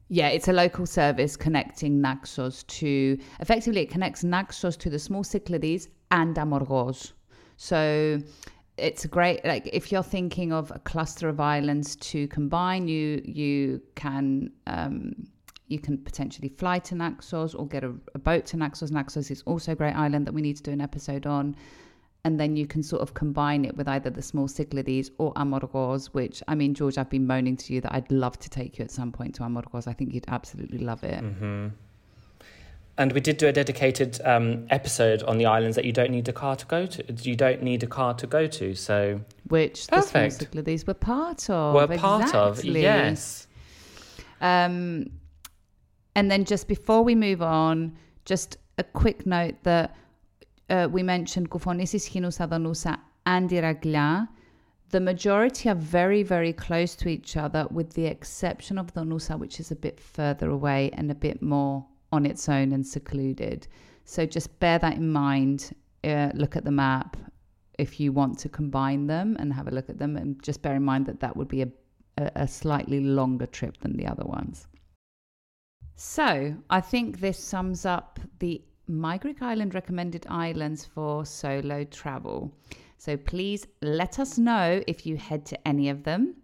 Yeah, 0.10 0.30
it's 0.30 0.48
a 0.48 0.54
local 0.54 0.86
service 0.86 1.36
connecting 1.36 2.02
Naxos 2.02 2.64
to 2.64 3.18
effectively 3.40 3.82
it 3.82 3.90
connects 3.90 4.24
Naxos 4.24 4.78
to 4.78 4.90
the 4.90 5.00
small 5.00 5.24
Cyclades 5.24 5.90
and 6.12 6.38
Amorgos. 6.38 7.12
So 7.58 8.20
it's 8.78 9.04
a 9.04 9.08
great 9.08 9.44
like 9.44 9.70
if 9.74 9.92
you're 9.92 10.04
thinking 10.04 10.54
of 10.54 10.72
a 10.72 10.80
cluster 10.80 11.28
of 11.28 11.40
islands 11.40 11.96
to 11.98 12.28
combine, 12.28 12.88
you 12.88 13.22
you 13.26 13.82
can 13.96 14.52
um, 14.68 15.28
you 15.68 15.80
can 15.80 15.98
potentially 15.98 16.50
fly 16.50 16.80
to 16.80 16.96
Naxos 16.96 17.54
or 17.54 17.68
get 17.68 17.84
a, 17.84 17.94
a 18.16 18.20
boat 18.20 18.46
to 18.48 18.58
Naxos. 18.58 18.92
Naxos 18.92 19.30
is 19.32 19.42
also 19.46 19.74
a 19.74 19.76
great 19.76 19.94
island 19.94 20.26
that 20.28 20.34
we 20.34 20.42
need 20.42 20.58
to 20.58 20.64
do 20.64 20.72
an 20.72 20.82
episode 20.82 21.26
on. 21.26 21.56
And 22.24 22.40
then 22.40 22.56
you 22.58 22.68
can 22.68 22.84
sort 22.84 23.02
of 23.02 23.14
combine 23.14 23.64
it 23.64 23.78
with 23.78 23.88
either 23.88 24.10
the 24.10 24.22
small 24.22 24.48
Cyclades 24.48 25.12
or 25.18 25.32
Amorgos, 25.38 26.14
which 26.14 26.44
I 26.48 26.56
mean, 26.56 26.74
George, 26.74 26.98
I've 26.98 27.10
been 27.10 27.26
moaning 27.28 27.56
to 27.58 27.74
you 27.74 27.82
that 27.82 27.94
I'd 27.94 28.12
love 28.12 28.38
to 28.40 28.50
take 28.50 28.80
you 28.80 28.84
at 28.86 28.92
some 28.92 29.12
point 29.12 29.36
to 29.36 29.44
Amorgos. 29.44 29.88
I 29.88 29.94
think 29.94 30.14
you'd 30.14 30.26
absolutely 30.28 30.80
love 30.80 31.04
it. 31.04 31.20
hmm 31.22 31.68
And 32.98 33.12
we 33.14 33.22
did 33.22 33.38
do 33.38 33.48
a 33.48 33.54
dedicated 33.54 34.20
um, 34.26 34.66
episode 34.70 35.22
on 35.24 35.38
the 35.38 35.46
islands 35.46 35.76
that 35.76 35.86
you 35.86 35.94
don't 35.94 36.10
need 36.12 36.28
a 36.28 36.34
car 36.34 36.56
to 36.56 36.66
go 36.66 36.86
to. 36.86 37.04
You 37.22 37.36
don't 37.36 37.62
need 37.62 37.84
a 37.84 37.88
car 37.88 38.14
to 38.16 38.28
go 38.28 38.48
to. 38.48 38.74
So 38.74 39.22
Which 39.48 39.88
the 39.88 39.98
Perfect. 39.98 40.34
Cyclades 40.40 40.88
were 40.88 40.96
part 40.96 41.50
of. 41.50 41.76
we're 41.76 41.98
part 41.98 42.34
of. 42.34 42.58
exactly. 42.60 42.82
Yes. 42.82 43.48
Um, 44.42 45.12
and 46.18 46.32
then 46.32 46.44
just 46.46 46.68
before 46.68 47.04
we 47.04 47.14
move 47.14 47.44
on, 47.44 47.96
just 48.26 48.58
a 48.80 48.84
quick 48.84 49.28
note 49.28 49.56
that 49.62 49.96
uh, 50.72 50.88
we 50.92 51.04
mentioned 51.04 51.52
Koufonisis, 51.52 52.10
Schinusa, 52.10 52.50
Donusa, 52.50 52.98
and 53.28 53.48
Iraklia. 53.52 54.28
The 54.90 55.00
majority 55.00 55.70
are 55.70 55.76
very, 55.76 56.24
very 56.24 56.54
close 56.54 56.96
to 56.96 57.08
each 57.08 57.38
other, 57.38 57.68
with 57.70 57.94
the 57.94 58.08
exception 58.08 58.80
of 58.80 58.94
Donusa, 58.96 59.38
which 59.38 59.60
is 59.60 59.70
a 59.70 59.76
bit 59.76 60.00
further 60.00 60.50
away 60.50 60.90
and 60.94 61.12
a 61.12 61.16
bit 61.16 61.44
more 61.44 61.86
on 62.12 62.26
its 62.26 62.50
own 62.50 62.72
and 62.72 62.86
secluded. 62.86 63.68
So 64.06 64.26
just 64.26 64.60
bear 64.60 64.80
that 64.80 64.98
in 64.98 65.12
mind. 65.12 65.72
Uh, 66.04 66.32
look 66.34 66.56
at 66.56 66.64
the 66.64 66.72
map 66.72 67.16
if 67.78 68.00
you 68.00 68.12
want 68.12 68.40
to 68.40 68.50
combine 68.50 69.06
them 69.06 69.36
and 69.40 69.54
have 69.54 69.68
a 69.68 69.72
look 69.72 69.88
at 69.88 70.00
them, 70.00 70.18
and 70.18 70.42
just 70.42 70.64
bear 70.64 70.76
in 70.76 70.84
mind 70.84 71.06
that 71.06 71.20
that 71.20 71.38
would 71.38 71.48
be 71.48 71.62
a 71.62 71.70
a, 72.18 72.32
a 72.36 72.48
slightly 72.48 73.00
longer 73.00 73.46
trip 73.46 73.78
than 73.78 73.96
the 73.98 74.08
other 74.08 74.26
ones. 74.26 74.68
So 76.00 76.56
I 76.70 76.80
think 76.80 77.20
this 77.20 77.40
sums 77.44 77.84
up 77.84 78.20
the 78.38 78.62
My 78.88 79.18
Greek 79.18 79.42
Island 79.42 79.74
recommended 79.74 80.28
islands 80.30 80.86
for 80.86 81.26
solo 81.26 81.86
travel. 81.86 82.54
So 83.00 83.18
please 83.18 83.66
let 83.82 84.20
us 84.20 84.38
know 84.38 84.84
if 84.86 85.08
you 85.08 85.18
head 85.18 85.44
to 85.48 85.68
any 85.68 85.90
of 85.90 86.04
them 86.04 86.36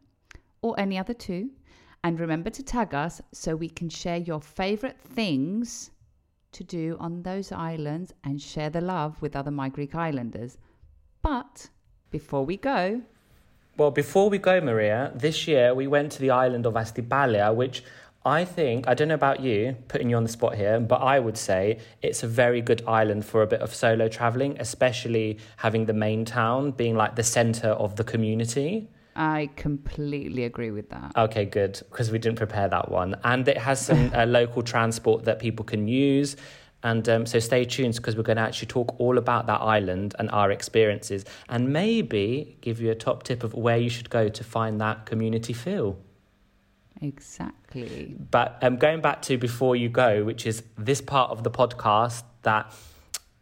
or 0.64 0.80
any 0.80 0.98
other 0.98 1.14
two. 1.14 1.52
And 2.04 2.20
remember 2.20 2.50
to 2.50 2.64
tag 2.64 2.96
us 2.96 3.22
so 3.32 3.56
we 3.56 3.70
can 3.70 3.90
share 3.90 4.18
your 4.18 4.42
favorite 4.42 5.00
things 5.00 5.92
to 6.54 6.64
do 6.64 6.98
on 7.00 7.22
those 7.22 7.52
islands 7.52 8.12
and 8.24 8.42
share 8.42 8.72
the 8.72 8.82
love 8.82 9.22
with 9.22 9.36
other 9.36 9.52
My 9.52 9.70
Greek 9.70 9.94
Islanders. 9.94 10.58
But 11.22 11.70
before 12.10 12.44
we 12.44 12.58
go, 12.58 13.04
Well, 13.78 13.92
before 13.92 14.32
we 14.32 14.40
go, 14.40 14.60
Maria, 14.62 15.12
this 15.16 15.48
year 15.48 15.76
we 15.76 15.86
went 15.86 16.12
to 16.14 16.20
the 16.20 16.32
island 16.32 16.66
of 16.66 16.74
Astipalia, 16.74 17.54
which 17.54 17.84
I 18.26 18.46
think, 18.46 18.88
I 18.88 18.94
don't 18.94 19.10
know 19.10 19.16
about 19.16 19.42
you, 19.42 19.76
putting 19.90 20.10
you 20.10 20.16
on 20.16 20.24
the 20.24 20.30
spot 20.30 20.56
here, 20.56 20.80
but 20.80 21.02
I 21.02 21.20
would 21.20 21.38
say 21.38 21.80
it's 22.02 22.24
a 22.24 22.28
very 22.28 22.62
good 22.62 22.82
island 22.88 23.26
for 23.26 23.42
a 23.42 23.48
bit 23.48 23.60
of 23.60 23.76
solo 23.76 24.08
traveling, 24.08 24.56
especially 24.60 25.40
having 25.58 25.86
the 25.86 25.94
main 25.94 26.24
town 26.24 26.72
being 26.72 26.96
like 26.96 27.18
the 27.18 27.24
center 27.24 27.70
of 27.70 27.98
the 27.98 28.04
community. 28.06 28.88
I 29.18 29.50
completely 29.58 30.46
agree 30.46 30.72
with 30.72 30.90
that. 30.90 31.12
Okay, 31.18 31.44
good, 31.44 31.82
because 31.90 32.12
we 32.12 32.18
didn't 32.18 32.38
prepare 32.38 32.70
that 32.70 32.90
one. 32.90 33.16
And 33.26 33.46
it 33.46 33.58
has 33.58 33.86
some 33.86 34.12
uh, 34.14 34.26
local 34.28 34.64
transport 34.64 35.26
that 35.26 35.40
people 35.40 35.66
can 35.66 35.90
use. 35.90 36.38
And 36.82 37.08
um, 37.10 37.26
so 37.26 37.40
stay 37.40 37.66
tuned 37.66 37.96
because 37.96 38.16
we're 38.16 38.24
going 38.24 38.38
to 38.38 38.44
actually 38.44 38.68
talk 38.68 39.00
all 39.00 39.18
about 39.18 39.48
that 39.48 39.62
island 39.62 40.16
and 40.18 40.30
our 40.32 40.52
experiences 40.52 41.26
and 41.50 41.72
maybe 41.72 42.58
give 42.62 42.80
you 42.80 42.92
a 42.92 42.96
top 42.96 43.24
tip 43.24 43.44
of 43.44 43.54
where 43.54 43.78
you 43.78 43.90
should 43.90 44.10
go 44.10 44.30
to 44.30 44.44
find 44.44 44.80
that 44.80 45.06
community 45.06 45.54
feel. 45.54 45.98
Exactly. 47.04 48.16
But 48.32 48.58
um, 48.62 48.78
going 48.78 49.02
back 49.02 49.22
to 49.24 49.38
before 49.38 49.76
you 49.76 49.90
go, 49.90 50.24
which 50.24 50.46
is 50.46 50.64
this 50.78 51.02
part 51.02 51.32
of 51.32 51.44
the 51.44 51.52
podcast 51.52 52.24
that 52.44 52.74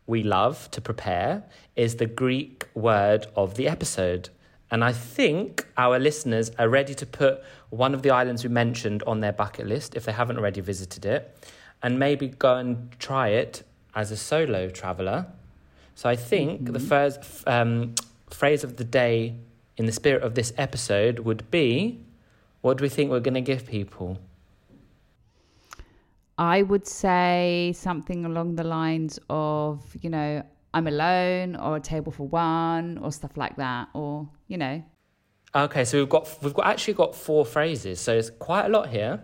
we 0.07 0.23
love 0.23 0.69
to 0.71 0.81
prepare, 0.81 1.43
is 1.75 1.97
the 1.97 2.07
Greek 2.07 2.67
word 2.73 3.27
of 3.35 3.55
the 3.55 3.67
episode. 3.67 4.29
And 4.71 4.83
I 4.83 4.93
think 4.93 5.67
our 5.77 5.99
listeners 5.99 6.49
are 6.57 6.69
ready 6.69 6.95
to 6.95 7.05
put 7.05 7.43
one 7.69 7.93
of 7.93 8.01
the 8.01 8.09
islands 8.09 8.43
we 8.43 8.49
mentioned 8.49 9.03
on 9.03 9.19
their 9.19 9.33
bucket 9.33 9.67
list 9.67 9.95
if 9.95 10.05
they 10.05 10.11
haven't 10.11 10.37
already 10.37 10.61
visited 10.61 11.05
it, 11.05 11.37
and 11.83 11.99
maybe 11.99 12.29
go 12.29 12.55
and 12.55 12.91
try 12.99 13.29
it 13.29 13.63
as 13.93 14.11
a 14.11 14.17
solo 14.17 14.69
traveler. 14.69 15.27
So 15.93 16.09
I 16.09 16.15
think 16.15 16.71
the 16.73 16.79
first 16.79 17.19
um, 17.47 17.93
phrase 18.29 18.63
of 18.63 18.77
the 18.77 18.83
day 18.83 19.35
in 19.77 19.85
the 19.85 19.91
spirit 19.91 20.23
of 20.23 20.35
this 20.35 20.51
episode 20.57 21.19
would 21.19 21.51
be 21.51 21.99
what 22.61 22.77
do 22.77 22.83
we 22.83 22.89
think 22.89 23.11
we're 23.11 23.19
going 23.19 23.33
to 23.33 23.41
give 23.41 23.67
people? 23.67 24.19
I 26.37 26.63
would 26.63 26.87
say 26.87 27.73
something 27.75 28.25
along 28.25 28.55
the 28.55 28.63
lines 28.63 29.19
of, 29.29 29.83
you 30.01 30.09
know, 30.09 30.43
I'm 30.73 30.87
alone 30.87 31.55
or 31.55 31.75
a 31.75 31.79
table 31.79 32.11
for 32.11 32.27
one 32.27 32.97
or 32.97 33.11
stuff 33.11 33.37
like 33.37 33.57
that. 33.57 33.89
Or, 33.93 34.29
you 34.47 34.57
know, 34.57 34.83
Okay, 35.53 35.83
so 35.83 35.97
we've 35.97 36.07
got 36.07 36.29
we've 36.41 36.53
got 36.53 36.65
actually 36.67 36.93
got 36.93 37.13
four 37.13 37.45
phrases, 37.45 37.99
so 37.99 38.13
it's 38.13 38.29
quite 38.29 38.67
a 38.67 38.69
lot 38.69 38.87
here. 38.87 39.21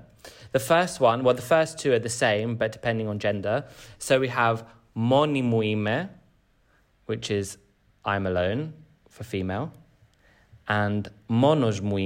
The 0.52 0.60
first 0.60 1.00
one, 1.00 1.24
well, 1.24 1.34
the 1.34 1.42
first 1.42 1.80
two 1.80 1.94
are 1.94 2.00
the 2.00 2.10
same, 2.10 2.58
but 2.58 2.74
depending 2.74 3.08
on 3.08 3.18
gender. 3.18 3.64
So 3.98 4.20
we 4.20 4.28
have 4.28 4.68
moni 4.94 5.42
mu 5.42 5.62
ime, 5.62 6.10
which 7.06 7.32
is 7.32 7.58
I'm 8.04 8.28
alone 8.28 8.74
for 9.08 9.24
female, 9.24 9.72
and 10.68 11.08
monos 11.30 11.82
mu 11.82 11.98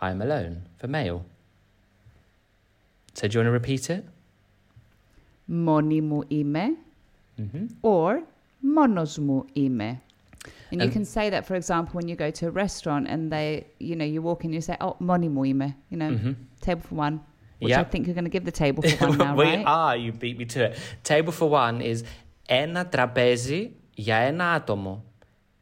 ime, 0.00 0.22
I'm 0.22 0.22
alone 0.22 0.62
for 0.78 0.88
male. 0.88 1.24
So 3.14 3.28
do 3.28 3.34
you 3.34 3.38
want 3.40 3.46
to 3.48 3.52
repeat 3.52 3.90
it? 3.90 4.04
moni 5.46 6.00
mu 6.00 6.22
ime 6.32 6.66
or 7.82 8.22
monos 8.62 9.18
mu 9.18 9.42
ime. 9.56 10.00
And 10.70 10.80
you 10.80 10.86
And- 10.88 10.92
can 10.92 11.04
say 11.04 11.28
that, 11.30 11.44
for 11.46 11.54
example, 11.54 11.92
when 11.98 12.08
you 12.08 12.16
go 12.16 12.30
to 12.30 12.46
a 12.48 12.50
restaurant 12.50 13.06
and 13.08 13.30
they, 13.30 13.66
you 13.78 13.94
know, 13.94 14.04
you 14.14 14.20
walk 14.22 14.44
in, 14.44 14.52
you 14.52 14.60
say, 14.62 14.76
oh, 14.80 14.96
moni 15.00 15.28
mu 15.28 15.42
ime, 15.44 15.74
you 15.90 15.96
know, 15.98 16.34
table 16.60 16.80
for 16.88 16.94
one. 16.94 17.20
Which 17.60 17.72
I 17.72 17.78
Yep. 17.80 17.90
think 17.90 18.06
you're 18.06 18.14
going 18.20 18.24
to 18.32 18.36
give 18.38 18.44
the 18.44 18.58
table 18.64 18.82
for 18.82 19.06
one 19.08 19.18
now, 19.18 19.36
we 19.36 19.44
right? 19.44 19.64
are, 19.66 19.96
you 19.96 20.12
beat 20.12 20.36
me 20.38 20.44
to 20.46 20.64
it. 20.66 20.78
Table 21.12 21.32
for 21.32 21.48
one 21.50 21.80
is 21.80 22.04
ένα 22.48 22.86
τραπέζι 22.88 23.70
για 23.94 24.16
ένα 24.16 24.44
άτομο. 24.52 25.04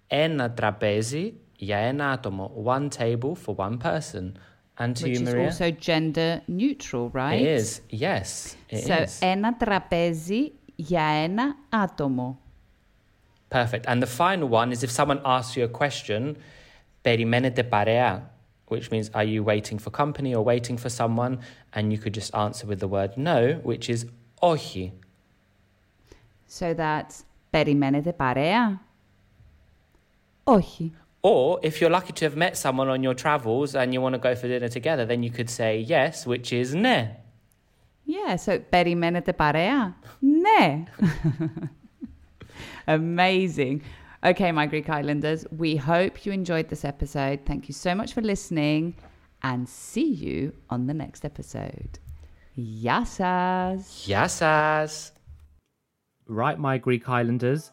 Ένα 0.07 0.51
τραπέζι 0.53 1.35
για 1.57 1.76
ένα 1.76 2.11
άτομο. 2.11 2.51
One 2.64 2.89
table 2.89 3.35
for 3.45 3.55
one 3.55 3.78
person. 3.78 4.33
And 4.78 4.97
to 4.97 5.05
Which 5.05 5.18
you, 5.18 5.26
is 5.26 5.35
Maria? 5.35 5.45
also 5.45 5.70
gender 5.70 6.41
neutral, 6.47 7.11
right? 7.11 7.41
It 7.41 7.47
is, 7.61 7.83
yes, 7.91 8.57
it 8.68 8.85
so, 8.85 8.95
is. 9.03 9.18
ένα 9.20 9.57
τραπέζι 9.57 10.53
για 10.76 11.03
ένα 11.03 11.57
άτομο. 11.68 12.39
Perfect. 13.49 13.85
And 13.87 14.03
the 14.03 14.07
final 14.07 14.49
one 14.49 14.72
is 14.72 14.83
if 14.83 14.91
someone 14.91 15.20
asks 15.24 15.57
you 15.57 15.64
a 15.64 15.68
question, 15.68 16.35
περιμένετε 17.03 17.62
παρέα, 17.62 18.30
which 18.68 18.91
means 18.91 19.11
are 19.14 19.24
you 19.24 19.43
waiting 19.43 19.78
for 19.78 19.91
company 19.91 20.35
or 20.35 20.43
waiting 20.45 20.76
for 20.78 20.89
someone? 20.89 21.39
And 21.74 21.93
you 21.93 21.99
could 21.99 22.14
just 22.14 22.35
answer 22.35 22.66
with 22.66 22.80
the 22.80 22.89
word 22.89 23.16
no, 23.16 23.61
which 23.62 23.89
is 23.89 24.07
όχι. 24.41 24.93
So 26.59 26.74
that's 26.74 27.24
περιμένετε 27.51 28.12
παρέα. 28.12 28.80
Όχι. 30.45 30.93
Or 31.26 31.61
if 31.62 31.80
you're 31.80 31.91
lucky 31.91 32.12
to 32.14 32.24
have 32.24 32.37
met 32.37 32.57
someone 32.57 32.89
on 32.89 33.03
your 33.03 33.14
travels 33.14 33.74
and 33.74 33.95
you 33.95 34.01
want 34.01 34.14
to 34.14 34.18
go 34.18 34.35
for 34.35 34.49
dinner 34.49 34.68
together, 34.68 35.05
then 35.07 35.22
you 35.22 35.30
could 35.30 35.49
say 35.49 35.78
yes, 35.78 36.26
which 36.26 36.53
is 36.53 36.74
ne. 36.74 37.16
Yeah, 38.05 38.37
so 38.37 38.59
περιμένετε 38.59 39.33
παρέα. 39.33 39.95
Ναι. 40.20 40.85
Amazing. 42.87 43.83
Okay, 44.24 44.53
my 44.53 44.66
Greek 44.66 44.89
Islanders, 44.89 45.47
we 45.51 45.76
hope 45.76 46.24
you 46.24 46.33
enjoyed 46.33 46.68
this 46.68 46.85
episode. 46.85 47.41
Thank 47.45 47.68
you 47.68 47.74
so 47.74 47.95
much 47.95 48.12
for 48.14 48.22
listening 48.22 48.95
and 49.43 49.68
see 49.68 50.11
you 50.12 50.53
on 50.70 50.87
the 50.87 50.95
next 50.95 51.24
episode. 51.24 51.99
Γεια 52.55 53.07
σας. 53.07 54.05
Γεια 54.05 54.28
σας. 54.28 55.12
Right, 56.28 56.59
my 56.59 56.78
Greek 56.78 57.09
Islanders, 57.09 57.72